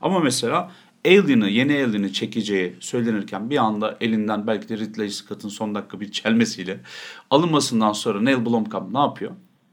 Ama 0.00 0.20
mesela 0.20 0.72
Alien'ı, 1.06 1.48
yeni 1.48 1.84
Alien'ı 1.84 2.12
çekeceği 2.12 2.76
söylenirken 2.80 3.50
bir 3.50 3.56
anda 3.56 3.96
elinden 4.00 4.46
belki 4.46 4.68
de 4.68 4.78
Ridley 4.78 5.10
Scott'ın 5.10 5.48
son 5.48 5.74
dakika 5.74 6.00
bir 6.00 6.12
çelmesiyle 6.12 6.80
alınmasından 7.30 7.92
sonra 7.92 8.20
Neil 8.20 8.46
Blomkamp 8.46 8.92
ne 8.92 8.98
yapıyor? 8.98 9.32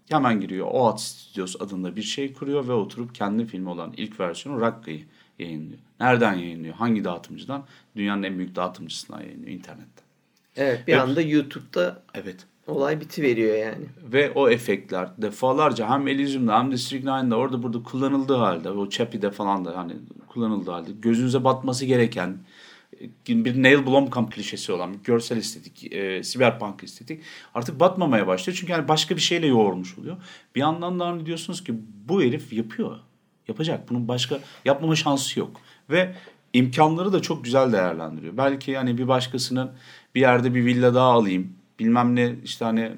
Hemen 0.09 0.41
giriyor 0.41 0.67
OAT 0.71 1.01
Studios 1.01 1.55
adında 1.61 1.95
bir 1.95 2.01
şey 2.01 2.33
kuruyor 2.33 2.67
ve 2.67 2.73
oturup 2.73 3.15
kendi 3.15 3.45
filmi 3.45 3.69
olan 3.69 3.93
ilk 3.97 4.19
versiyonu 4.19 4.61
Rakka'yı 4.61 5.05
yayınlıyor. 5.39 5.79
Nereden 5.99 6.33
yayınlıyor? 6.33 6.75
Hangi 6.75 7.03
dağıtımcıdan? 7.03 7.65
Dünyanın 7.95 8.23
en 8.23 8.37
büyük 8.37 8.55
dağıtımcısından 8.55 9.21
yayınlıyor 9.21 9.51
internette. 9.51 10.01
Evet 10.55 10.87
bir 10.87 10.93
evet. 10.93 11.03
anda 11.03 11.21
YouTube'da 11.21 12.03
evet. 12.13 12.47
Olay 12.67 13.01
biti 13.01 13.21
veriyor 13.21 13.57
yani. 13.57 13.85
Ve 14.03 14.31
o 14.31 14.49
efektler 14.49 15.09
defalarca 15.17 15.89
hem 15.89 16.07
Elysium'da 16.07 16.59
hem 16.59 16.71
District 16.71 17.05
9'da 17.05 17.35
orada 17.35 17.63
burada 17.63 17.83
kullanıldığı 17.83 18.35
halde 18.35 18.69
o 18.69 18.89
Chappie'de 18.89 19.31
falan 19.31 19.65
da 19.65 19.77
hani 19.77 19.93
kullanıldığı 20.27 20.71
halde 20.71 20.91
gözünüze 20.91 21.43
batması 21.43 21.85
gereken 21.85 22.37
bir 23.27 23.63
Neil 23.63 23.85
Blomkamp 23.85 24.31
klişesi 24.31 24.71
olan 24.71 24.93
bir 24.93 25.03
görsel 25.03 25.37
estetik, 25.37 25.93
e, 25.93 26.23
siberpunk 26.23 26.83
estetik 26.83 27.21
artık 27.53 27.79
batmamaya 27.79 28.27
başlıyor. 28.27 28.57
Çünkü 28.59 28.71
yani 28.71 28.87
başka 28.87 29.15
bir 29.15 29.21
şeyle 29.21 29.47
yoğurmuş 29.47 29.97
oluyor. 29.97 30.17
Bir 30.55 30.59
yandan 30.59 30.99
da 30.99 31.07
hani 31.07 31.25
diyorsunuz 31.25 31.63
ki 31.63 31.73
bu 32.09 32.21
herif 32.21 32.53
yapıyor. 32.53 32.99
Yapacak. 33.47 33.89
Bunun 33.89 34.07
başka 34.07 34.39
yapmama 34.65 34.95
şansı 34.95 35.39
yok. 35.39 35.61
Ve 35.89 36.15
imkanları 36.53 37.13
da 37.13 37.21
çok 37.21 37.43
güzel 37.43 37.71
değerlendiriyor. 37.71 38.37
Belki 38.37 38.71
yani 38.71 38.97
bir 38.97 39.07
başkasının 39.07 39.71
bir 40.15 40.21
yerde 40.21 40.55
bir 40.55 40.65
villa 40.65 40.95
daha 40.95 41.11
alayım. 41.11 41.53
Bilmem 41.79 42.15
ne 42.15 42.35
işte 42.43 42.65
hani 42.65 42.91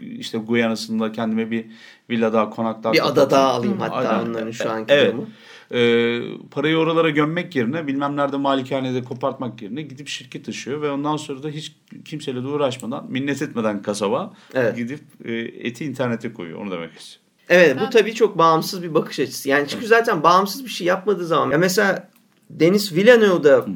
işte 0.00 0.38
Guyana'sında 0.38 1.12
kendime 1.12 1.50
bir 1.50 1.66
villa 2.10 2.32
daha 2.32 2.50
konak 2.50 2.84
daha 2.84 2.92
bir 2.92 3.08
ada 3.08 3.30
daha 3.30 3.48
alayım 3.48 3.80
hatta 3.80 3.94
Aynen. 3.94 4.30
onların 4.30 4.50
şu 4.50 4.70
anki 4.70 4.94
evet. 4.94 5.12
durumu 5.12 5.28
e, 5.74 6.20
parayı 6.50 6.76
oralara 6.76 7.10
gömmek 7.10 7.56
yerine 7.56 7.86
bilmem 7.86 8.16
nerede 8.16 8.36
malikanede 8.36 9.04
kopartmak 9.04 9.62
yerine 9.62 9.82
gidip 9.82 10.08
şirket 10.08 10.44
taşıyor 10.44 10.82
ve 10.82 10.90
ondan 10.90 11.16
sonra 11.16 11.42
da 11.42 11.48
hiç 11.48 11.76
kimseyle 12.04 12.42
de 12.42 12.46
uğraşmadan 12.46 13.06
minnet 13.10 13.42
etmeden 13.42 13.82
kasaba 13.82 14.32
evet. 14.54 14.76
gidip 14.76 15.00
e, 15.24 15.32
eti 15.34 15.84
internete 15.84 16.32
koyuyor 16.32 16.60
onu 16.60 16.70
demek 16.70 16.92
istiyorum. 16.92 17.28
Evet 17.48 17.76
bu 17.80 17.90
tabii 17.90 18.14
çok 18.14 18.38
bağımsız 18.38 18.82
bir 18.82 18.94
bakış 18.94 19.20
açısı. 19.20 19.48
Yani 19.48 19.68
çünkü 19.68 19.86
zaten 19.86 20.22
bağımsız 20.22 20.64
bir 20.64 20.70
şey 20.70 20.86
yapmadığı 20.86 21.26
zaman 21.26 21.50
ya 21.50 21.58
mesela 21.58 22.08
Denis 22.50 22.92
Villeneuve'da 22.92 23.66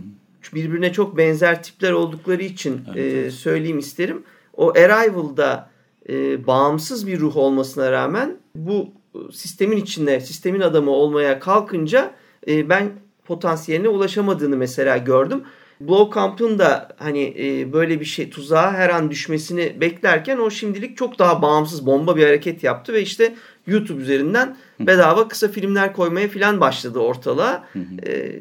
birbirine 0.55 0.93
çok 0.93 1.17
benzer 1.17 1.63
tipler 1.63 1.93
oldukları 1.93 2.43
için 2.43 2.81
evet. 2.95 3.27
e, 3.27 3.31
söyleyeyim 3.31 3.79
isterim. 3.79 4.23
O 4.57 4.71
Arrival'da 4.71 5.71
e, 6.09 6.47
bağımsız 6.47 7.07
bir 7.07 7.21
ruh 7.21 7.37
olmasına 7.37 7.93
rağmen 7.93 8.37
bu 8.55 8.89
sistemin 9.33 9.77
içinde, 9.77 10.21
sistemin 10.21 10.61
adamı 10.61 10.91
olmaya 10.91 11.39
kalkınca 11.41 12.15
e, 12.49 12.69
ben 12.69 12.93
potansiyeline 13.25 13.89
ulaşamadığını 13.89 14.57
mesela 14.57 14.97
gördüm. 14.97 15.43
Blowcamp'ın 15.81 16.59
da 16.59 16.89
hani 16.99 17.35
e, 17.39 17.73
böyle 17.73 18.01
bir 18.01 18.05
şey 18.05 18.31
tuzağa 18.31 18.73
her 18.73 18.91
an 18.91 19.11
düşmesini 19.11 19.81
beklerken 19.81 20.39
o 20.39 20.51
şimdilik 20.51 20.97
çok 20.97 21.19
daha 21.19 21.43
bağımsız 21.43 21.87
bomba 21.87 22.17
bir 22.17 22.25
hareket 22.25 22.65
yaptı 22.65 22.93
ve 22.93 23.03
işte 23.03 23.35
YouTube 23.67 24.03
üzerinden 24.03 24.57
bedava 24.81 25.29
kısa 25.29 25.49
filmler 25.49 25.93
koymaya 25.93 26.29
falan 26.29 26.61
başladı 26.61 26.99
ortalığa. 26.99 27.65
E, 28.07 28.33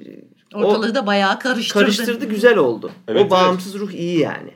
Ortalığı 0.53 0.91
o, 0.91 0.95
da 0.95 1.07
bayağı 1.07 1.39
karıştırdı. 1.39 1.83
Karıştırdı 1.83 2.25
güzel 2.25 2.57
oldu. 2.57 2.91
Evet, 3.07 3.25
o 3.25 3.29
bağımsız 3.29 3.75
evet. 3.75 3.87
ruh 3.87 3.91
iyi 3.91 4.19
yani. 4.19 4.51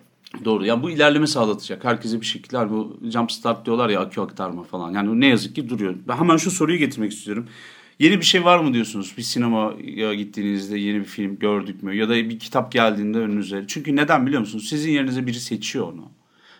Doğru. 0.45 0.65
Yani 0.65 0.83
bu 0.83 0.89
ilerleme 0.89 1.27
sağlatacak. 1.27 1.83
Herkese 1.83 2.21
bir 2.21 2.25
şekilde 2.25 2.69
bu 2.69 2.99
jump 3.11 3.31
start 3.31 3.65
diyorlar 3.65 3.89
ya 3.89 3.99
akü 3.99 4.21
aktarma 4.21 4.63
falan. 4.63 4.91
Yani 4.91 5.19
ne 5.19 5.27
yazık 5.27 5.55
ki 5.55 5.69
duruyor. 5.69 5.95
Ben 6.07 6.17
hemen 6.17 6.37
şu 6.37 6.51
soruyu 6.51 6.77
getirmek 6.77 7.11
istiyorum. 7.11 7.47
Yeni 7.99 8.19
bir 8.19 8.25
şey 8.25 8.45
var 8.45 8.59
mı 8.59 8.73
diyorsunuz? 8.73 9.13
Bir 9.17 9.21
sinemaya 9.21 10.13
gittiğinizde 10.13 10.77
yeni 10.77 10.99
bir 10.99 11.05
film 11.05 11.39
gördük 11.39 11.83
mü? 11.83 11.95
Ya 11.95 12.09
da 12.09 12.15
bir 12.15 12.39
kitap 12.39 12.71
geldiğinde 12.71 13.17
önünüze. 13.17 13.63
Çünkü 13.67 13.95
neden 13.95 14.25
biliyor 14.25 14.39
musunuz? 14.39 14.69
Sizin 14.69 14.91
yerinize 14.91 15.27
biri 15.27 15.39
seçiyor 15.39 15.93
onu. 15.93 16.11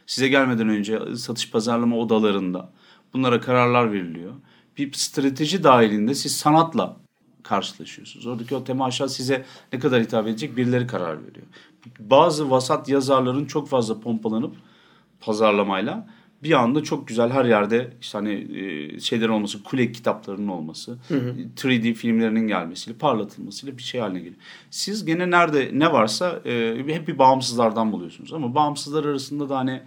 Size 0.08 0.28
gelmeden 0.28 0.70
önce 0.70 1.00
satış 1.16 1.52
pazarlama 1.52 1.98
odalarında 1.98 2.72
bunlara 3.14 3.42
kararlar 3.42 3.94
veriliyor. 3.94 4.34
Bir 4.78 4.94
strateji 4.94 5.64
dahilinde 5.64 6.16
siz 6.16 6.38
sanatla 6.38 6.98
karşılaşıyorsunuz. 7.44 8.28
Oradaki 8.28 8.56
o 8.56 8.64
temaşa 8.64 9.10
size 9.10 9.46
ne 9.74 9.80
kadar 9.80 10.04
hitap 10.04 10.28
edecek 10.28 10.58
birileri 10.58 10.88
karar 10.88 11.28
veriyor 11.28 11.48
bazı 12.00 12.52
vasat 12.52 12.90
yazarların 12.90 13.46
çok 13.46 13.70
fazla 13.70 14.00
pompalanıp 14.00 14.56
pazarlamayla 15.22 16.08
bir 16.44 16.52
anda 16.52 16.84
çok 16.84 17.08
güzel 17.08 17.30
her 17.30 17.46
yerde 17.46 17.94
işte 18.02 18.18
hani 18.18 18.34
e, 18.34 19.00
şeylerin 19.00 19.32
olması, 19.32 19.64
kule 19.64 19.92
kitaplarının 19.92 20.48
olması, 20.48 20.98
hı 21.08 21.16
hı. 21.16 21.36
3D 21.58 21.94
filmlerinin 21.94 22.48
gelmesiyle, 22.48 22.98
parlatılmasıyla 22.98 23.78
bir 23.78 23.84
şey 23.84 24.02
haline 24.02 24.20
geliyor. 24.20 24.36
Siz 24.70 25.06
gene 25.06 25.32
nerede 25.32 25.70
ne 25.74 25.94
varsa 25.94 26.42
e, 26.46 26.84
hep 26.88 27.08
bir 27.08 27.18
bağımsızlardan 27.18 27.92
buluyorsunuz 27.92 28.34
ama 28.34 28.56
bağımsızlar 28.56 29.06
arasında 29.06 29.50
da 29.50 29.58
hani 29.58 29.82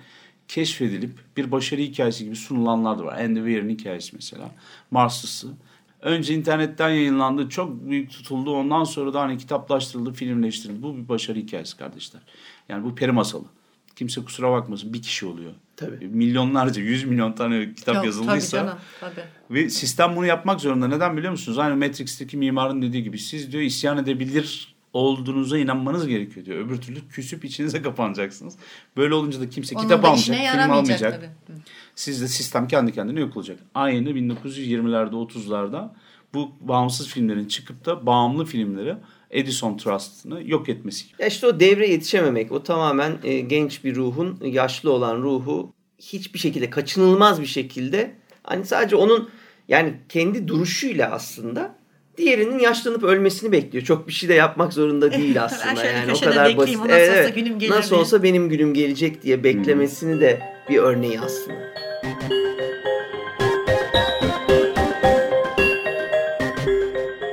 keşfedilip 0.48 1.10
bir 1.36 1.52
başarı 1.52 1.80
hikayesi 1.80 2.24
gibi 2.24 2.36
sunulanlar 2.36 2.98
da 2.98 3.04
var. 3.04 3.18
Andy 3.18 3.38
Weir'in 3.38 3.68
hikayesi 3.68 4.16
mesela. 4.16 4.50
Mars'lısı. 4.90 5.48
Önce 6.02 6.34
internetten 6.34 6.88
yayınlandı, 6.88 7.48
çok 7.48 7.88
büyük 7.88 8.10
tutuldu. 8.10 8.50
Ondan 8.50 8.84
sonra 8.84 9.14
da 9.14 9.20
hani 9.20 9.38
kitaplaştırıldı, 9.38 10.12
filmleştirildi. 10.12 10.82
Bu 10.82 10.96
bir 10.96 11.08
başarı 11.08 11.38
hikayesi 11.38 11.76
kardeşler. 11.76 12.22
Yani 12.68 12.84
bu 12.84 12.94
peri 12.94 13.12
masalı. 13.12 13.44
Kimse 13.96 14.24
kusura 14.24 14.52
bakmasın 14.52 14.92
bir 14.92 15.02
kişi 15.02 15.26
oluyor. 15.26 15.52
Tabii. 15.76 16.08
Milyonlarca, 16.08 16.82
yüz 16.82 17.04
milyon 17.04 17.32
tane 17.32 17.74
kitap 17.74 17.94
Yok, 17.94 18.04
yazıldıysa. 18.04 18.56
Tabii 18.58 18.66
canım, 18.68 18.78
tabii. 19.00 19.24
Ve 19.50 19.70
sistem 19.70 20.16
bunu 20.16 20.26
yapmak 20.26 20.60
zorunda. 20.60 20.88
Neden 20.88 21.16
biliyor 21.16 21.30
musunuz? 21.30 21.58
Aynı 21.58 21.76
Matrix'teki 21.76 22.36
mimarın 22.36 22.82
dediği 22.82 23.02
gibi. 23.02 23.18
Siz 23.18 23.52
diyor 23.52 23.62
isyan 23.62 23.98
edebilir 23.98 24.74
olduğunuza 24.92 25.58
inanmanız 25.58 26.06
gerekiyor 26.06 26.46
diyor. 26.46 26.58
Öbür 26.58 26.80
türlü 26.80 27.08
küsüp 27.08 27.44
içinize 27.44 27.82
kapanacaksınız. 27.82 28.56
Böyle 28.96 29.14
olunca 29.14 29.40
da 29.40 29.50
kimse 29.50 29.74
Onun 29.74 29.84
kitap 29.84 30.02
da 30.02 30.08
almayacak, 30.08 30.52
film 30.52 30.70
almayacak. 30.70 31.12
tabii. 31.46 31.58
Sizde 31.94 32.28
sistem 32.28 32.68
kendi 32.68 32.92
kendine 32.92 33.20
yok 33.20 33.36
olacak. 33.36 33.58
Aynı 33.74 34.10
1920'lerde 34.10 35.14
30'larda 35.14 35.88
bu 36.34 36.52
bağımsız 36.60 37.08
filmlerin 37.08 37.48
çıkıp 37.48 37.84
da 37.84 38.06
bağımlı 38.06 38.44
filmleri 38.44 38.96
Edison 39.30 39.76
Trust'ını 39.76 40.42
yok 40.44 40.68
etmesi. 40.68 41.06
Ya 41.18 41.26
işte 41.26 41.46
o 41.46 41.60
devre 41.60 41.88
yetişememek, 41.88 42.52
o 42.52 42.62
tamamen 42.62 43.18
e, 43.24 43.40
genç 43.40 43.84
bir 43.84 43.96
ruhun, 43.96 44.38
yaşlı 44.42 44.92
olan 44.92 45.22
ruhu 45.22 45.72
hiçbir 45.98 46.38
şekilde 46.38 46.70
kaçınılmaz 46.70 47.40
bir 47.40 47.46
şekilde 47.46 48.14
hani 48.42 48.66
sadece 48.66 48.96
onun 48.96 49.30
yani 49.68 49.94
kendi 50.08 50.48
duruşuyla 50.48 51.10
aslında 51.10 51.77
diğerinin 52.18 52.58
yaşlanıp 52.58 53.02
ölmesini 53.02 53.52
bekliyor. 53.52 53.84
Çok 53.84 54.08
bir 54.08 54.12
şey 54.12 54.28
de 54.28 54.34
yapmak 54.34 54.72
zorunda 54.72 55.12
değil 55.12 55.34
Ben 55.34 55.40
aslında. 55.40 55.84
yani 55.84 56.12
o 56.16 56.20
kadar 56.20 56.56
basit. 56.56 56.78
nasıl 56.78 57.12
olsa 57.18 57.28
günüm 57.28 57.58
gelir 57.58 57.70
Nasıl 57.72 57.90
diye. 57.90 58.00
olsa 58.00 58.22
benim 58.22 58.48
günüm 58.48 58.74
gelecek 58.74 59.22
diye 59.22 59.44
beklemesini 59.44 60.20
de 60.20 60.40
bir 60.68 60.78
örneği 60.78 61.20
aslında. 61.20 61.68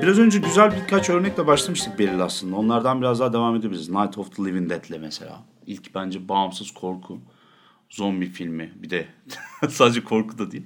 Biraz 0.01 0.19
önce 0.19 0.39
güzel 0.39 0.71
birkaç 0.81 1.09
örnekle 1.09 1.47
başlamıştık 1.47 1.99
Beril 1.99 2.19
aslında. 2.23 2.55
Onlardan 2.55 3.01
biraz 3.01 3.19
daha 3.19 3.33
devam 3.33 3.55
edebiliriz. 3.55 3.89
Night 3.89 4.17
of 4.17 4.35
the 4.35 4.43
Living 4.45 4.69
Dead'le 4.69 4.99
mesela. 5.01 5.43
İlk 5.67 5.95
bence 5.95 6.29
bağımsız 6.29 6.71
korku 6.71 7.19
zombi 7.89 8.25
filmi. 8.25 8.73
Bir 8.75 8.89
de 8.89 9.05
sadece 9.69 10.03
korku 10.03 10.37
da 10.37 10.51
değil. 10.51 10.63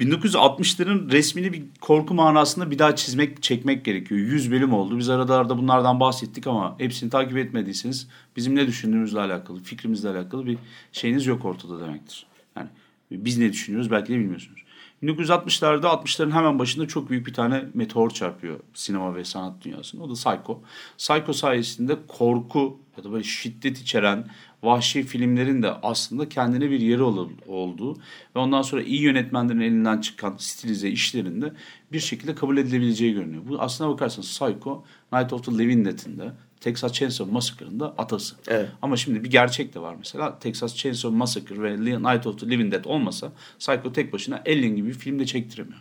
1960'ların 0.00 1.12
resmini 1.12 1.52
bir 1.52 1.62
korku 1.80 2.14
manasında 2.14 2.70
bir 2.70 2.78
daha 2.78 2.96
çizmek, 2.96 3.42
çekmek 3.42 3.84
gerekiyor. 3.84 4.20
100 4.20 4.50
bölüm 4.50 4.72
oldu. 4.72 4.98
Biz 4.98 5.08
arada 5.08 5.58
bunlardan 5.58 6.00
bahsettik 6.00 6.46
ama 6.46 6.74
hepsini 6.78 7.10
takip 7.10 7.36
etmediyseniz 7.36 8.08
bizim 8.36 8.56
ne 8.56 8.66
düşündüğümüzle 8.66 9.20
alakalı, 9.20 9.62
fikrimizle 9.62 10.08
alakalı 10.08 10.46
bir 10.46 10.58
şeyiniz 10.92 11.26
yok 11.26 11.44
ortada 11.44 11.80
demektir. 11.80 12.26
Yani 12.56 12.68
biz 13.10 13.38
ne 13.38 13.52
düşünüyoruz 13.52 13.90
belki 13.90 14.12
de 14.12 14.18
bilmiyorsunuz. 14.18 14.60
1960'larda 15.02 15.86
60'ların 15.86 16.32
hemen 16.32 16.58
başında 16.58 16.88
çok 16.88 17.10
büyük 17.10 17.26
bir 17.26 17.34
tane 17.34 17.64
meteor 17.74 18.10
çarpıyor 18.10 18.60
sinema 18.74 19.14
ve 19.14 19.24
sanat 19.24 19.64
dünyasına. 19.64 20.02
O 20.02 20.08
da 20.08 20.12
Psycho. 20.12 20.62
Psycho 20.98 21.32
sayesinde 21.32 21.96
korku 22.08 22.80
ya 22.96 23.04
da 23.04 23.12
böyle 23.12 23.24
şiddet 23.24 23.78
içeren 23.78 24.26
vahşi 24.62 25.02
filmlerin 25.02 25.62
de 25.62 25.70
aslında 25.70 26.28
kendine 26.28 26.70
bir 26.70 26.80
yeri 26.80 27.02
ol- 27.02 27.30
olduğu 27.46 27.94
ve 28.36 28.38
ondan 28.38 28.62
sonra 28.62 28.82
iyi 28.82 29.00
yönetmenlerin 29.00 29.60
elinden 29.60 30.00
çıkan 30.00 30.34
stilize 30.38 30.88
işlerinde 30.90 31.52
bir 31.92 32.00
şekilde 32.00 32.34
kabul 32.34 32.56
edilebileceği 32.56 33.14
görünüyor. 33.14 33.42
Bu 33.48 33.60
aslına 33.60 33.90
bakarsanız 33.90 34.28
Psycho, 34.28 34.84
Night 35.12 35.32
of 35.32 35.44
the 35.44 35.52
Living 35.58 35.86
Dead'in 35.86 36.18
de 36.18 36.32
Texas 36.60 36.92
Chainsaw 36.92 37.32
Massacre'ın 37.32 37.80
da 37.80 37.94
atası. 37.98 38.36
Evet. 38.48 38.68
Ama 38.82 38.96
şimdi 38.96 39.24
bir 39.24 39.30
gerçek 39.30 39.74
de 39.74 39.80
var 39.80 39.94
mesela. 39.98 40.38
Texas 40.38 40.76
Chainsaw 40.76 41.16
Massacre 41.16 41.62
ve 41.62 41.76
Night 41.80 42.26
of 42.26 42.40
the 42.40 42.50
Living 42.50 42.72
Dead 42.72 42.84
olmasa 42.84 43.32
Psycho 43.58 43.92
tek 43.92 44.12
başına 44.12 44.42
Alien 44.46 44.76
gibi 44.76 44.88
bir 44.88 44.94
film 44.94 45.18
de 45.18 45.26
çektiremiyor. 45.26 45.80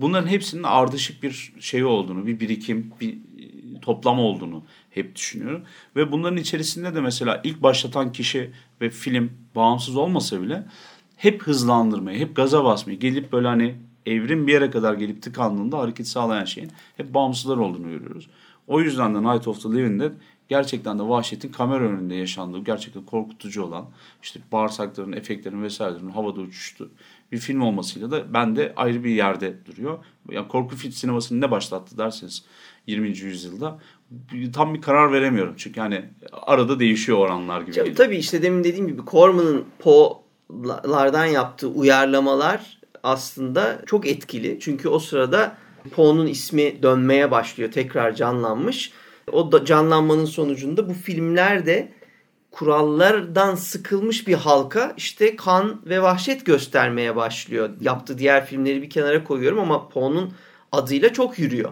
Bunların 0.00 0.28
hepsinin 0.28 0.62
ardışık 0.62 1.22
bir 1.22 1.52
şey 1.60 1.84
olduğunu, 1.84 2.26
bir 2.26 2.40
birikim, 2.40 2.92
bir 3.00 3.18
toplam 3.84 4.18
olduğunu 4.18 4.62
hep 4.90 5.16
düşünüyorum. 5.16 5.62
Ve 5.96 6.12
bunların 6.12 6.38
içerisinde 6.38 6.94
de 6.94 7.00
mesela 7.00 7.40
ilk 7.44 7.62
başlatan 7.62 8.12
kişi 8.12 8.50
ve 8.80 8.90
film 8.90 9.32
bağımsız 9.54 9.96
olmasa 9.96 10.42
bile 10.42 10.62
hep 11.16 11.42
hızlandırmayı, 11.42 12.18
hep 12.18 12.36
gaza 12.36 12.64
basmayı, 12.64 12.98
gelip 12.98 13.32
böyle 13.32 13.48
hani 13.48 13.74
evrim 14.06 14.46
bir 14.46 14.52
yere 14.52 14.70
kadar 14.70 14.94
gelip 14.94 15.22
tıkandığında 15.22 15.78
hareket 15.78 16.08
sağlayan 16.08 16.44
şeyin 16.44 16.70
hep 16.96 17.14
bağımsızlar 17.14 17.56
olduğunu 17.56 17.88
görüyoruz. 17.88 18.28
O 18.66 18.80
yüzden 18.80 19.14
de 19.14 19.22
Night 19.22 19.48
of 19.48 19.62
the 19.62 19.68
Living 19.68 20.00
Dead 20.00 20.12
gerçekten 20.48 20.98
de 20.98 21.02
vahşetin 21.02 21.52
kamera 21.52 21.84
önünde 21.84 22.14
yaşandığı, 22.14 22.64
gerçekten 22.64 23.02
korkutucu 23.02 23.62
olan, 23.62 23.86
işte 24.22 24.40
bağırsakların, 24.52 25.12
efektlerin 25.12 25.62
vesairelerin 25.62 26.10
havada 26.10 26.40
uçuştu 26.40 26.90
bir 27.32 27.38
film 27.38 27.60
olmasıyla 27.60 28.10
da 28.10 28.34
bende 28.34 28.72
ayrı 28.76 29.04
bir 29.04 29.10
yerde 29.10 29.66
duruyor. 29.66 29.98
Yani 30.30 30.48
korku 30.48 30.76
film 30.76 30.92
sinemasını 30.92 31.40
ne 31.40 31.50
başlattı 31.50 31.98
derseniz 31.98 32.44
20. 32.86 33.08
yüzyılda 33.08 33.78
tam 34.52 34.74
bir 34.74 34.82
karar 34.82 35.12
veremiyorum. 35.12 35.54
Çünkü 35.56 35.80
hani 35.80 36.04
arada 36.32 36.78
değişiyor 36.78 37.18
oranlar 37.18 37.60
gibi. 37.60 37.74
Geliyor. 37.74 37.96
tabii 37.96 38.16
işte 38.16 38.42
demin 38.42 38.64
dediğim 38.64 38.88
gibi 38.88 39.02
Corman'ın 39.10 39.64
Poe'lardan 39.78 41.26
yaptığı 41.26 41.68
uyarlamalar 41.68 42.78
aslında 43.02 43.82
çok 43.86 44.06
etkili. 44.06 44.58
Çünkü 44.60 44.88
o 44.88 44.98
sırada 44.98 45.56
Poe'nun 45.90 46.26
ismi 46.26 46.82
dönmeye 46.82 47.30
başlıyor. 47.30 47.72
Tekrar 47.72 48.14
canlanmış. 48.14 48.92
O 49.32 49.52
da 49.52 49.64
canlanmanın 49.64 50.24
sonucunda 50.24 50.88
bu 50.88 50.92
filmler 50.92 51.66
de 51.66 51.92
kurallardan 52.50 53.54
sıkılmış 53.54 54.28
bir 54.28 54.34
halka 54.34 54.94
işte 54.96 55.36
kan 55.36 55.80
ve 55.86 56.02
vahşet 56.02 56.46
göstermeye 56.46 57.16
başlıyor. 57.16 57.70
Yaptığı 57.80 58.18
diğer 58.18 58.46
filmleri 58.46 58.82
bir 58.82 58.90
kenara 58.90 59.24
koyuyorum 59.24 59.58
ama 59.58 59.88
Poe'nun 59.88 60.32
adıyla 60.72 61.12
çok 61.12 61.38
yürüyor. 61.38 61.70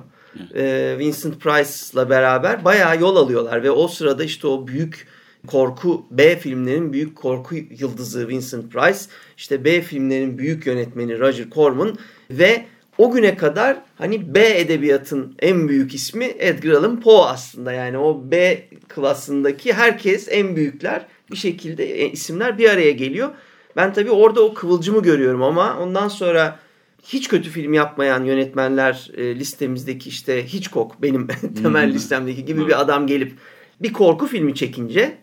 Ee, 0.54 0.96
Vincent 0.98 1.40
Price'la 1.40 2.10
beraber 2.10 2.64
bayağı 2.64 3.00
yol 3.00 3.16
alıyorlar 3.16 3.62
ve 3.62 3.70
o 3.70 3.88
sırada 3.88 4.24
işte 4.24 4.46
o 4.46 4.66
büyük 4.66 5.06
korku 5.46 6.06
B 6.10 6.38
filmlerin 6.38 6.92
büyük 6.92 7.16
korku 7.16 7.54
yıldızı 7.54 8.28
Vincent 8.28 8.72
Price, 8.72 8.98
işte 9.36 9.64
B 9.64 9.80
filmlerin 9.80 10.38
büyük 10.38 10.66
yönetmeni 10.66 11.20
Roger 11.20 11.50
Corman 11.50 11.98
ve 12.30 12.66
o 12.98 13.10
güne 13.10 13.36
kadar 13.36 13.76
hani 13.98 14.34
B 14.34 14.60
edebiyatın 14.60 15.34
en 15.38 15.68
büyük 15.68 15.94
ismi 15.94 16.34
Edgar 16.38 16.72
Allan 16.72 17.00
Poe 17.00 17.22
aslında. 17.22 17.72
Yani 17.72 17.98
o 17.98 18.22
B 18.30 18.62
klasındaki 18.88 19.72
herkes 19.72 20.28
en 20.30 20.56
büyükler 20.56 21.06
bir 21.30 21.36
şekilde 21.36 22.02
e, 22.02 22.10
isimler 22.10 22.58
bir 22.58 22.70
araya 22.70 22.90
geliyor. 22.90 23.30
Ben 23.76 23.92
tabii 23.92 24.10
orada 24.10 24.44
o 24.44 24.54
kıvılcımı 24.54 25.02
görüyorum 25.02 25.42
ama 25.42 25.78
ondan 25.80 26.08
sonra 26.08 26.58
hiç 27.02 27.28
kötü 27.28 27.50
film 27.50 27.74
yapmayan 27.74 28.24
yönetmenler 28.24 29.10
e, 29.16 29.36
listemizdeki 29.38 30.08
işte 30.08 30.46
Hitchcock 30.52 31.02
benim 31.02 31.26
temel 31.62 31.86
Hmm. 31.86 31.92
listemdeki 31.94 32.44
gibi 32.44 32.60
Evet. 32.60 32.68
bir 32.70 32.80
adam 32.80 33.06
gelip 33.06 33.38
bir 33.82 33.92
korku 33.92 34.26
filmi 34.26 34.54
çekince 34.54 35.18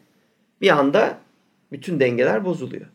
bir 0.61 0.69
anda 0.79 1.17
bütün 1.71 1.99
dengeler 1.99 2.45
bozuluyor. 2.45 2.85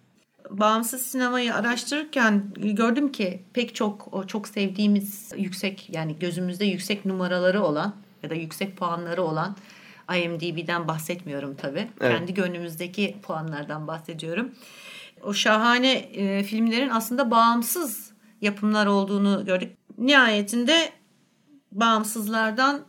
bağımsız 0.50 1.02
sinemayı 1.02 1.54
araştırırken 1.54 2.44
gördüm 2.56 3.12
ki 3.12 3.42
pek 3.52 3.74
çok 3.74 4.14
o 4.14 4.26
çok 4.26 4.48
sevdiğimiz 4.48 5.32
yüksek 5.36 5.88
yani 5.92 6.16
gözümüzde 6.18 6.64
yüksek 6.64 7.04
numaraları 7.04 7.62
olan 7.62 7.94
ya 8.22 8.30
da 8.30 8.34
yüksek 8.34 8.76
puanları 8.76 9.22
olan 9.22 9.56
IMDb'den 10.16 10.88
bahsetmiyorum 10.88 11.54
tabii. 11.54 11.88
Evet. 12.00 12.16
Kendi 12.18 12.34
gönlümüzdeki 12.34 13.16
puanlardan 13.22 13.86
bahsediyorum. 13.86 14.50
O 15.22 15.34
şahane 15.34 15.92
e, 15.92 16.42
filmlerin 16.42 16.88
aslında 16.88 17.30
bağımsız 17.30 18.13
yapımlar 18.44 18.86
olduğunu 18.86 19.44
gördük. 19.44 19.76
Nihayetinde 19.98 20.92
bağımsızlardan 21.72 22.80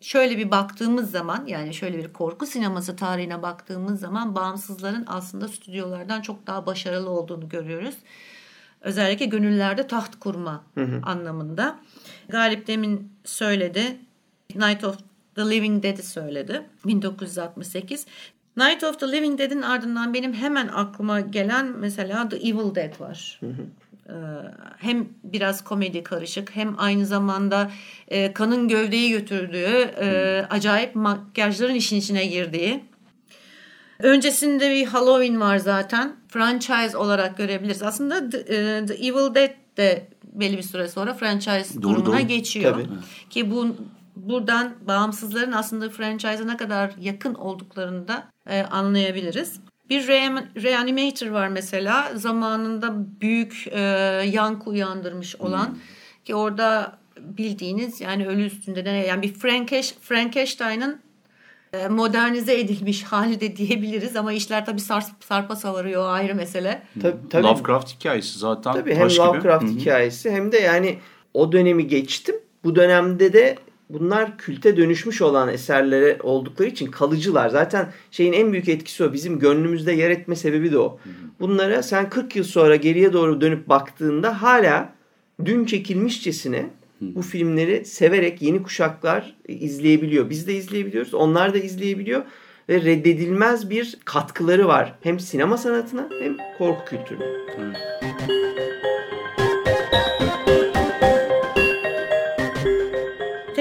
şöyle 0.00 0.38
bir 0.38 0.50
baktığımız 0.50 1.10
zaman 1.10 1.46
yani 1.46 1.74
şöyle 1.74 1.98
bir 1.98 2.12
korku 2.12 2.46
sineması 2.46 2.96
tarihine 2.96 3.42
baktığımız 3.42 4.00
zaman 4.00 4.34
bağımsızların 4.34 5.04
aslında 5.06 5.48
stüdyolardan 5.48 6.20
çok 6.20 6.46
daha 6.46 6.66
başarılı 6.66 7.10
olduğunu 7.10 7.48
görüyoruz. 7.48 7.94
Özellikle 8.80 9.26
gönüllerde 9.26 9.86
taht 9.86 10.20
kurma 10.20 10.64
anlamında. 11.02 11.78
Galip 12.28 12.66
demin 12.66 13.12
söyledi. 13.24 13.96
Night 14.54 14.84
of 14.84 14.98
the 15.34 15.50
Living 15.50 15.82
Dead'i 15.82 16.02
söyledi. 16.02 16.66
1968. 16.84 18.06
Night 18.56 18.84
of 18.84 19.00
the 19.00 19.12
Living 19.12 19.38
Dead'in 19.38 19.62
ardından 19.62 20.14
benim 20.14 20.32
hemen 20.32 20.68
aklıma 20.68 21.20
gelen 21.20 21.66
mesela 21.66 22.28
The 22.28 22.36
Evil 22.36 22.74
Dead 22.74 23.00
var. 23.00 23.40
Ee, 23.42 23.46
hem 24.78 25.08
biraz 25.24 25.64
komedi 25.64 26.02
karışık 26.02 26.56
hem 26.56 26.74
aynı 26.78 27.06
zamanda 27.06 27.70
e, 28.08 28.32
kanın 28.32 28.68
gövdeyi 28.68 29.10
götürdüğü 29.10 29.90
e, 30.00 30.46
acayip 30.50 30.94
makyajların 30.94 31.74
işin 31.74 31.96
içine 31.96 32.26
girdiği. 32.26 32.84
Öncesinde 33.98 34.70
bir 34.70 34.86
Halloween 34.86 35.40
var 35.40 35.56
zaten. 35.56 36.16
Franchise 36.28 36.96
olarak 36.96 37.36
görebiliriz. 37.36 37.82
Aslında 37.82 38.30
The, 38.30 38.38
e, 38.38 38.86
The 38.86 38.94
Evil 38.94 39.34
Dead 39.34 39.50
de 39.76 40.08
belli 40.32 40.56
bir 40.56 40.62
süre 40.62 40.88
sonra 40.88 41.14
franchise 41.14 41.82
Doğru, 41.82 41.82
durumuna 41.82 42.18
doğru. 42.18 42.28
geçiyor. 42.28 42.72
Tabii. 42.72 42.88
Ki 43.30 43.50
bu 43.50 43.76
buradan 44.16 44.74
bağımsızların 44.88 45.52
aslında 45.52 45.90
franchise'a 45.90 46.46
ne 46.46 46.56
kadar 46.56 46.92
yakın 47.00 47.34
olduklarını 47.34 48.08
da 48.08 48.28
e, 48.50 48.62
anlayabiliriz. 48.62 49.60
Bir 49.90 50.02
re- 50.08 50.62
reanimator 50.62 51.26
var 51.26 51.48
mesela 51.48 52.12
zamanında 52.14 52.94
büyük 53.20 53.66
e, 53.70 53.80
yankı 54.32 54.70
uyandırmış 54.70 55.36
olan 55.36 55.78
Ki 56.24 56.34
orada 56.34 56.98
bildiğiniz 57.20 58.00
yani 58.00 58.26
ölü 58.26 58.44
üstünde 58.44 58.84
de 58.84 58.90
yani 58.90 59.22
bir 59.22 59.34
Frankeş, 59.34 59.94
Frankenstein'ın 60.00 61.00
e, 61.72 61.88
modernize 61.88 62.60
edilmiş 62.60 63.02
hali 63.12 63.40
de 63.40 63.56
diyebiliriz 63.56 64.16
ama 64.16 64.32
işler 64.32 64.66
tabii 64.66 64.80
sar, 64.80 65.04
sarpa 65.20 65.56
savarıyor 65.56 66.14
ayrı 66.14 66.34
mesele. 66.34 66.82
Tabii, 67.02 67.16
tabii. 67.30 67.42
Lovecraft 67.42 67.94
hikayesi 67.94 68.38
zaten 68.38 68.72
Tabii 68.72 68.94
hem 68.94 69.02
taş 69.02 69.18
Lovecraft 69.18 69.64
gibi. 69.68 69.80
hikayesi 69.80 70.30
hem 70.30 70.52
de 70.52 70.58
yani 70.58 70.98
o 71.34 71.52
dönemi 71.52 71.86
geçtim. 71.86 72.34
Bu 72.64 72.76
dönemde 72.76 73.32
de 73.32 73.56
bunlar 73.90 74.38
külte 74.38 74.76
dönüşmüş 74.76 75.22
olan 75.22 75.48
eserlere 75.48 76.18
oldukları 76.22 76.68
için 76.68 76.90
kalıcılar. 76.90 77.48
Zaten 77.48 77.92
şeyin 78.10 78.32
en 78.32 78.52
büyük 78.52 78.68
etkisi 78.68 79.04
o. 79.04 79.12
Bizim 79.12 79.38
gönlümüzde 79.38 79.92
yer 79.92 80.10
etme 80.10 80.36
sebebi 80.36 80.72
de 80.72 80.78
o. 80.78 80.98
Bunlara 81.40 81.82
sen 81.82 82.10
40 82.10 82.36
yıl 82.36 82.44
sonra 82.44 82.76
geriye 82.76 83.12
doğru 83.12 83.40
dönüp 83.40 83.68
baktığında 83.68 84.42
hala 84.42 84.92
dün 85.44 85.64
çekilmişçesine 85.64 86.66
bu 87.00 87.22
filmleri 87.22 87.84
severek 87.84 88.42
yeni 88.42 88.62
kuşaklar 88.62 89.36
izleyebiliyor. 89.48 90.30
Biz 90.30 90.46
de 90.46 90.54
izleyebiliyoruz. 90.54 91.14
Onlar 91.14 91.54
da 91.54 91.58
izleyebiliyor. 91.58 92.22
Ve 92.68 92.80
reddedilmez 92.80 93.70
bir 93.70 93.98
katkıları 94.04 94.68
var. 94.68 94.94
Hem 95.02 95.20
sinema 95.20 95.56
sanatına 95.56 96.08
hem 96.22 96.36
korku 96.58 96.84
kültürüne. 96.84 97.24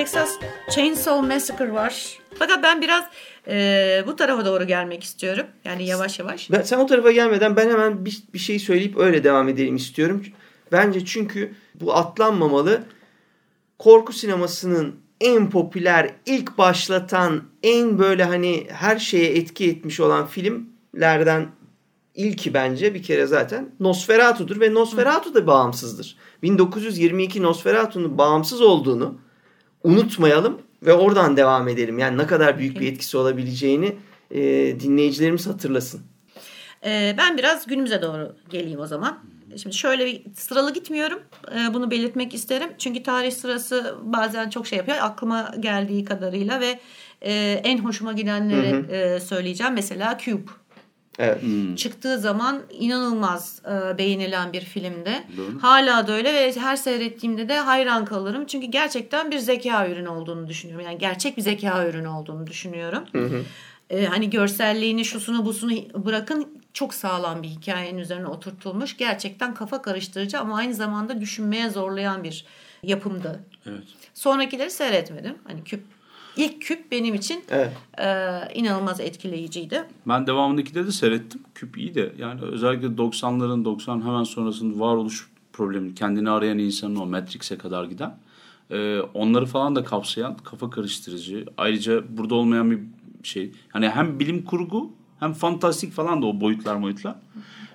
Texas 0.04 0.40
Chainsaw 0.76 1.28
Massacre 1.28 1.74
var. 1.74 2.20
Fakat 2.40 2.64
ben 2.64 2.82
biraz 2.82 3.04
e, 3.48 4.04
bu 4.08 4.16
tarafa 4.16 4.46
doğru 4.46 4.68
gelmek 4.68 5.04
istiyorum. 5.04 5.46
Yani 5.66 5.86
yavaş 5.86 6.20
yavaş. 6.20 6.52
Ben, 6.52 6.62
sen 6.62 6.80
o 6.80 6.86
tarafa 6.86 7.12
gelmeden 7.12 7.56
ben 7.56 7.70
hemen 7.70 8.06
bir, 8.06 8.24
bir 8.34 8.40
şey 8.40 8.60
söyleyip 8.60 8.98
öyle 8.98 9.24
devam 9.24 9.50
edelim 9.50 9.76
istiyorum. 9.76 10.24
Bence 10.72 11.06
çünkü 11.06 11.54
bu 11.76 11.96
atlanmamalı. 11.96 12.84
Korku 13.80 14.14
sinemasının 14.14 14.96
en 15.22 15.50
popüler, 15.50 16.12
ilk 16.26 16.58
başlatan, 16.58 17.44
en 17.64 18.00
böyle 18.00 18.24
hani 18.24 18.68
her 18.70 18.98
şeye 18.98 19.36
etki 19.36 19.70
etmiş 19.70 20.00
olan 20.00 20.28
filmlerden 20.28 21.48
ilki 22.16 22.54
bence 22.54 22.94
bir 22.94 23.04
kere 23.04 23.26
zaten 23.26 23.70
Nosferatu'dur 23.80 24.60
ve 24.60 24.74
Nosferatu 24.74 25.34
da 25.34 25.48
bağımsızdır. 25.48 26.18
1922 26.42 27.42
Nosferatu'nun 27.42 28.18
bağımsız 28.18 28.62
olduğunu 28.62 29.23
unutmayalım 29.84 30.62
ve 30.84 30.94
oradan 30.94 31.38
devam 31.38 31.68
edelim. 31.68 32.00
Yani 32.00 32.18
ne 32.18 32.28
kadar 32.28 32.58
büyük 32.58 32.80
bir 32.80 32.92
etkisi 32.92 33.18
olabileceğini 33.18 33.96
e, 34.32 34.42
dinleyicilerimiz 34.80 35.48
hatırlasın. 35.48 36.02
E, 36.86 37.16
ben 37.18 37.38
biraz 37.38 37.68
günümüze 37.68 38.02
doğru 38.02 38.36
geleyim 38.50 38.80
o 38.80 38.88
zaman. 38.88 39.20
Şimdi 39.58 39.76
şöyle 39.76 40.06
bir 40.06 40.22
sıralı 40.36 40.74
gitmiyorum. 40.74 41.20
E, 41.56 41.74
bunu 41.74 41.92
belirtmek 41.92 42.34
isterim. 42.34 42.70
Çünkü 42.78 43.04
tarih 43.04 43.32
sırası 43.32 43.96
bazen 44.04 44.50
çok 44.50 44.68
şey 44.68 44.78
yapıyor. 44.78 44.98
Aklıma 45.02 45.52
geldiği 45.60 46.06
kadarıyla 46.06 46.60
ve 46.60 46.80
e, 47.22 47.62
en 47.64 47.78
hoşuma 47.78 48.14
gidenleri 48.14 48.72
Hı 48.72 48.78
hı. 48.78 48.96
e, 48.96 49.20
söyleyeceğim. 49.20 49.74
Mesela 49.74 50.18
Cube. 50.26 50.52
Evet. 51.20 51.44
Çıktığı 51.78 52.20
zaman 52.20 52.62
inanılmaz 52.72 53.62
e, 53.66 53.98
beğenilen 53.98 54.54
bir 54.54 54.62
filmdi. 54.62 55.24
Doğru. 55.38 55.62
Hala 55.62 56.08
da 56.08 56.12
öyle 56.12 56.34
ve 56.34 56.60
her 56.60 56.76
seyrettiğimde 56.76 57.50
de 57.50 57.60
hayran 57.60 58.06
kalırım. 58.06 58.46
Çünkü 58.46 58.68
gerçekten 58.68 59.32
bir 59.32 59.40
zeka 59.40 59.88
ürünü 59.90 60.10
olduğunu 60.10 60.48
düşünüyorum. 60.48 60.86
Yani 60.86 60.98
gerçek 60.98 61.38
bir 61.38 61.42
zeka 61.42 61.88
ürünü 61.88 62.08
olduğunu 62.08 62.48
düşünüyorum. 62.48 63.04
E, 63.90 64.06
hani 64.06 64.30
görselliğini, 64.30 65.06
şusunu, 65.06 65.46
busunu 65.46 65.72
bırakın 66.06 66.64
çok 66.74 66.94
sağlam 66.94 67.44
bir 67.44 67.48
hikayenin 67.48 68.00
üzerine 68.00 68.28
oturtulmuş. 68.28 68.98
Gerçekten 68.98 69.54
kafa 69.54 69.82
karıştırıcı 69.82 70.40
ama 70.40 70.58
aynı 70.58 70.74
zamanda 70.74 71.22
düşünmeye 71.22 71.70
zorlayan 71.70 72.24
bir 72.24 72.46
yapımdı. 72.84 73.40
Evet. 73.66 73.84
Sonrakileri 74.14 74.72
seyretmedim. 74.72 75.38
Hani 75.48 75.64
küp 75.64 75.84
ilk 76.38 76.62
küp 76.62 76.92
benim 76.92 77.16
için 77.16 77.44
Evet. 77.50 77.72
e, 78.00 78.06
inanılmaz 78.60 79.00
etkileyiciydi. 79.00 79.84
Ben 80.08 80.28
devamındakileri 80.28 80.88
de 80.88 80.92
seyrettim. 80.92 81.42
Küp 81.56 81.78
iyi 81.78 81.96
de 81.96 82.14
yani 82.18 82.42
özellikle 82.42 82.88
90'ların 82.88 83.66
90 83.66 84.02
hemen 84.02 84.24
sonrasında 84.24 84.80
varoluş 84.80 85.28
problemi 85.54 85.96
kendini 85.96 86.30
arayan 86.30 86.58
insanın 86.58 86.96
o 86.96 87.06
Matrix'e 87.06 87.58
kadar 87.58 87.86
giden 87.86 88.18
e, 88.72 89.00
onları 89.00 89.46
falan 89.46 89.76
da 89.76 89.84
kapsayan 89.84 90.38
kafa 90.38 90.70
karıştırıcı. 90.70 91.46
Ayrıca 91.58 92.18
burada 92.18 92.36
olmayan 92.36 92.72
bir 92.72 92.80
şey. 93.24 93.52
Hani 93.70 93.90
hem 93.90 94.20
bilim 94.20 94.46
kurgu 94.46 94.92
hem 95.20 95.34
fantastik 95.34 95.94
falan 95.94 96.22
da 96.22 96.26
o 96.26 96.42
boyutlar 96.42 96.82
boyutlar. 96.82 97.16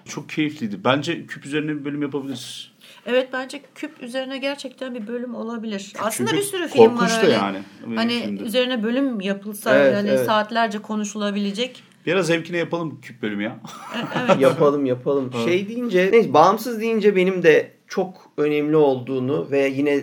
Çok 0.04 0.28
keyifliydi. 0.28 0.84
Bence 0.84 1.26
küp 1.26 1.46
üzerine 1.46 1.70
bir 1.80 1.84
bölüm 1.84 2.02
yapabiliriz. 2.02 2.70
Evet 3.10 3.28
bence 3.32 3.62
küp 3.74 4.02
üzerine 4.02 4.38
gerçekten 4.38 4.94
bir 4.94 5.06
bölüm 5.06 5.34
olabilir. 5.34 5.92
Aslında 5.98 6.30
Çünkü 6.30 6.42
bir 6.42 6.46
sürü 6.46 6.68
film 6.68 6.98
var 6.98 7.20
öyle. 7.22 7.32
yani 7.32 7.58
Hani 7.94 8.22
filmde. 8.22 8.42
üzerine 8.42 8.82
bölüm 8.82 9.20
yapılsa 9.20 9.76
Evet, 9.76 9.94
yani 9.94 10.08
evet. 10.08 10.26
saatlerce 10.26 10.78
konuşulabilecek. 10.78 11.82
Biraz 12.06 12.26
zevkine 12.26 12.56
yapalım 12.56 13.00
küp 13.00 13.22
bölümü 13.22 13.42
ya. 13.42 13.60
yapalım 14.38 14.86
yapalım. 14.86 15.32
Şey 15.44 15.68
deyince, 15.68 16.08
neyse 16.12 16.32
bağımsız 16.34 16.80
deyince 16.80 17.16
benim 17.16 17.42
de 17.42 17.72
çok 17.86 18.30
önemli 18.36 18.76
olduğunu 18.76 19.50
ve 19.50 19.68
yine 19.68 20.00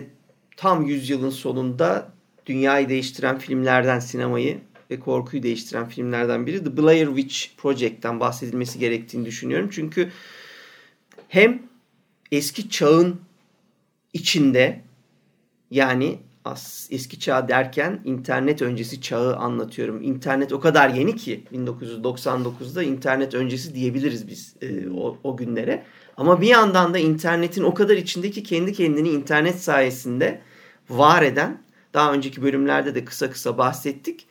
tam 0.56 0.86
yüzyılın 0.86 1.30
sonunda 1.30 2.08
dünyayı 2.46 2.88
değiştiren 2.88 3.38
filmlerden 3.38 3.98
sinemayı 3.98 4.58
ve 4.90 5.00
korkuyu 5.00 5.42
değiştiren 5.42 5.88
filmlerden 5.88 6.46
biri 6.46 6.64
The 6.64 6.76
Blair 6.76 7.06
Witch 7.06 7.56
Project'ten 7.56 8.20
bahsedilmesi 8.20 8.78
gerektiğini 8.78 9.24
düşünüyorum. 9.26 9.68
Çünkü 9.72 10.10
hem 11.28 11.62
eski 12.32 12.70
çağın 12.70 13.20
içinde 14.12 14.80
yani 15.70 16.18
as, 16.44 16.88
eski 16.90 17.20
çağ 17.20 17.48
derken 17.48 18.00
internet 18.04 18.62
öncesi 18.62 19.00
çağı 19.00 19.36
anlatıyorum. 19.36 20.02
İnternet 20.02 20.52
o 20.52 20.60
kadar 20.60 20.88
yeni 20.88 21.16
ki 21.16 21.44
1999'da 21.52 22.82
internet 22.82 23.34
öncesi 23.34 23.74
diyebiliriz 23.74 24.28
biz 24.28 24.54
e, 24.62 24.90
o, 24.90 25.18
o 25.24 25.36
günlere. 25.36 25.84
Ama 26.16 26.40
bir 26.40 26.46
yandan 26.46 26.94
da 26.94 26.98
internetin 26.98 27.62
o 27.62 27.74
kadar 27.74 27.96
içindeki 27.96 28.42
kendi 28.42 28.72
kendini 28.72 29.08
internet 29.08 29.60
sayesinde 29.62 30.40
var 30.90 31.22
eden 31.22 31.62
daha 31.94 32.12
önceki 32.12 32.42
bölümlerde 32.42 32.94
de 32.94 33.04
kısa 33.04 33.30
kısa 33.30 33.58
bahsettik. 33.58 34.26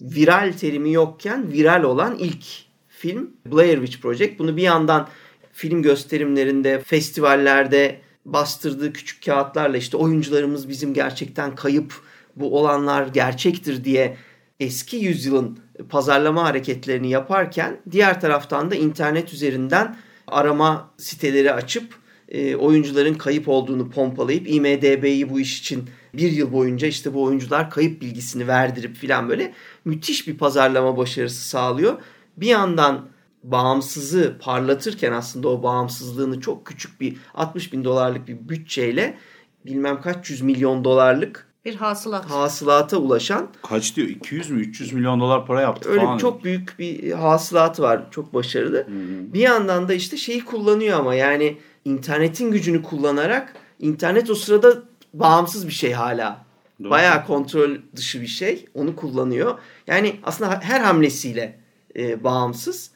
Viral 0.00 0.52
terimi 0.52 0.92
yokken 0.92 1.52
viral 1.52 1.82
olan 1.82 2.16
ilk 2.18 2.44
film 2.88 3.30
Blair 3.46 3.76
Witch 3.76 4.02
Project. 4.02 4.38
Bunu 4.38 4.56
bir 4.56 4.62
yandan 4.62 5.08
film 5.54 5.82
gösterimlerinde, 5.82 6.80
festivallerde 6.80 8.00
bastırdığı 8.24 8.92
küçük 8.92 9.24
kağıtlarla 9.24 9.76
işte 9.76 9.96
oyuncularımız 9.96 10.68
bizim 10.68 10.94
gerçekten 10.94 11.54
kayıp 11.54 11.94
bu 12.36 12.58
olanlar 12.58 13.06
gerçektir 13.06 13.84
diye 13.84 14.16
eski 14.60 14.96
yüzyılın 14.96 15.58
pazarlama 15.88 16.44
hareketlerini 16.44 17.10
yaparken 17.10 17.80
diğer 17.90 18.20
taraftan 18.20 18.70
da 18.70 18.74
internet 18.74 19.32
üzerinden 19.32 19.96
arama 20.26 20.90
siteleri 20.96 21.52
açıp 21.52 21.94
e, 22.28 22.56
oyuncuların 22.56 23.14
kayıp 23.14 23.48
olduğunu 23.48 23.90
pompalayıp 23.90 24.48
IMDB'yi 24.48 25.30
bu 25.30 25.40
iş 25.40 25.60
için 25.60 25.90
bir 26.14 26.32
yıl 26.32 26.52
boyunca 26.52 26.88
işte 26.88 27.14
bu 27.14 27.22
oyuncular 27.22 27.70
kayıp 27.70 28.02
bilgisini 28.02 28.48
verdirip 28.48 28.96
filan 28.96 29.28
böyle 29.28 29.52
müthiş 29.84 30.28
bir 30.28 30.38
pazarlama 30.38 30.96
başarısı 30.96 31.48
sağlıyor. 31.48 31.98
Bir 32.36 32.46
yandan 32.46 33.13
bağımsızı 33.44 34.34
parlatırken 34.40 35.12
aslında 35.12 35.48
o 35.48 35.62
bağımsızlığını 35.62 36.40
çok 36.40 36.66
küçük 36.66 37.00
bir 37.00 37.16
60 37.34 37.72
bin 37.72 37.84
dolarlık 37.84 38.28
bir 38.28 38.48
bütçeyle 38.48 39.18
bilmem 39.66 40.00
kaç 40.00 40.30
yüz 40.30 40.40
milyon 40.40 40.84
dolarlık 40.84 41.46
Bir 41.64 41.74
hasılat. 41.74 42.24
hasılata 42.30 42.96
ulaşan 42.96 43.48
Kaç 43.68 43.96
diyor? 43.96 44.08
200 44.08 44.50
mü 44.50 44.60
300 44.60 44.92
milyon 44.92 45.20
dolar 45.20 45.46
para 45.46 45.60
yaptı 45.60 45.88
öyle 45.88 46.00
falan. 46.00 46.18
çok 46.18 46.44
büyük 46.44 46.78
bir 46.78 47.12
hasılatı 47.12 47.82
var. 47.82 48.02
Çok 48.10 48.34
başarılı. 48.34 48.86
Bir 49.34 49.40
yandan 49.40 49.88
da 49.88 49.94
işte 49.94 50.16
şeyi 50.16 50.44
kullanıyor 50.44 50.98
ama 50.98 51.14
yani 51.14 51.56
internetin 51.84 52.50
gücünü 52.50 52.82
kullanarak 52.82 53.54
internet 53.80 54.30
o 54.30 54.34
sırada 54.34 54.74
bağımsız 55.14 55.66
bir 55.68 55.72
şey 55.72 55.92
hala. 55.92 56.44
Doğru. 56.82 56.90
Bayağı 56.90 57.26
kontrol 57.26 57.70
dışı 57.96 58.20
bir 58.20 58.26
şey. 58.26 58.66
Onu 58.74 58.96
kullanıyor. 58.96 59.58
Yani 59.86 60.16
aslında 60.22 60.60
her 60.62 60.80
hamlesiyle 60.80 61.60
e, 61.96 62.24
bağımsız. 62.24 62.93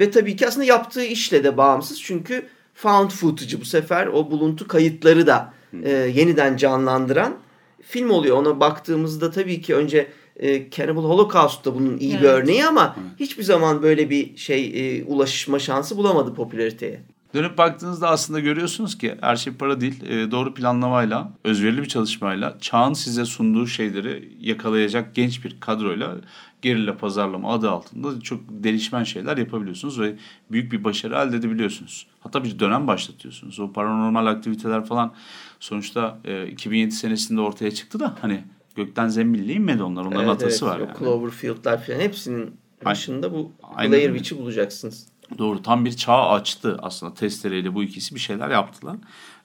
Ve 0.00 0.10
tabii 0.10 0.36
ki 0.36 0.46
aslında 0.48 0.64
yaptığı 0.66 1.04
işle 1.04 1.44
de 1.44 1.56
bağımsız. 1.56 2.02
Çünkü 2.02 2.46
found 2.74 3.10
footage'ı 3.10 3.60
bu 3.60 3.64
sefer 3.64 4.06
o 4.06 4.30
buluntu 4.30 4.68
kayıtları 4.68 5.26
da 5.26 5.52
e, 5.82 5.90
yeniden 5.90 6.56
canlandıran 6.56 7.36
film 7.82 8.10
oluyor. 8.10 8.36
Ona 8.36 8.60
baktığımızda 8.60 9.30
tabii 9.30 9.60
ki 9.62 9.74
önce 9.74 10.10
e, 10.36 10.70
Cannibal 10.70 11.04
Holocaust 11.04 11.64
da 11.64 11.74
bunun 11.74 11.98
iyi 11.98 12.12
bir 12.12 12.18
Evet. 12.18 12.30
örneği 12.30 12.66
ama 12.66 12.96
hiçbir 13.20 13.42
zaman 13.42 13.82
böyle 13.82 14.10
bir 14.10 14.36
şey 14.36 14.72
e, 14.98 15.04
ulaşma 15.04 15.58
şansı 15.58 15.96
bulamadı 15.96 16.34
popülariteye. 16.34 17.00
Dönüp 17.34 17.58
baktığınızda 17.58 18.08
aslında 18.08 18.40
görüyorsunuz 18.40 18.98
ki 18.98 19.14
her 19.20 19.36
şey 19.36 19.52
para 19.52 19.80
değil. 19.80 20.02
e, 20.08 20.30
doğru 20.30 20.54
planlamayla, 20.54 21.32
özverili 21.44 21.82
bir 21.82 21.88
çalışmayla, 21.88 22.58
çağın 22.60 22.92
size 22.92 23.24
sunduğu 23.24 23.66
şeyleri 23.66 24.32
yakalayacak 24.40 25.14
genç 25.14 25.44
bir 25.44 25.60
kadroyla 25.60 26.16
gerilla 26.62 26.96
pazarlama 26.96 27.52
adı 27.52 27.70
altında 27.70 28.20
çok 28.20 28.40
delişmen 28.48 29.04
şeyler 29.04 29.36
yapabiliyorsunuz 29.36 30.00
ve 30.00 30.14
büyük 30.50 30.72
bir 30.72 30.84
başarı 30.84 31.14
elde 31.14 31.36
edebiliyorsunuz. 31.36 32.06
Hatta 32.20 32.44
bir 32.44 32.58
dönem 32.58 32.86
başlatıyorsunuz. 32.86 33.60
O 33.60 33.72
paranormal 33.72 34.26
aktiviteler 34.26 34.84
falan 34.84 35.12
Sonuçta 35.60 36.18
e, 36.24 36.46
2007 36.46 36.92
senesinde 36.92 37.40
ortaya 37.40 37.70
çıktı 37.70 38.00
da 38.00 38.14
hani 38.20 38.44
gökten 38.76 39.08
zembille 39.08 39.52
inmedi 39.52 39.82
onlar. 39.82 40.04
Onların 40.04 40.20
Evet, 40.20 40.30
atası 40.30 40.66
evet. 40.66 40.74
var 40.74 40.80
yani. 40.80 40.98
Cloverfield'lar 40.98 41.84
falan 41.84 42.00
hepsinin 42.00 42.56
başında 42.84 43.32
bu 43.32 43.52
Aynen 43.74 43.92
Blair. 43.92 44.08
Witch'i 44.08 44.38
bulacaksınız. 44.38 45.06
Doğru 45.38 45.62
tam 45.62 45.84
bir 45.84 45.92
çağ 45.92 46.28
açtı 46.28 46.78
aslında 46.82 47.14
testereyle 47.14 47.74
bu 47.74 47.82
ikisi 47.82 48.14
bir 48.14 48.20
şeyler 48.20 48.50
yaptılar. 48.50 48.96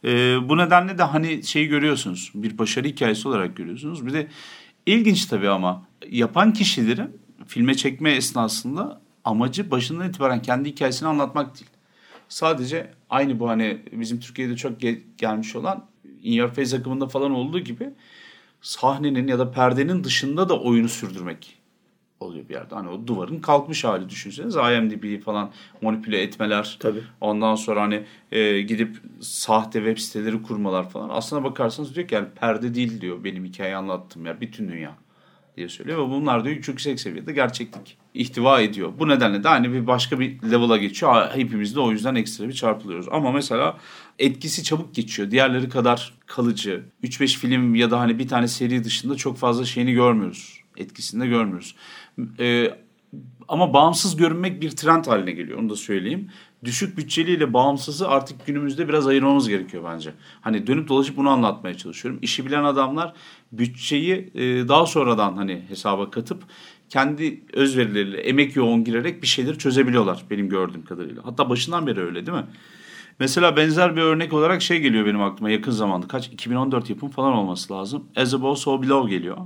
Ee, 0.03 0.38
bu 0.49 0.57
nedenle 0.57 0.97
de 0.97 1.03
hani 1.03 1.43
şeyi 1.43 1.68
görüyorsunuz 1.68 2.32
bir 2.36 2.57
başarı 2.57 2.88
hikayesi 2.88 3.28
olarak 3.28 3.55
görüyorsunuz. 3.55 4.05
Bir 4.05 4.13
de 4.13 4.28
ilginç 4.86 5.25
tabii 5.25 5.49
ama 5.49 5.86
yapan 6.09 6.53
kişilerin 6.53 7.17
filme 7.47 7.73
çekme 7.75 8.11
esnasında 8.11 9.01
amacı 9.23 9.71
başından 9.71 10.09
itibaren 10.09 10.41
kendi 10.41 10.69
hikayesini 10.69 11.09
anlatmak 11.09 11.55
değil. 11.55 11.69
Sadece 12.29 12.93
aynı 13.09 13.39
bu 13.39 13.49
hani 13.49 13.81
bizim 13.91 14.19
Türkiye'de 14.19 14.55
çok 14.55 14.81
ge- 14.83 15.01
gelmiş 15.17 15.55
olan 15.55 15.86
In 16.23 16.33
Your 16.33 16.49
Face 16.49 16.77
akımında 16.77 17.07
falan 17.07 17.31
olduğu 17.31 17.59
gibi 17.59 17.89
sahnenin 18.61 19.27
ya 19.27 19.39
da 19.39 19.51
perdenin 19.51 20.03
dışında 20.03 20.49
da 20.49 20.59
oyunu 20.59 20.89
sürdürmek 20.89 21.57
oluyor 22.20 22.49
bir 22.49 22.53
yerde. 22.53 22.76
Hani 22.76 22.89
o 22.89 23.07
duvarın 23.07 23.39
kalkmış 23.39 23.84
hali 23.84 24.09
düşünseniz 24.09 24.55
IMDb'yi 24.55 25.20
falan 25.20 25.51
manipüle 25.82 26.22
etmeler. 26.22 26.78
Tabii. 26.80 27.03
Ondan 27.22 27.55
sonra 27.55 27.82
hani 27.82 28.03
e, 28.32 28.61
gidip 28.61 28.97
sahte 29.20 29.80
web 29.80 29.97
siteleri 29.97 30.41
kurmalar 30.41 30.89
falan. 30.89 31.09
Aslına 31.09 31.43
bakarsanız 31.43 31.95
diyor 31.95 32.07
ki 32.07 32.16
yani 32.16 32.28
perde 32.36 32.76
değil 32.76 33.01
diyor 33.01 33.24
benim 33.24 33.45
hikayeyi 33.45 33.76
anlattım 33.76 34.26
ya 34.26 34.41
bütün 34.41 34.72
dünya 34.72 34.95
diye 35.57 35.70
söylüyor. 35.70 36.07
Ve 36.07 36.11
bunlar 36.11 36.45
diyor 36.45 36.55
çok 36.55 36.68
yüksek 36.68 36.99
seviyede 36.99 37.34
gerçeklik 37.34 37.97
ihtiva 38.13 38.61
ediyor. 38.61 38.93
Bu 38.99 39.07
nedenle 39.07 39.43
de 39.43 39.47
hani 39.47 39.74
bir 39.74 39.88
başka 39.88 40.20
bir 40.20 40.41
level'a 40.51 40.78
geçiyor. 40.78 41.30
Hepimiz 41.34 41.76
de 41.76 41.80
o 41.80 41.91
yüzden 41.91 42.16
ekstra 42.16 42.47
bir 42.47 42.53
çarpılıyoruz. 42.53 43.07
Ama 43.11 43.32
mesela 43.32 43.78
etkisi 44.20 44.63
çabuk 44.63 44.95
geçiyor. 44.95 45.32
Diğerleri 45.32 45.70
kadar 45.70 46.13
kalıcı. 46.26 46.84
3-5 47.03 47.38
film 47.38 47.76
ya 47.76 47.91
da 47.91 47.99
hani 47.99 48.20
bir 48.20 48.28
tane 48.28 48.47
seri 48.47 48.84
dışında 48.84 49.16
çok 49.16 49.38
fazla 49.38 49.66
şeyini 49.66 49.93
görmüyoruz. 49.93 50.59
Etkisini 50.78 51.24
de 51.24 51.28
görmüyoruz. 51.28 51.76
Ee, 52.39 52.70
ama 53.47 53.74
bağımsız 53.74 54.16
görünmek 54.16 54.61
bir 54.61 54.72
trend 54.72 55.05
haline 55.05 55.32
geliyor. 55.32 55.59
Onu 55.59 55.70
da 55.70 55.76
söyleyeyim. 55.76 56.30
Düşük 56.63 56.97
bütçeliyle 56.97 57.53
bağımsızı 57.53 58.07
artık 58.07 58.45
günümüzde 58.45 58.88
biraz 58.88 59.07
ayırmamız 59.07 59.49
gerekiyor 59.49 59.84
bence. 59.93 60.13
Hani 60.41 60.68
dönüp 60.68 60.88
dolaşıp 60.88 61.18
bunu 61.18 61.30
anlatmaya 61.30 61.78
çalışıyorum. 61.78 62.20
İşi 62.24 62.45
bilen 62.45 62.63
adamlar 62.63 63.13
bütçeyi 63.51 64.32
e, 64.36 64.68
daha 64.68 64.86
sonradan 64.86 65.38
hani 65.38 65.61
hesaba 65.70 66.11
katıp 66.11 66.43
kendi 66.89 67.41
özverileriyle 67.53 68.18
emek 68.22 68.55
yoğun 68.55 68.84
girerek 68.84 69.22
bir 69.22 69.28
şeyleri 69.28 69.57
çözebiliyorlar 69.57 70.26
benim 70.30 70.49
gördüğüm 70.49 70.86
kadarıyla. 70.86 71.26
Hatta 71.26 71.49
başından 71.49 71.88
beri 71.88 72.01
öyle 72.01 72.26
değil 72.26 72.38
mi? 72.38 72.45
Mesela 73.20 73.57
benzer 73.57 73.95
bir 73.95 74.01
örnek 74.01 74.34
olarak 74.34 74.61
şey 74.61 74.80
geliyor 74.80 75.05
benim 75.05 75.22
aklıma 75.22 75.49
yakın 75.49 75.72
zamanda. 75.72 76.07
Kaç? 76.07 76.28
2014 76.28 76.89
yapım 76.89 77.09
falan 77.09 77.34
olması 77.34 77.74
lazım. 77.74 78.03
As 78.16 78.34
Above 78.34 78.55
So 78.55 78.82
Below 78.82 79.09
geliyor. 79.09 79.38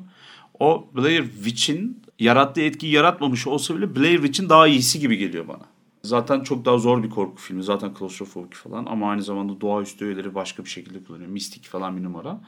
O 0.60 0.88
Blair 0.96 1.24
Witch'in 1.24 2.02
yarattığı 2.20 2.62
etkiyi 2.62 2.94
yaratmamış 2.94 3.48
olsa 3.48 3.76
bile 3.76 3.96
Blair 3.96 4.16
Witch'in 4.16 4.50
daha 4.50 4.68
iyisi 4.68 5.00
gibi 5.00 5.18
geliyor 5.18 5.48
bana. 5.48 5.66
Zaten 6.04 6.42
çok 6.42 6.66
daha 6.66 6.78
zor 6.78 7.04
bir 7.04 7.10
korku 7.10 7.42
filmi. 7.42 7.64
Zaten 7.64 7.94
klostrofobik 7.94 8.54
falan 8.54 8.86
ama 8.86 9.10
aynı 9.10 9.24
zamanda 9.24 9.62
doğaüstü 9.62 10.06
öğeleri 10.06 10.36
başka 10.36 10.64
bir 10.64 10.70
şekilde 10.70 11.04
kullanıyor. 11.04 11.30
Mistik 11.30 11.66
falan 11.66 11.98
bir 11.98 12.04
numara. 12.04 12.42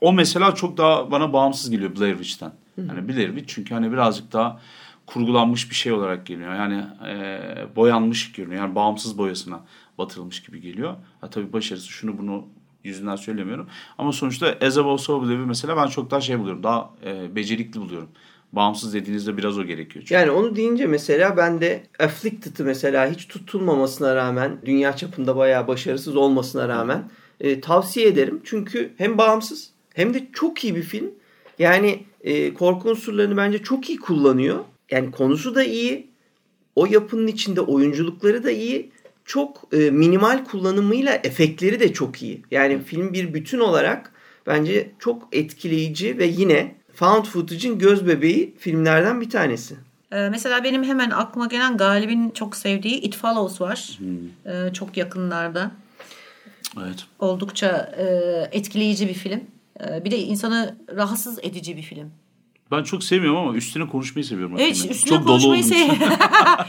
O 0.00 0.12
mesela 0.12 0.54
çok 0.54 0.76
daha 0.78 1.10
bana 1.10 1.32
bağımsız 1.32 1.70
geliyor 1.70 1.96
Blair 1.96 2.12
Witch'ten. 2.12 2.52
Yani 2.76 3.08
Blair 3.08 3.26
Witch 3.26 3.54
çünkü 3.54 3.74
hani 3.74 3.92
birazcık 3.92 4.32
daha 4.32 4.60
kurgulanmış 5.06 5.70
bir 5.70 5.74
şey 5.74 5.92
olarak 5.92 6.26
geliyor. 6.26 6.54
Yani 6.54 6.84
e, 7.08 7.76
boyanmış 7.76 8.32
görünüyor. 8.32 8.62
Yani 8.62 8.74
bağımsız 8.74 9.18
boyasına 9.18 9.60
batırılmış 9.98 10.42
gibi 10.42 10.60
geliyor. 10.60 10.94
Ha, 11.20 11.30
tabii 11.30 11.52
başarısı 11.52 11.88
şunu 11.88 12.18
bunu 12.18 12.44
yüzünden 12.84 13.16
söylemiyorum. 13.16 13.68
Ama 13.98 14.12
sonuçta 14.12 14.54
As 14.62 14.78
Above 14.78 14.98
So 14.98 15.20
mesela 15.20 15.76
ben 15.76 15.86
çok 15.86 16.10
daha 16.10 16.20
şey 16.20 16.38
buluyorum. 16.38 16.62
Daha 16.62 16.90
e, 17.04 17.36
becerikli 17.36 17.80
buluyorum. 17.80 18.08
Bağımsız 18.52 18.94
dediğinizde 18.94 19.36
biraz 19.36 19.58
o 19.58 19.64
gerekiyor. 19.64 20.04
Çünkü. 20.08 20.14
Yani 20.14 20.30
onu 20.30 20.56
deyince 20.56 20.86
mesela 20.86 21.36
ben 21.36 21.60
de 21.60 21.82
Afflicted'ı 21.98 22.64
mesela 22.64 23.10
hiç 23.10 23.28
tutulmamasına 23.28 24.16
rağmen 24.16 24.58
dünya 24.64 24.96
çapında 24.96 25.36
bayağı 25.36 25.68
başarısız 25.68 26.16
olmasına 26.16 26.68
rağmen 26.68 27.10
e, 27.40 27.60
tavsiye 27.60 28.06
ederim. 28.06 28.40
Çünkü 28.44 28.92
hem 28.98 29.18
bağımsız 29.18 29.70
hem 29.94 30.14
de 30.14 30.26
çok 30.32 30.64
iyi 30.64 30.76
bir 30.76 30.82
film. 30.82 31.10
Yani 31.58 32.02
e, 32.20 32.54
korku 32.54 32.90
unsurlarını 32.90 33.36
bence 33.36 33.62
çok 33.62 33.90
iyi 33.90 33.98
kullanıyor. 33.98 34.64
Yani 34.90 35.10
konusu 35.10 35.54
da 35.54 35.64
iyi. 35.64 36.06
O 36.76 36.86
yapının 36.86 37.26
içinde 37.26 37.60
oyunculukları 37.60 38.44
da 38.44 38.50
iyi. 38.50 38.90
Çok 39.24 39.68
e, 39.72 39.90
minimal 39.90 40.44
kullanımıyla 40.44 41.14
efektleri 41.14 41.80
de 41.80 41.92
çok 41.92 42.22
iyi. 42.22 42.42
Yani 42.50 42.82
film 42.82 43.12
bir 43.12 43.34
bütün 43.34 43.58
olarak 43.58 44.12
bence 44.46 44.90
çok 44.98 45.28
etkileyici 45.32 46.18
ve 46.18 46.26
yine 46.26 46.74
found 46.96 47.24
footage'in 47.24 47.78
göz 47.78 48.06
bebeği 48.06 48.54
filmlerden 48.58 49.20
bir 49.20 49.30
tanesi. 49.30 49.76
Ee, 50.12 50.28
mesela 50.30 50.64
benim 50.64 50.84
hemen 50.84 51.10
aklıma 51.10 51.46
gelen 51.46 51.76
Galip'in 51.76 52.30
çok 52.30 52.56
sevdiği 52.56 52.94
It 53.00 53.16
Follows 53.16 53.60
var. 53.60 53.98
Ee, 54.46 54.72
çok 54.72 54.96
yakınlarda. 54.96 55.70
Evet. 56.78 57.04
Oldukça 57.18 57.94
e, 57.98 58.04
etkileyici 58.58 59.08
bir 59.08 59.14
film. 59.14 59.40
Ee, 59.80 60.04
bir 60.04 60.10
de 60.10 60.18
insanı 60.18 60.76
rahatsız 60.96 61.38
edici 61.42 61.76
bir 61.76 61.82
film. 61.82 62.10
Ben 62.70 62.82
çok 62.82 63.04
sevmiyorum 63.04 63.38
ama 63.38 63.54
üstüne 63.54 63.88
konuşmayı 63.88 64.24
seviyorum. 64.24 64.56
Evet 64.58 64.76
üstüne 64.76 65.16
çok 65.18 65.26
dolu 65.26 65.26
konuşmayı 65.26 65.64
olduğu 65.64 65.74
için. 65.74 65.94
sev. 65.94 66.10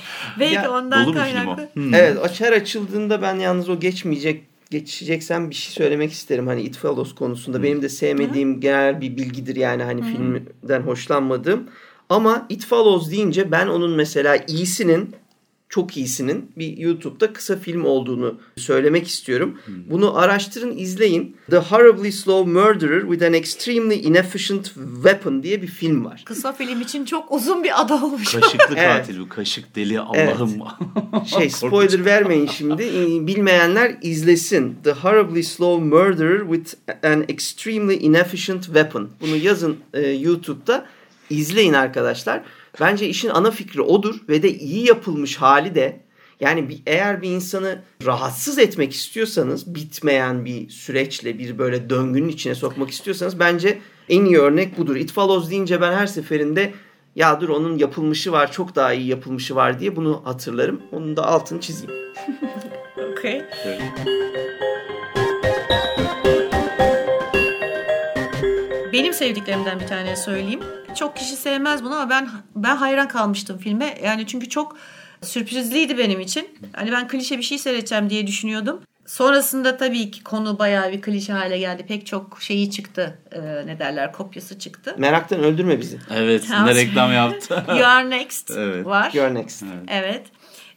Belki 0.40 0.56
Ya, 0.56 0.72
ondan 0.72 1.06
dolu 1.06 1.16
bir 1.16 1.20
film 1.20 1.34
kaynaklı. 1.34 1.64
o. 1.72 1.76
Hmm. 1.76 1.94
Evet 1.94 2.18
açar 2.24 2.52
açıldığında 2.54 3.22
ben 3.22 3.36
yalnız 3.36 3.70
o 3.70 3.80
geçmeyecek 3.80 4.44
geçeceksem 4.70 5.50
bir 5.50 5.56
şey 5.56 5.74
söylemek 5.74 6.12
isterim. 6.12 6.48
Hani 6.48 6.62
It 6.62 6.78
Follows 6.78 7.16
konusunda 7.16 7.64
benim 7.64 7.82
de 7.82 7.90
sevmediğim 7.90 8.60
genel 8.60 9.02
bir 9.02 9.18
bilgidir 9.18 9.56
yani 9.56 9.84
hani 9.84 10.02
filmden 10.04 10.82
hoşlanmadığım. 10.82 11.70
Ama 12.10 12.46
It 12.50 12.66
Follows 12.66 13.12
deyince 13.12 13.52
ben 13.52 13.68
onun 13.68 13.92
mesela 13.92 14.36
iyisinin 14.48 15.16
çok 15.70 15.98
iyisinin 15.98 16.52
bir 16.58 16.78
YouTube'da 16.78 17.34
kısa 17.34 17.56
film 17.56 17.86
olduğunu 17.86 18.40
söylemek 18.56 19.08
istiyorum. 19.08 19.60
Bunu 19.68 20.18
araştırın, 20.18 20.78
izleyin. 20.78 21.38
The 21.50 21.58
Horribly 21.58 22.12
Slow 22.12 22.52
Murderer 22.52 23.02
with 23.02 23.24
an 23.26 23.34
Extremely 23.34 24.08
Inefficient 24.08 24.66
Weapon 24.96 25.44
diye 25.44 25.62
bir 25.62 25.68
film 25.68 26.06
var. 26.06 26.24
Kısa 26.26 26.54
film 26.54 26.82
için 26.82 27.06
çok 27.06 27.32
uzun 27.32 27.64
bir 27.64 27.82
adı 27.82 27.94
olmuş. 27.94 28.36
Kaşıklı 28.36 28.76
Evet. 28.76 28.88
katil 28.98 29.20
bu. 29.20 29.30
Kaşık 29.30 29.76
deli 29.76 30.00
Allah'ım. 30.00 30.50
Şey 31.26 31.50
Korkunç. 31.50 31.54
spoiler 31.54 32.06
vermeyin 32.06 32.48
şimdi. 32.48 32.84
Bilmeyenler 33.28 33.96
izlesin. 34.02 34.78
The 34.84 34.92
Horribly 34.92 35.44
Slow 35.44 35.86
Murderer 35.86 36.40
with 36.56 37.06
an 37.06 37.26
Extremely 37.28 38.06
Inefficient 38.06 38.64
Weapon. 38.66 39.10
Bunu 39.22 39.36
yazın 39.36 39.78
e, 39.94 40.02
YouTube'da. 40.10 40.86
izleyin 41.30 41.74
arkadaşlar. 41.74 42.42
Bence 42.80 43.08
işin 43.08 43.30
ana 43.30 43.52
fikri 43.52 43.82
odur 43.82 44.16
ve 44.30 44.44
de 44.44 44.54
iyi 44.54 44.88
yapılmış 44.88 45.38
hali 45.38 45.76
de 45.76 46.00
yani 46.40 46.70
bir, 46.70 46.82
eğer 46.86 47.22
bir 47.22 47.30
insanı 47.30 47.82
rahatsız 48.06 48.60
etmek 48.60 48.94
istiyorsanız 48.94 49.76
bitmeyen 49.76 50.46
bir 50.46 50.70
süreçle 50.70 51.40
bir 51.40 51.58
böyle 51.58 51.90
döngünün 51.90 52.30
içine 52.30 52.56
sokmak 52.56 52.90
istiyorsanız 52.90 53.40
bence 53.40 53.80
en 54.10 54.26
iyi 54.26 54.38
örnek 54.38 54.78
budur. 54.78 54.96
It 54.96 55.12
Follows 55.12 55.50
deyince 55.50 55.82
ben 55.82 55.94
her 55.94 56.08
seferinde 56.08 56.74
ya 57.16 57.42
dur 57.42 57.50
onun 57.50 57.78
yapılmışı 57.78 58.32
var 58.32 58.52
çok 58.52 58.76
daha 58.76 58.94
iyi 58.94 59.08
yapılmışı 59.08 59.56
var 59.56 59.80
diye 59.80 59.96
bunu 59.96 60.22
hatırlarım. 60.26 60.82
Onun 60.92 61.18
da 61.18 61.26
altını 61.26 61.62
çizeyim. 61.62 61.96
Okay. 63.18 63.42
Evet. 63.66 63.82
Sevdiklerimden 69.18 69.80
bir 69.80 69.88
tane 69.88 70.16
söyleyeyim. 70.16 70.60
Çok 70.96 71.16
kişi 71.16 71.36
sevmez 71.36 71.84
bunu 71.84 71.96
ama 71.96 72.10
ben 72.10 72.30
ben 72.56 72.76
hayran 72.76 73.08
kalmıştım 73.08 73.58
filme. 73.58 73.98
Yani 74.04 74.28
çünkü 74.28 74.50
çok 74.50 74.78
sürprizliydi 75.22 75.98
benim 75.98 76.20
için. 76.20 76.50
Hani 76.74 76.92
ben 76.92 77.08
klişe 77.08 77.38
bir 77.38 77.44
şey 77.44 77.58
seyredeceğim 77.58 78.10
diye 78.10 78.28
düşünüyordum. 78.28 78.82
Sonrasında 79.06 79.78
tabii 79.78 80.12
ki 80.12 80.24
konu 80.24 80.60
bayağı 80.60 80.92
bir 80.92 81.02
klişe 81.02 81.34
hale 81.34 81.58
geldi. 81.58 81.86
Pek 81.88 82.06
çok 82.06 82.42
şeyi 82.42 82.72
çıktı. 82.72 83.20
Ee, 83.32 83.40
ne 83.42 83.80
derler 83.80 84.14
kopyası 84.14 84.60
çıktı. 84.60 84.96
Meraktan 84.98 85.40
öldürme 85.44 85.80
bizi. 85.80 86.00
Evet 86.16 86.50
ne 86.50 86.76
reklam 86.76 87.14
yaptı. 87.14 87.64
You 87.68 87.86
Are 87.86 88.10
Next 88.10 88.52
Evet. 88.52 88.86
var. 88.86 89.12
You're 89.14 89.34
next. 89.34 89.64
Evet. 89.88 90.24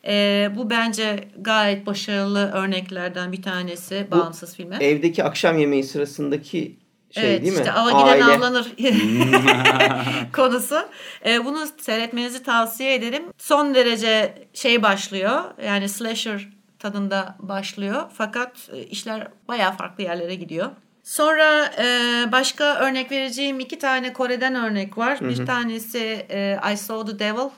Ee, 0.06 0.50
bu 0.56 0.70
bence 0.70 1.28
gayet 1.40 1.86
başarılı 1.86 2.50
örneklerden 2.52 3.32
bir 3.32 3.42
tanesi 3.42 4.06
bağımsız 4.10 4.56
filme. 4.56 4.76
Evdeki 4.80 5.24
akşam 5.24 5.58
yemeği 5.58 5.84
sırasındaki 5.84 6.76
şey 7.10 7.30
evet 7.30 7.42
değil 7.42 7.52
mi? 7.52 7.58
işte 7.58 7.72
ava 7.72 7.90
giden 7.90 8.20
avlanır 8.20 8.66
konusu. 10.32 10.88
Ee, 11.26 11.44
bunu 11.44 11.66
seyretmenizi 11.80 12.42
tavsiye 12.42 12.94
ederim. 12.94 13.22
Son 13.38 13.74
derece 13.74 14.34
şey 14.54 14.82
başlıyor 14.82 15.44
yani 15.66 15.88
slasher 15.88 16.48
tadında 16.78 17.36
başlıyor. 17.38 18.02
Fakat 18.14 18.68
e, 18.72 18.82
işler 18.82 19.28
bayağı 19.48 19.76
farklı 19.76 20.04
yerlere 20.04 20.34
gidiyor. 20.34 20.70
Sonra 21.02 21.72
e, 21.78 21.84
başka 22.32 22.74
örnek 22.74 23.12
vereceğim 23.12 23.60
iki 23.60 23.78
tane 23.78 24.12
Kore'den 24.12 24.54
örnek 24.54 24.98
var. 24.98 25.20
Bir 25.20 25.46
tanesi 25.46 26.26
e, 26.30 26.58
I 26.72 26.76
Saw 26.76 27.12
the 27.12 27.18
Devil. 27.18 27.50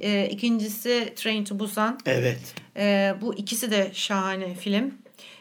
E, 0.00 0.28
ikincisi 0.30 1.12
Train 1.16 1.44
to 1.44 1.58
Busan. 1.58 1.98
Evet. 2.06 2.54
Ee, 2.76 3.14
bu 3.20 3.34
ikisi 3.34 3.70
de 3.70 3.90
şahane 3.92 4.54
film. 4.54 4.94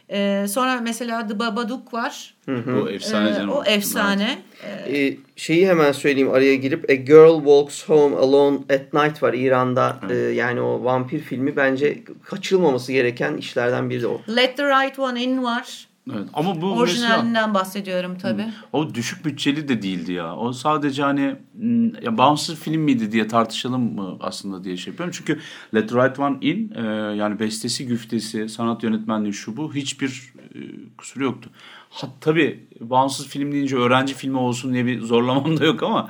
Ee, 0.10 0.46
sonra 0.50 0.82
mesela 0.82 1.28
The 1.28 1.40
Babadook 1.40 1.94
var. 1.94 2.34
O 2.48 2.90
efsane 2.90 3.30
Ee, 3.30 3.48
o 3.48 3.64
efsane. 3.66 4.42
Ee, 4.88 5.14
şeyi 5.36 5.68
hemen 5.68 5.92
söyleyeyim 5.92 6.32
araya 6.32 6.56
girip 6.56 6.90
A 6.90 6.94
Girl 6.94 7.38
Walks 7.38 7.84
Home 7.90 8.16
Alone 8.16 8.58
at 8.58 8.94
Night 8.94 9.24
var 9.24 9.34
İran'da. 9.34 10.00
Ee, 10.10 10.14
yani 10.16 10.62
o 10.62 10.84
vampir 10.84 11.20
filmi 11.20 11.56
bence 11.56 12.04
kaçılmaması 12.26 12.92
gereken 12.92 13.38
işlerden 13.38 13.90
biri 13.90 14.02
de 14.02 14.08
o. 14.08 14.22
Let 14.36 14.58
the 14.58 14.64
Right 14.64 15.00
One 15.00 15.24
In 15.24 15.44
var. 15.44 15.88
Evet. 16.12 16.28
Ama 16.34 16.56
bu 16.56 16.56
mesela 16.70 16.82
Orijinalinden 16.82 17.54
bahsediyorum 17.54 18.18
tabii. 18.22 18.46
o 18.74 18.94
düşük 18.94 19.26
bütçeli 19.26 19.68
de 19.68 19.82
değildi 19.82 20.12
ya. 20.12 20.36
O 20.36 20.54
sadece 20.54 21.04
hani 21.04 21.36
m, 21.54 21.92
ya 22.02 22.18
bağımsız 22.18 22.60
film 22.60 22.82
miydi 22.82 23.12
diye 23.12 23.28
tartışalım 23.28 23.96
mı 23.96 24.18
aslında 24.20 24.64
diye 24.64 24.78
şey 24.78 24.92
yapıyorum. 24.92 25.16
Çünkü 25.18 25.40
Let 25.76 25.90
the 25.90 25.96
Right 25.96 26.20
One 26.20 26.38
In 26.42 26.72
e, 26.76 26.82
yani 27.16 27.40
bestesi, 27.40 27.86
güftesi, 27.88 28.50
sanat 28.50 28.84
yönetmenliği 28.84 29.34
şu 29.34 29.58
bu 29.58 29.74
hiçbir 29.76 30.34
e, 30.56 30.60
kusuru 30.98 31.24
yoktu. 31.24 31.50
Ha, 31.90 32.08
tabii 32.22 32.68
bağımsız 32.80 33.28
film 33.28 33.52
deyince 33.52 33.76
öğrenci 33.76 34.14
filmi 34.14 34.38
olsun 34.38 34.74
diye 34.74 34.86
bir 34.86 35.02
zorlamam 35.12 35.60
da 35.60 35.66
yok 35.66 35.84
ama 35.84 36.10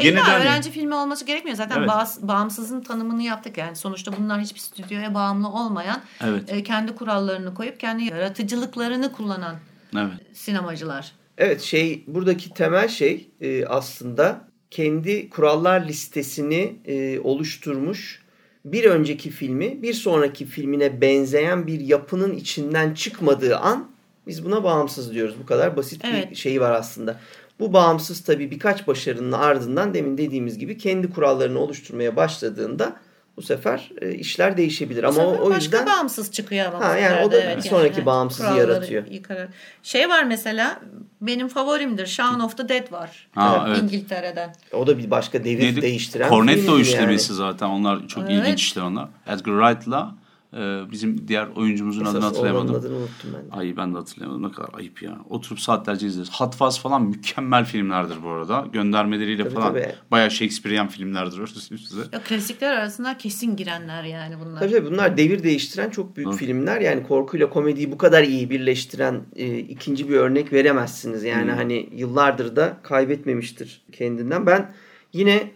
İlla 0.00 0.16
de 0.16 0.20
hani- 0.20 0.42
öğrenci 0.42 0.70
filmi 0.70 0.94
olması 0.94 1.24
gerekmiyor. 1.26 1.56
Zaten 1.56 1.78
Evet. 1.78 1.88
bağımsız- 1.88 2.28
bağımsızın 2.28 2.80
tanımını 2.80 3.22
yaptık 3.22 3.58
yani. 3.58 3.76
Sonuçta 3.76 4.12
bunlar 4.18 4.40
hiçbir 4.40 4.60
stüdyoya 4.60 5.14
bağımlı 5.14 5.48
olmayan, 5.48 6.00
Evet. 6.24 6.42
e, 6.52 6.62
kendi 6.62 6.94
kurallarını 6.94 7.54
koyup 7.54 7.80
kendi 7.80 8.04
yaratıcılıklarını 8.04 9.12
kullanan 9.12 9.56
Evet. 9.96 10.36
sinemacılar. 10.36 11.12
Evet 11.38 11.60
şey 11.60 12.04
buradaki 12.06 12.54
temel 12.54 12.88
şey 12.88 13.30
e, 13.40 13.66
aslında 13.66 14.48
kendi 14.70 15.30
kurallar 15.30 15.86
listesini 15.86 16.76
e, 16.84 17.20
oluşturmuş 17.20 18.22
bir 18.64 18.84
önceki 18.84 19.30
filmi 19.30 19.82
bir 19.82 19.94
sonraki 19.94 20.46
filmine 20.46 21.00
benzeyen 21.00 21.66
bir 21.66 21.80
yapının 21.80 22.32
içinden 22.34 22.94
çıkmadığı 22.94 23.56
an 23.58 23.90
biz 24.26 24.44
buna 24.44 24.64
bağımsız 24.64 25.14
diyoruz. 25.14 25.34
Bu 25.42 25.46
kadar 25.46 25.76
basit 25.76 26.04
bir 26.04 26.08
Evet. 26.08 26.36
şeyi 26.36 26.60
var 26.60 26.70
aslında. 26.70 27.20
Bu 27.62 27.72
bağımsız 27.72 28.20
tabii 28.24 28.50
birkaç 28.50 28.86
başarının 28.86 29.32
ardından 29.32 29.94
demin 29.94 30.18
dediğimiz 30.18 30.58
gibi 30.58 30.78
kendi 30.78 31.10
kurallarını 31.10 31.58
oluşturmaya 31.58 32.16
başladığında 32.16 32.96
bu 33.36 33.42
sefer 33.42 33.90
e, 34.00 34.14
işler 34.14 34.56
değişebilir. 34.56 35.02
Bu 35.02 35.08
Ama 35.08 35.22
o, 35.26 35.30
sefer 35.32 35.46
o 35.46 35.50
başka 35.50 35.78
yüzden 35.78 35.86
bağımsız 35.86 36.32
çıkıyor 36.32 36.66
ama. 36.66 36.84
Ha, 36.84 36.98
yani 36.98 37.24
o 37.26 37.32
da 37.32 37.36
evet, 37.40 37.56
bir 37.56 37.62
sonraki 37.62 37.98
yani. 37.98 38.06
bağımsızı 38.06 38.42
Kuralları 38.48 38.70
yaratıyor. 38.70 39.06
yıkarak. 39.06 39.48
Şey 39.82 40.08
var 40.08 40.24
mesela 40.24 40.80
benim 41.20 41.48
favorimdir. 41.48 42.06
Shaun 42.06 42.40
of 42.40 42.56
the 42.56 42.68
Dead 42.68 42.92
var. 42.92 43.28
Ha, 43.34 43.64
evet. 43.68 43.78
İngiltere'den. 43.82 44.54
o 44.72 44.86
da 44.86 44.98
bir 44.98 45.10
başka 45.10 45.44
devir 45.44 45.62
Neydi? 45.62 45.82
değiştiren 45.82 46.28
Cornetto 46.28 46.76
filmdi 46.76 46.96
yani. 46.96 47.18
zaten. 47.18 47.66
Onlar 47.66 48.08
çok 48.08 48.24
Evet. 48.30 48.32
ilginç 48.46 48.62
işler 48.62 48.82
onlar. 48.82 49.08
Edgar 49.26 49.74
Wright'la 49.74 50.14
e, 50.56 50.90
bizim 50.90 51.28
diğer 51.28 51.48
oyuncumuzun 51.56 52.04
adını 52.04 52.18
Esas 52.18 52.30
hatırlayamadım. 52.30 52.68
olanın 52.70 52.80
adını 52.80 52.96
unuttum 52.96 53.30
ben. 53.34 53.50
de. 53.50 53.54
Ay 53.56 53.76
ben 53.76 53.94
de 53.94 53.98
hatırlayamadım. 53.98 54.42
Ne 54.42 54.52
kadar 54.52 54.68
ayıp 54.74 55.02
ya. 55.02 55.18
Oturup 55.30 55.60
saatlerce 55.60 56.06
izleriz. 56.06 56.30
Hot 56.32 56.56
Fuzz 56.56 56.78
falan 56.78 57.02
mükemmel 57.02 57.64
filmlerdir 57.64 58.22
bu 58.22 58.28
arada. 58.28 58.66
Göndermeleriyle 58.72 59.42
Tabii, 59.42 59.54
falan 59.54 59.68
tabii. 59.68 59.94
bayağı 60.10 60.30
Shakespearean 60.30 60.88
filmlerdir 60.88 61.46
size. 61.46 62.02
Ya, 62.12 62.22
klasikler 62.22 62.72
arasında 62.72 63.18
kesin 63.18 63.56
girenler 63.56 64.04
yani 64.04 64.34
bunlar. 64.40 64.60
Tabii 64.60 64.72
tabii 64.72 64.90
bunlar 64.90 65.16
devir 65.16 65.42
değiştiren 65.42 65.90
çok 65.90 66.16
büyük 66.16 66.34
filmler. 66.34 66.80
Yani 66.80 67.02
korkuyla 67.02 67.50
komediyi 67.50 67.92
bu 67.92 67.98
kadar 67.98 68.22
iyi 68.22 68.50
birleştiren 68.50 69.20
e, 69.36 69.58
ikinci 69.58 70.08
bir 70.08 70.14
örnek 70.16 70.52
veremezsiniz. 70.52 71.24
Yani 71.24 71.50
hani 71.50 71.88
yıllardır 71.92 72.56
da 72.56 72.76
kaybetmemiştir 72.82 73.82
kendinden. 73.92 74.46
Ben 74.46 74.72
yine 75.12 75.50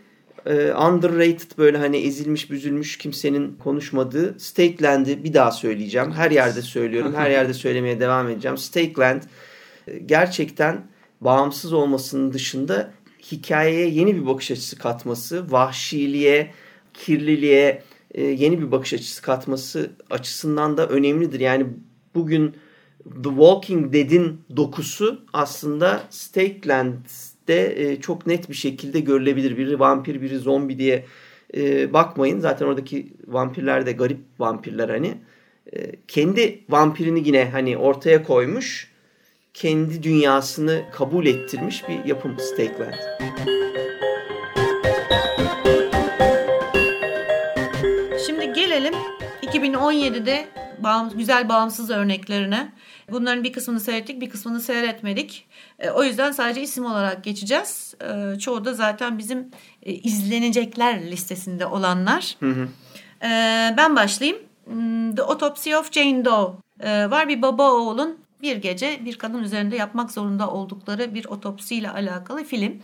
e, 0.46 0.72
underrated 0.74 1.58
böyle 1.58 1.78
hani 1.78 1.96
ezilmiş 1.96 2.50
büzülmüş 2.50 2.98
kimsenin 2.98 3.56
konuşmadığı 3.56 4.40
Stakeland'i 4.40 5.24
bir 5.24 5.34
daha 5.34 5.50
söyleyeceğim. 5.50 6.12
Her 6.12 6.30
yerde 6.30 6.62
söylüyorum. 6.62 7.14
Her 7.14 7.30
yerde 7.30 7.54
söylemeye 7.54 8.00
devam 8.00 8.28
edeceğim. 8.28 8.58
Stakeland 8.58 9.22
e, 9.86 9.98
gerçekten 9.98 10.86
bağımsız 11.20 11.72
olmasının 11.72 12.32
dışında 12.32 12.90
hikayeye 13.32 13.88
yeni 13.88 14.16
bir 14.16 14.26
bakış 14.26 14.50
açısı 14.50 14.78
katması, 14.78 15.52
vahşiliğe, 15.52 16.50
kirliliğe 16.94 17.82
e, 18.14 18.22
yeni 18.22 18.60
bir 18.60 18.72
bakış 18.72 18.94
açısı 18.94 19.22
katması 19.22 19.90
açısından 20.10 20.76
da 20.76 20.88
önemlidir. 20.88 21.40
Yani 21.40 21.66
bugün 22.14 22.54
The 23.04 23.28
Walking 23.28 23.92
Dead'in 23.92 24.40
dokusu 24.56 25.24
aslında 25.32 26.02
Stakeland'de 27.46 27.92
e, 27.92 28.00
çok 28.00 28.26
net 28.26 28.50
bir 28.50 28.54
şekilde 28.54 29.00
görülebilir. 29.00 29.56
Biri 29.58 29.80
vampir, 29.80 30.22
biri 30.22 30.38
zombi 30.38 30.78
diye 30.78 31.04
e, 31.56 31.92
bakmayın. 31.92 32.40
Zaten 32.40 32.66
oradaki 32.66 33.12
vampirler 33.26 33.86
de 33.86 33.92
garip 33.92 34.18
vampirler 34.38 34.88
hani. 34.88 35.14
E, 35.72 35.92
kendi 36.08 36.64
vampirini 36.68 37.26
yine 37.26 37.50
hani 37.50 37.76
ortaya 37.76 38.22
koymuş. 38.22 38.90
Kendi 39.54 40.02
dünyasını 40.02 40.82
kabul 40.92 41.26
ettirmiş 41.26 41.88
bir 41.88 42.04
yapım 42.04 42.36
Stakeland. 42.38 42.94
Şimdi 48.26 48.52
gelelim 48.52 48.94
2017'de 49.42 50.46
bağım, 50.82 51.10
güzel 51.18 51.48
bağımsız 51.48 51.90
örneklerine. 51.90 52.72
Bunların 53.10 53.44
bir 53.44 53.52
kısmını 53.52 53.80
seyrettik, 53.80 54.20
bir 54.20 54.30
kısmını 54.30 54.60
seyretmedik. 54.60 55.46
E, 55.78 55.90
o 55.90 56.04
yüzden 56.04 56.32
sadece 56.32 56.62
isim 56.62 56.86
olarak 56.86 57.24
geçeceğiz. 57.24 57.94
E, 58.00 58.38
çoğu 58.38 58.64
da 58.64 58.74
zaten 58.74 59.18
bizim 59.18 59.50
e, 59.82 59.92
izlenecekler 59.92 61.10
listesinde 61.10 61.66
olanlar. 61.66 62.36
E, 63.22 63.28
ben 63.76 63.96
başlayayım. 63.96 64.38
Hmm, 64.64 65.14
The 65.14 65.22
Autopsy 65.22 65.76
of 65.76 65.92
Jane 65.92 66.24
Doe 66.24 66.52
e, 66.80 67.10
var. 67.10 67.28
Bir 67.28 67.42
baba 67.42 67.72
oğulun 67.72 68.18
bir 68.42 68.56
gece 68.56 69.00
bir 69.04 69.18
kadın 69.18 69.42
üzerinde 69.42 69.76
yapmak 69.76 70.10
zorunda 70.10 70.50
oldukları 70.50 71.14
bir 71.14 71.24
otopsiyle 71.24 71.90
alakalı 71.90 72.44
film. 72.44 72.82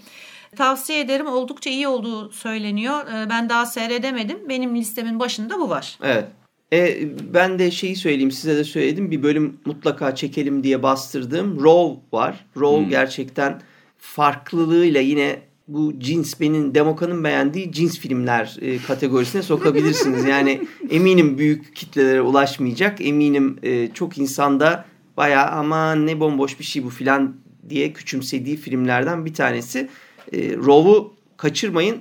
Tavsiye 0.56 1.00
ederim. 1.00 1.26
Oldukça 1.26 1.70
iyi 1.70 1.88
olduğu 1.88 2.32
söyleniyor. 2.32 3.06
E, 3.06 3.30
ben 3.30 3.48
daha 3.48 3.66
seyredemedim. 3.66 4.48
Benim 4.48 4.76
listemin 4.76 5.20
başında 5.20 5.58
bu 5.60 5.70
var. 5.70 5.98
Evet. 6.02 6.24
E, 6.72 7.08
ben 7.34 7.58
de 7.58 7.70
şeyi 7.70 7.96
söyleyeyim 7.96 8.30
size 8.30 8.56
de 8.56 8.64
söyledim 8.64 9.10
bir 9.10 9.22
bölüm 9.22 9.56
mutlaka 9.64 10.14
çekelim 10.14 10.62
diye 10.62 10.82
bastırdığım 10.82 11.60
Row 11.60 12.00
var. 12.12 12.44
Row 12.56 12.90
gerçekten 12.90 13.60
farklılığıyla 13.98 15.00
yine 15.00 15.38
bu 15.68 16.00
cins 16.00 16.40
benim 16.40 16.74
Demoka'nın 16.74 17.24
beğendiği 17.24 17.72
cins 17.72 17.98
filmler 17.98 18.56
e, 18.60 18.78
kategorisine 18.78 19.42
sokabilirsiniz. 19.42 20.24
Yani 20.32 20.60
eminim 20.90 21.38
büyük 21.38 21.76
kitlelere 21.76 22.20
ulaşmayacak. 22.20 23.00
Eminim 23.00 23.58
e, 23.62 23.88
çok 23.88 24.18
insanda 24.18 24.84
bayağı 25.16 25.46
aman 25.46 26.06
ne 26.06 26.20
bomboş 26.20 26.58
bir 26.58 26.64
şey 26.64 26.84
bu 26.84 26.90
filan 26.90 27.36
diye 27.68 27.92
küçümsediği 27.92 28.56
filmlerden 28.56 29.24
bir 29.24 29.34
tanesi. 29.34 29.88
E, 30.32 30.56
Row'u 30.56 31.14
kaçırmayın. 31.36 31.96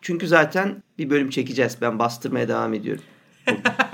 Çünkü 0.00 0.28
zaten 0.28 0.82
bir 0.98 1.10
bölüm 1.10 1.30
çekeceğiz. 1.30 1.76
Ben 1.80 1.98
bastırmaya 1.98 2.48
devam 2.48 2.74
ediyorum. 2.74 3.04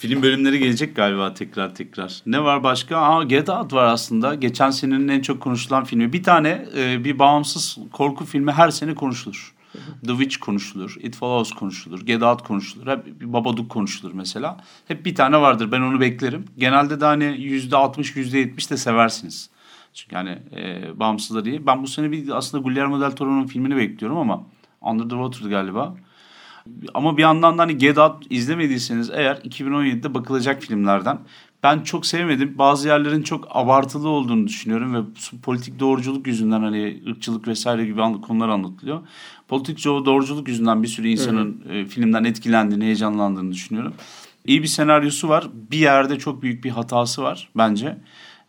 Film 0.00 0.22
bölümleri 0.22 0.58
gelecek 0.58 0.96
galiba 0.96 1.34
tekrar 1.34 1.74
tekrar. 1.74 2.22
Ne 2.26 2.44
var 2.44 2.62
başka? 2.62 2.96
Aa, 2.96 3.24
Get 3.24 3.48
Out 3.48 3.72
var 3.72 3.84
aslında. 3.84 4.34
Geçen 4.34 4.70
senenin 4.70 5.08
en 5.08 5.20
çok 5.20 5.40
konuşulan 5.40 5.84
filmi. 5.84 6.12
Bir 6.12 6.22
tane 6.22 6.66
e, 6.76 7.04
bir 7.04 7.18
bağımsız 7.18 7.78
korku 7.92 8.24
filmi 8.24 8.52
her 8.52 8.70
sene 8.70 8.94
konuşulur. 8.94 9.54
The 10.06 10.12
Witch 10.12 10.36
konuşulur. 10.36 10.96
It 11.00 11.16
Follows 11.16 11.52
konuşulur. 11.52 12.00
Get 12.00 12.22
Out 12.22 12.42
konuşulur. 12.42 12.86
Hep 12.86 13.20
Babadook 13.20 13.70
konuşulur 13.70 14.12
mesela. 14.12 14.56
Hep 14.88 15.06
bir 15.06 15.14
tane 15.14 15.40
vardır. 15.40 15.72
Ben 15.72 15.80
onu 15.80 16.00
beklerim. 16.00 16.44
Genelde 16.58 17.00
de 17.00 17.04
hani 17.04 17.24
%60, 17.24 17.70
%70 17.98 18.70
de 18.70 18.76
seversiniz. 18.76 19.50
Çünkü 19.94 20.14
yani 20.14 20.38
e, 20.56 20.82
bağımsızlar 21.00 21.44
iyi. 21.44 21.66
Ben 21.66 21.82
bu 21.82 21.86
sene 21.86 22.12
bir 22.12 22.36
aslında 22.36 22.62
Guillermo 22.62 23.00
del 23.00 23.10
Toro'nun 23.10 23.46
filmini 23.46 23.76
bekliyorum 23.76 24.18
ama 24.18 24.46
Under 24.80 25.04
the 25.04 25.24
Water 25.24 25.50
galiba. 25.50 25.96
Ama 26.94 27.16
bir 27.16 27.22
yandan 27.22 27.58
da 27.58 27.62
hani 27.62 27.78
Get 27.78 27.98
Out 27.98 28.26
izlemediyseniz 28.30 29.10
eğer 29.10 29.36
2017'de 29.36 30.14
bakılacak 30.14 30.62
filmlerden. 30.62 31.18
Ben 31.62 31.80
çok 31.80 32.06
sevmedim. 32.06 32.58
Bazı 32.58 32.88
yerlerin 32.88 33.22
çok 33.22 33.48
abartılı 33.50 34.08
olduğunu 34.08 34.46
düşünüyorum 34.46 34.94
ve 34.94 34.98
politik 35.42 35.80
doğruculuk 35.80 36.26
yüzünden 36.26 36.60
hani 36.60 37.02
ırkçılık 37.08 37.48
vesaire 37.48 37.84
gibi 37.84 38.00
konular 38.00 38.48
anlatılıyor. 38.48 39.00
Politik 39.48 39.84
doğruculuk 39.84 40.48
yüzünden 40.48 40.82
bir 40.82 40.88
sürü 40.88 41.08
insanın 41.08 41.64
e, 41.70 41.84
filmden 41.84 42.24
etkilendiğini, 42.24 42.84
heyecanlandığını 42.84 43.52
düşünüyorum. 43.52 43.94
İyi 44.46 44.62
bir 44.62 44.68
senaryosu 44.68 45.28
var. 45.28 45.48
Bir 45.70 45.78
yerde 45.78 46.18
çok 46.18 46.42
büyük 46.42 46.64
bir 46.64 46.70
hatası 46.70 47.22
var 47.22 47.48
bence. 47.56 47.98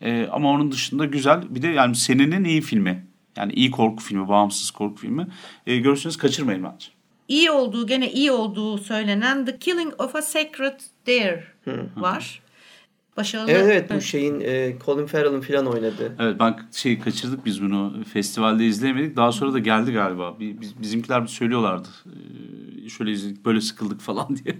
E, 0.00 0.26
ama 0.32 0.50
onun 0.50 0.72
dışında 0.72 1.04
güzel. 1.04 1.42
Bir 1.50 1.62
de 1.62 1.68
yani 1.68 1.94
senenin 1.94 2.44
iyi 2.44 2.60
filmi. 2.60 3.06
Yani 3.36 3.52
iyi 3.52 3.70
korku 3.70 4.02
filmi, 4.02 4.28
bağımsız 4.28 4.70
korku 4.70 4.96
filmi. 4.96 5.26
E, 5.66 5.78
görürseniz 5.78 6.16
kaçırmayın 6.16 6.62
bence. 6.62 6.86
İyi 7.28 7.50
olduğu, 7.50 7.86
gene 7.86 8.12
iyi 8.12 8.32
olduğu 8.32 8.78
söylenen 8.78 9.46
The 9.46 9.58
Killing 9.58 10.00
of 10.00 10.16
a 10.16 10.22
Sacred 10.22 10.80
Deer 11.06 11.44
var. 11.96 12.41
Başarılı. 13.16 13.50
Evet 13.50 13.64
evet 13.66 13.90
bu 13.96 14.00
şeyin 14.00 14.40
e, 14.40 14.76
Colin 14.84 15.06
Farrell'ın 15.06 15.40
filan 15.40 15.66
oynadığı. 15.66 16.16
Evet 16.20 16.36
ben 16.40 16.56
şey 16.72 16.98
kaçırdık 16.98 17.44
biz 17.46 17.62
bunu 17.62 17.94
festivalde 18.12 18.66
izleyemedik. 18.66 19.16
Daha 19.16 19.32
sonra 19.32 19.52
da 19.52 19.58
geldi 19.58 19.92
galiba. 19.92 20.40
Bi- 20.40 20.60
biz- 20.60 20.80
Bizimkiler 20.82 21.26
söylüyorlardı. 21.26 21.88
Ee, 22.06 22.88
şöyle 22.88 23.10
izledik 23.12 23.44
böyle 23.44 23.60
sıkıldık 23.60 24.00
falan 24.00 24.36
diye. 24.44 24.56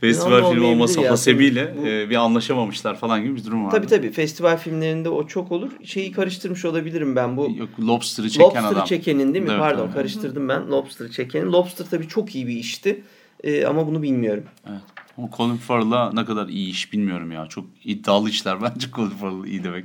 Festival 0.00 0.50
filmi 0.50 0.64
olması 0.66 1.08
hasebiyle 1.08 1.74
bu... 1.82 1.86
e, 1.86 2.10
bir 2.10 2.16
anlaşamamışlar 2.16 2.96
falan 2.98 3.22
gibi 3.22 3.36
bir 3.36 3.44
durum 3.44 3.64
var. 3.66 3.70
Tabii 3.70 3.86
tabii 3.86 4.10
festival 4.10 4.56
filmlerinde 4.56 5.08
o 5.08 5.26
çok 5.26 5.52
olur. 5.52 5.70
Şeyi 5.84 6.12
karıştırmış 6.12 6.64
olabilirim 6.64 7.16
ben 7.16 7.36
bu. 7.36 7.50
Yok 7.56 7.68
Lobster'ı 7.80 8.30
çeken 8.30 8.44
Lobster'ı 8.44 8.66
adam. 8.66 8.76
Lobster'ı 8.78 8.98
çekenin 8.98 9.34
değil 9.34 9.44
mi? 9.44 9.50
Evet, 9.50 9.60
Pardon 9.60 9.84
evet. 9.84 9.94
karıştırdım 9.94 10.48
ben. 10.48 10.68
Lobster'ı 10.70 11.10
çekenin. 11.10 11.52
Lobster 11.52 11.86
tabii 11.90 12.08
çok 12.08 12.34
iyi 12.34 12.46
bir 12.46 12.56
işti. 12.56 13.02
E, 13.44 13.64
ama 13.66 13.86
bunu 13.86 14.02
bilmiyorum. 14.02 14.44
Evet. 14.68 14.80
Ama 15.18 15.28
Colin 15.36 15.56
Farrell'a 15.56 16.12
ne 16.12 16.24
kadar 16.24 16.48
iyi 16.48 16.70
iş 16.70 16.92
bilmiyorum 16.92 17.32
ya. 17.32 17.46
Çok 17.46 17.64
iddialı 17.84 18.30
işler 18.30 18.62
bence 18.62 18.86
Colin 18.96 19.10
Farrell 19.10 19.44
iyi 19.44 19.64
demek. 19.64 19.84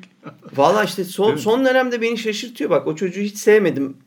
Valla 0.55 0.83
işte 0.83 1.03
son, 1.03 1.35
son 1.35 1.65
dönemde 1.65 2.01
beni 2.01 2.17
şaşırtıyor. 2.17 2.69
Bak 2.69 2.87
o 2.87 2.95
çocuğu 2.95 3.21
hiç 3.21 3.37
sevmedim. 3.37 3.97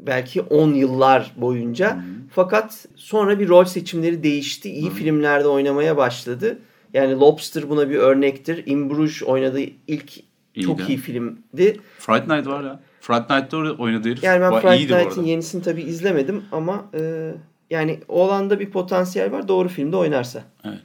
Belki 0.00 0.40
10 0.40 0.74
yıllar 0.74 1.32
boyunca. 1.36 1.96
Hı-hı. 1.96 2.02
Fakat 2.30 2.86
sonra 2.96 3.38
bir 3.38 3.48
rol 3.48 3.64
seçimleri 3.64 4.22
değişti. 4.22 4.70
İyi 4.70 4.86
Hı-hı. 4.86 4.94
filmlerde 4.94 5.48
oynamaya 5.48 5.96
başladı. 5.96 6.58
Yani 6.94 7.12
Lobster 7.12 7.70
buna 7.70 7.90
bir 7.90 7.96
örnektir. 7.96 8.66
In 8.66 8.90
Bruges 8.90 9.22
oynadığı 9.22 9.60
ilk 9.86 10.16
İyiydi. 10.16 10.66
çok 10.66 10.88
iyi 10.88 10.98
filmdi. 10.98 11.80
Fright 11.98 12.28
Night 12.28 12.46
var 12.46 12.64
ya. 12.64 12.80
Fright 13.00 13.30
Night'ta 13.30 13.56
oynadığı 13.56 14.08
herif. 14.08 14.22
Yani 14.22 14.40
ben 14.40 14.60
Fright 14.60 14.90
Night'in 14.90 15.24
yenisini 15.24 15.62
tabii 15.62 15.82
izlemedim 15.82 16.44
ama 16.52 16.90
e, 16.94 17.32
yani 17.70 18.00
oğlanda 18.08 18.60
bir 18.60 18.70
potansiyel 18.70 19.32
var 19.32 19.48
doğru 19.48 19.68
filmde 19.68 19.96
oynarsa. 19.96 20.44
Evet. 20.64 20.78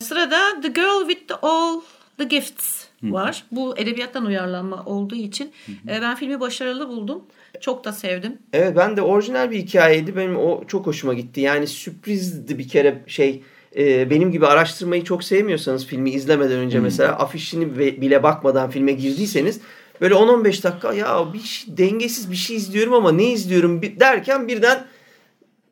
Sırada 0.00 0.60
The 0.60 0.68
Girl 0.68 1.08
with 1.08 1.28
the 1.28 1.34
All 1.34 1.80
the 2.18 2.24
Gifts 2.24 2.86
var. 3.02 3.44
Hı. 3.50 3.56
Bu 3.56 3.78
edebiyattan 3.78 4.26
uyarlanma 4.26 4.82
olduğu 4.86 5.14
için 5.14 5.52
hı 5.66 5.72
hı. 5.72 5.96
E, 5.96 6.02
ben 6.02 6.14
filmi 6.14 6.40
başarılı 6.40 6.88
buldum. 6.88 7.22
Çok 7.60 7.84
da 7.84 7.92
sevdim. 7.92 8.38
Evet 8.52 8.76
ben 8.76 8.96
de 8.96 9.02
orijinal 9.02 9.50
bir 9.50 9.58
hikayeydi. 9.58 10.16
Benim 10.16 10.36
o 10.36 10.64
çok 10.66 10.86
hoşuma 10.86 11.14
gitti. 11.14 11.40
Yani 11.40 11.66
sürprizdi 11.66 12.58
bir 12.58 12.68
kere 12.68 13.02
şey 13.06 13.42
e, 13.76 14.10
benim 14.10 14.32
gibi 14.32 14.46
araştırmayı 14.46 15.04
çok 15.04 15.24
sevmiyorsanız 15.24 15.86
filmi 15.86 16.10
izlemeden 16.10 16.58
önce 16.58 16.78
hı. 16.78 16.82
mesela 16.82 17.12
afişini 17.12 17.78
bile 17.78 18.22
bakmadan 18.22 18.70
filme 18.70 18.92
girdiyseniz 18.92 19.60
böyle 20.00 20.14
10-15 20.14 20.62
dakika 20.62 20.94
ya 20.94 21.32
bir 21.32 21.40
şey, 21.40 21.76
dengesiz 21.76 22.30
bir 22.30 22.36
şey 22.36 22.56
izliyorum 22.56 22.94
ama 22.94 23.12
ne 23.12 23.24
izliyorum 23.24 23.82
derken 23.82 24.48
birden 24.48 24.84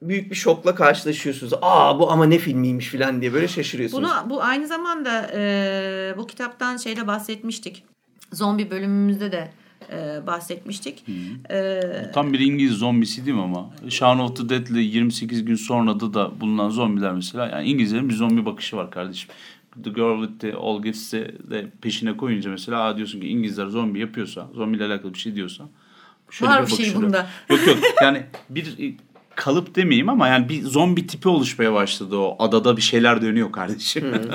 büyük 0.03 0.31
bir 0.31 0.37
şokla 0.37 0.75
karşılaşıyorsunuz. 0.75 1.53
Aa 1.63 1.99
bu 1.99 2.11
ama 2.11 2.27
ne 2.27 2.39
filmiymiş 2.39 2.89
falan 2.89 3.21
diye 3.21 3.33
böyle 3.33 3.49
şaşırıyorsunuz. 3.49 4.03
Bunu 4.03 4.31
bu 4.31 4.43
aynı 4.43 4.67
zamanda 4.67 5.31
e, 5.35 6.15
bu 6.17 6.27
kitaptan 6.27 6.77
şeyde 6.77 7.07
bahsetmiştik. 7.07 7.85
Zombi 8.33 8.71
bölümümüzde 8.71 9.33
de 9.33 9.51
e, 9.93 10.27
bahsetmiştik. 10.27 11.05
E, 11.51 11.81
Tam 12.15 12.33
bir 12.33 12.41
İngiliz 12.41 12.73
zombisi 12.73 13.27
değil 13.27 13.37
mi 13.37 13.43
ama? 13.43 13.71
Shaun 13.89 14.19
of 14.19 14.37
the 14.37 14.49
Dead'le 14.49 14.77
28 14.77 15.45
gün 15.45 15.55
sonra 15.55 16.01
da 16.01 16.15
da 16.15 16.41
bulunan 16.41 16.71
zombiler 16.71 17.13
mesela. 17.13 17.47
Yani 17.47 17.69
İngilizlerin 17.69 18.09
bir 18.09 18.15
zombi 18.15 18.47
bakışı 18.47 18.77
var 18.77 18.91
kardeşim. 18.91 19.31
The 19.85 19.91
Girl 19.91 20.23
with 20.23 20.41
the 20.41 20.55
All 20.55 20.83
Gifts'i 20.83 21.35
de 21.51 21.71
peşine 21.83 22.17
koyunca 22.17 22.51
mesela 22.51 22.97
diyorsun 22.97 23.21
ki 23.21 23.29
İngilizler 23.29 23.67
zombi 23.67 24.01
yapıyorsa, 24.01 24.49
zombiyle 24.55 24.85
alakalı 24.85 25.15
bir 25.15 25.19
şey 25.19 25.35
diyorsa. 25.35 25.65
Var 26.41 26.67
bir 26.67 26.73
şey 26.73 26.95
bunda. 26.95 27.27
Yok 27.51 27.67
yok 27.67 27.79
yani 28.03 28.27
bir 28.51 28.95
kalıp 29.41 29.74
demeyeyim 29.74 30.09
ama 30.09 30.28
yani 30.28 30.49
bir 30.49 30.62
zombi 30.62 31.07
tipi 31.07 31.28
oluşmaya 31.28 31.72
başladı 31.72 32.16
o 32.16 32.36
adada 32.38 32.76
bir 32.76 32.82
şeyler 32.82 33.22
dönüyor 33.22 33.53
kardeşim. 33.53 34.12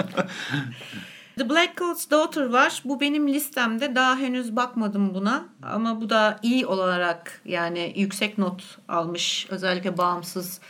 The 1.38 1.50
Black 1.50 1.78
Coat's 1.78 2.12
Daughter 2.12 2.46
var. 2.46 2.82
Bu 2.86 3.02
benim 3.02 3.28
listemde. 3.28 3.96
Daha 3.96 4.18
henüz 4.18 4.56
bakmadım 4.56 5.14
buna. 5.14 5.46
Ama 5.64 6.02
bu 6.02 6.10
da 6.10 6.40
iyi 6.44 6.66
olarak 6.66 7.42
yani 7.46 7.94
yüksek 7.96 8.38
not 8.38 8.78
almış. 8.88 9.48
Özellikle 9.50 9.98
bağımsız 9.98 10.62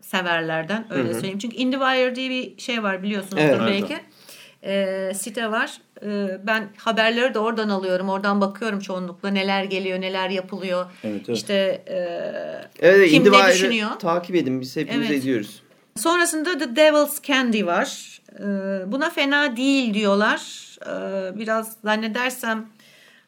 severlerden 0.00 0.86
öyle 0.90 1.04
Hı-hı. 1.04 1.14
söyleyeyim. 1.14 1.38
Çünkü 1.38 1.56
IndieWire 1.56 2.14
diye 2.14 2.30
bir 2.30 2.58
şey 2.58 2.82
var 2.82 3.02
biliyorsunuzdur 3.02 3.48
evet, 3.48 3.60
belki. 3.60 3.94
Evet 3.94 4.04
e, 4.64 5.12
site 5.14 5.50
var. 5.50 5.78
E, 6.02 6.38
ben 6.46 6.68
haberleri 6.76 7.34
de 7.34 7.38
oradan 7.38 7.68
alıyorum. 7.68 8.08
Oradan 8.08 8.40
bakıyorum 8.40 8.80
çoğunlukla 8.80 9.28
neler 9.30 9.64
geliyor, 9.64 10.00
neler 10.00 10.30
yapılıyor. 10.30 10.86
Evet, 11.04 11.22
evet. 11.28 11.38
İşte 11.38 11.82
e, 11.86 11.98
evet, 12.80 13.10
kim 13.10 13.32
ne 13.32 13.48
düşünüyor. 13.48 13.90
Takip 13.90 14.36
edin 14.36 14.60
biz 14.60 14.76
hepimiz 14.76 15.10
evet. 15.10 15.20
ediyoruz. 15.20 15.62
Sonrasında 15.96 16.58
The 16.58 16.76
Devil's 16.76 17.22
Candy 17.22 17.66
var. 17.66 18.20
E, 18.38 18.42
buna 18.92 19.10
fena 19.10 19.56
değil 19.56 19.94
diyorlar. 19.94 20.40
E, 20.86 21.38
biraz 21.38 21.76
zannedersem 21.84 22.66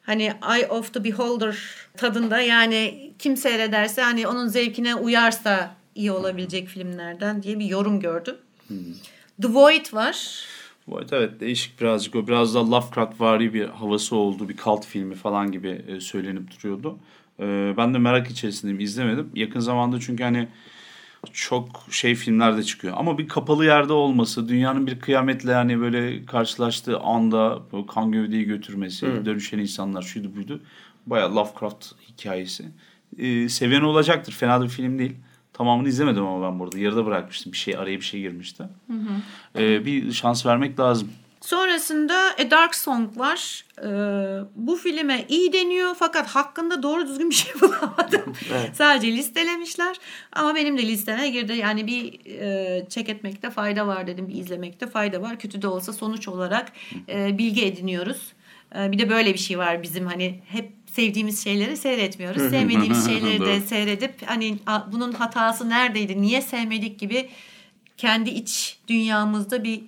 hani 0.02 0.32
Eye 0.54 0.66
of 0.66 0.94
the 0.94 1.04
Beholder 1.04 1.56
tadında 1.96 2.40
yani 2.40 3.12
kim 3.18 3.36
seyrederse 3.36 4.02
hani 4.02 4.26
onun 4.26 4.48
zevkine 4.48 4.94
uyarsa 4.94 5.74
iyi 5.94 6.12
olabilecek 6.12 6.68
filmlerden 6.68 7.42
diye 7.42 7.58
bir 7.58 7.64
yorum 7.64 8.00
gördüm. 8.00 8.36
Hmm. 8.68 8.76
The 9.42 9.48
Void 9.48 9.92
var. 9.92 10.46
Evet, 10.92 11.12
evet 11.12 11.40
değişik 11.40 11.80
birazcık 11.80 12.14
o 12.14 12.26
biraz 12.26 12.54
da 12.54 12.70
Lovecraft 12.70 13.20
vari 13.20 13.54
bir 13.54 13.68
havası 13.68 14.16
oldu 14.16 14.48
bir 14.48 14.56
kalt 14.56 14.86
filmi 14.86 15.14
falan 15.14 15.52
gibi 15.52 15.84
e, 15.88 16.00
söylenip 16.00 16.50
duruyordu. 16.50 16.98
E, 17.40 17.74
ben 17.76 17.94
de 17.94 17.98
merak 17.98 18.30
içerisindeyim 18.30 18.80
izlemedim. 18.80 19.30
Yakın 19.34 19.60
zamanda 19.60 20.00
çünkü 20.00 20.22
hani 20.24 20.48
çok 21.32 21.86
şey 21.90 22.14
filmler 22.14 22.56
de 22.56 22.62
çıkıyor. 22.62 22.94
Ama 22.96 23.18
bir 23.18 23.28
kapalı 23.28 23.64
yerde 23.64 23.92
olması, 23.92 24.48
dünyanın 24.48 24.86
bir 24.86 25.00
kıyametle 25.00 25.50
yani 25.50 25.80
böyle 25.80 26.26
karşılaştığı 26.26 26.98
anda 26.98 27.62
kan 27.88 28.12
gövdeyi 28.12 28.44
götürmesi, 28.44 29.06
Hı. 29.06 29.24
dönüşen 29.24 29.58
insanlar 29.58 30.02
şuydu 30.02 30.36
buydu. 30.36 30.60
Baya 31.06 31.34
Lovecraft 31.34 31.86
hikayesi. 32.08 32.64
Ee, 33.18 33.48
seviyen 33.48 33.82
olacaktır. 33.82 34.32
Fena 34.32 34.62
bir 34.62 34.68
film 34.68 34.98
değil. 34.98 35.16
Tamamını 35.56 35.88
izlemedim 35.88 36.26
ama 36.26 36.50
ben 36.50 36.58
burada. 36.58 36.78
Yarıda 36.78 37.06
bırakmıştım. 37.06 37.52
Bir 37.52 37.56
şey 37.56 37.76
araya 37.76 37.96
bir 37.96 38.04
şey 38.04 38.20
girmişti. 38.20 38.62
Hı 38.62 38.92
hı. 38.92 39.62
Ee, 39.62 39.84
bir 39.84 40.12
şans 40.12 40.46
vermek 40.46 40.80
lazım. 40.80 41.12
Sonrasında 41.40 42.14
A 42.14 42.50
Dark 42.50 42.74
Song 42.74 43.18
var. 43.18 43.64
Ee, 43.78 43.86
bu 44.56 44.76
filme 44.76 45.24
iyi 45.28 45.52
deniyor 45.52 45.94
fakat 45.98 46.26
hakkında 46.28 46.82
doğru 46.82 47.08
düzgün 47.08 47.30
bir 47.30 47.34
şey 47.34 47.54
bulamadım. 47.60 48.32
Evet. 48.52 48.70
Sadece 48.76 49.12
listelemişler 49.12 49.96
ama 50.32 50.54
benim 50.54 50.78
de 50.78 50.82
listeme 50.86 51.28
girdi. 51.28 51.52
Yani 51.52 51.86
bir 51.86 52.30
e, 52.30 52.86
check 52.88 53.08
etmekte 53.08 53.50
fayda 53.50 53.86
var 53.86 54.06
dedim, 54.06 54.28
bir 54.28 54.34
izlemekte 54.34 54.86
fayda 54.86 55.22
var. 55.22 55.38
Kötü 55.38 55.62
de 55.62 55.68
olsa 55.68 55.92
sonuç 55.92 56.28
olarak 56.28 56.72
e, 57.08 57.38
bilgi 57.38 57.64
ediniyoruz. 57.64 58.32
E, 58.76 58.92
bir 58.92 58.98
de 58.98 59.10
böyle 59.10 59.34
bir 59.34 59.38
şey 59.38 59.58
var 59.58 59.82
bizim 59.82 60.06
hani 60.06 60.40
hep 60.48 60.72
sevdiğimiz 60.96 61.44
şeyleri 61.44 61.76
seyretmiyoruz. 61.76 62.50
Sevmediğimiz 62.50 63.06
şeyleri 63.06 63.40
de 63.40 63.60
seyredip 63.60 64.12
hani 64.26 64.58
bunun 64.92 65.12
hatası 65.12 65.68
neredeydi, 65.68 66.22
niye 66.22 66.42
sevmedik 66.42 66.98
gibi 66.98 67.28
kendi 67.96 68.30
iç 68.30 68.78
dünyamızda 68.88 69.64
bir 69.64 69.82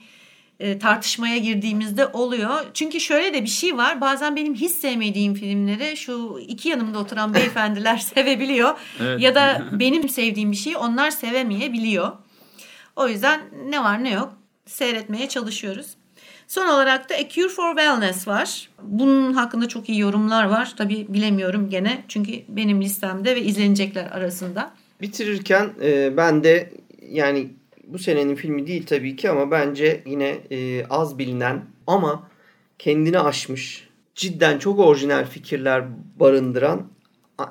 e, 0.60 0.78
tartışmaya 0.78 1.38
girdiğimizde 1.38 2.06
oluyor. 2.06 2.66
Çünkü 2.74 3.00
şöyle 3.00 3.34
de 3.34 3.42
bir 3.42 3.48
şey 3.48 3.76
var. 3.76 4.00
Bazen 4.00 4.36
benim 4.36 4.54
hiç 4.54 4.72
sevmediğim 4.72 5.34
filmleri 5.34 5.96
şu 5.96 6.40
iki 6.48 6.68
yanımda 6.68 6.98
oturan 6.98 7.34
beyefendiler 7.34 7.96
sevebiliyor. 8.14 8.78
Evet. 9.00 9.20
Ya 9.20 9.34
da 9.34 9.64
benim 9.72 10.08
sevdiğim 10.08 10.52
bir 10.52 10.56
şeyi 10.56 10.76
onlar 10.76 11.10
sevemeyebiliyor. 11.10 12.12
O 12.96 13.08
yüzden 13.08 13.40
ne 13.68 13.84
var 13.84 14.04
ne 14.04 14.10
yok 14.10 14.32
seyretmeye 14.66 15.28
çalışıyoruz. 15.28 15.86
Son 16.48 16.68
olarak 16.68 17.10
da 17.10 17.14
A 17.14 17.28
Cure 17.28 17.48
for 17.48 17.76
Wellness 17.76 18.28
var. 18.28 18.68
Bunun 18.82 19.32
hakkında 19.32 19.68
çok 19.68 19.88
iyi 19.88 19.98
yorumlar 19.98 20.44
var. 20.44 20.74
Tabi 20.76 21.06
bilemiyorum 21.08 21.70
gene 21.70 22.04
çünkü 22.08 22.32
benim 22.48 22.82
listemde 22.82 23.36
ve 23.36 23.42
izlenecekler 23.42 24.06
arasında. 24.06 24.70
Bitirirken 25.00 25.70
e, 25.82 26.16
ben 26.16 26.44
de 26.44 26.72
yani 27.10 27.48
bu 27.86 27.98
senenin 27.98 28.34
filmi 28.34 28.66
değil 28.66 28.86
tabii 28.86 29.16
ki 29.16 29.30
ama 29.30 29.50
bence 29.50 30.02
yine 30.06 30.28
e, 30.50 30.86
az 30.86 31.18
bilinen 31.18 31.64
ama 31.86 32.28
kendini 32.78 33.20
aşmış 33.20 33.88
cidden 34.14 34.58
çok 34.58 34.78
orijinal 34.78 35.24
fikirler 35.24 35.84
barındıran 36.20 36.86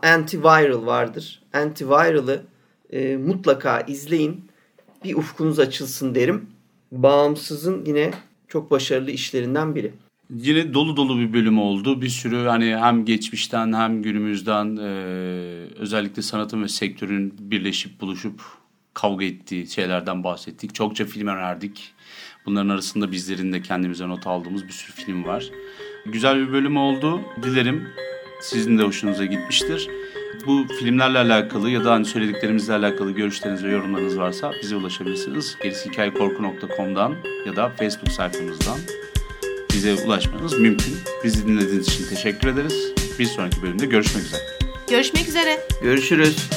Antiviral 0.04 0.86
vardır. 0.86 1.44
Antiviral'ı 1.54 2.44
e, 2.90 3.18
mutlaka 3.18 3.82
izleyin. 3.82 4.48
Bir 5.04 5.16
ufkunuz 5.16 5.60
açılsın 5.60 6.16
derim. 6.16 6.50
Bağımsızın 6.92 7.86
yine 7.86 8.12
çok 8.48 8.72
başarılı 8.72 9.12
işlerinden 9.12 9.76
biri. 9.76 9.94
Yine 10.30 10.74
dolu 10.74 10.98
dolu 10.98 11.20
bir 11.20 11.34
bölüm 11.34 11.60
oldu. 11.60 12.02
Bir 12.02 12.10
sürü 12.10 12.46
hani 12.46 12.76
hem 12.78 13.06
geçmişten 13.06 13.74
hem 13.74 14.02
günümüzden 14.02 14.78
e, 14.78 14.90
özellikle 15.76 16.22
sanatın 16.22 16.64
ve 16.64 16.68
sektörün 16.68 17.34
birleşip 17.40 18.02
buluşup 18.02 18.42
kavga 18.94 19.26
ettiği 19.26 19.68
şeylerden 19.68 20.24
bahsettik. 20.24 20.76
Çokça 20.76 21.06
film 21.06 21.28
önerdik. 21.28 21.94
Bunların 22.46 22.70
arasında 22.70 23.12
bizlerin 23.12 23.54
de 23.54 23.62
kendimize 23.62 24.08
not 24.08 24.28
aldığımız 24.28 24.64
bir 24.64 24.72
sürü 24.72 25.06
film 25.06 25.26
var. 25.26 25.50
Güzel 26.06 26.48
bir 26.48 26.54
bölüm 26.54 26.78
oldu. 26.78 27.22
Dilerim 27.44 27.88
sizin 28.42 28.78
de 28.78 28.84
hoşunuza 28.84 29.26
gitmiştir. 29.26 29.90
Bu 30.48 30.68
filmlerle 30.80 31.18
alakalı 31.18 31.70
ya 31.70 31.84
da 31.86 31.92
hani 31.92 32.06
söylediklerimizle 32.06 32.74
alakalı 32.74 33.12
görüşleriniz 33.12 33.64
ve 33.64 33.72
yorumlarınız 33.72 34.18
varsa 34.18 34.52
bize 34.64 34.76
ulaşabilirsiniz. 34.76 35.58
Gerisihikayekorku.com'dan 35.64 37.16
ya 37.46 37.56
da 37.56 37.70
Facebook 37.70 38.12
sayfamızdan 38.12 38.78
bize 39.74 39.94
ulaşmanız 39.94 40.60
mümkün. 40.60 40.94
Bizi 41.24 41.48
dinlediğiniz 41.48 41.88
için 41.88 42.16
teşekkür 42.16 42.48
ederiz. 42.48 42.94
Bir 43.20 43.26
sonraki 43.26 43.62
bölümde 43.62 43.86
görüşmek 43.86 44.24
üzere. 44.24 44.42
Görüşmek 44.90 45.28
üzere. 45.28 45.60
Görüşürüz. 45.82 46.50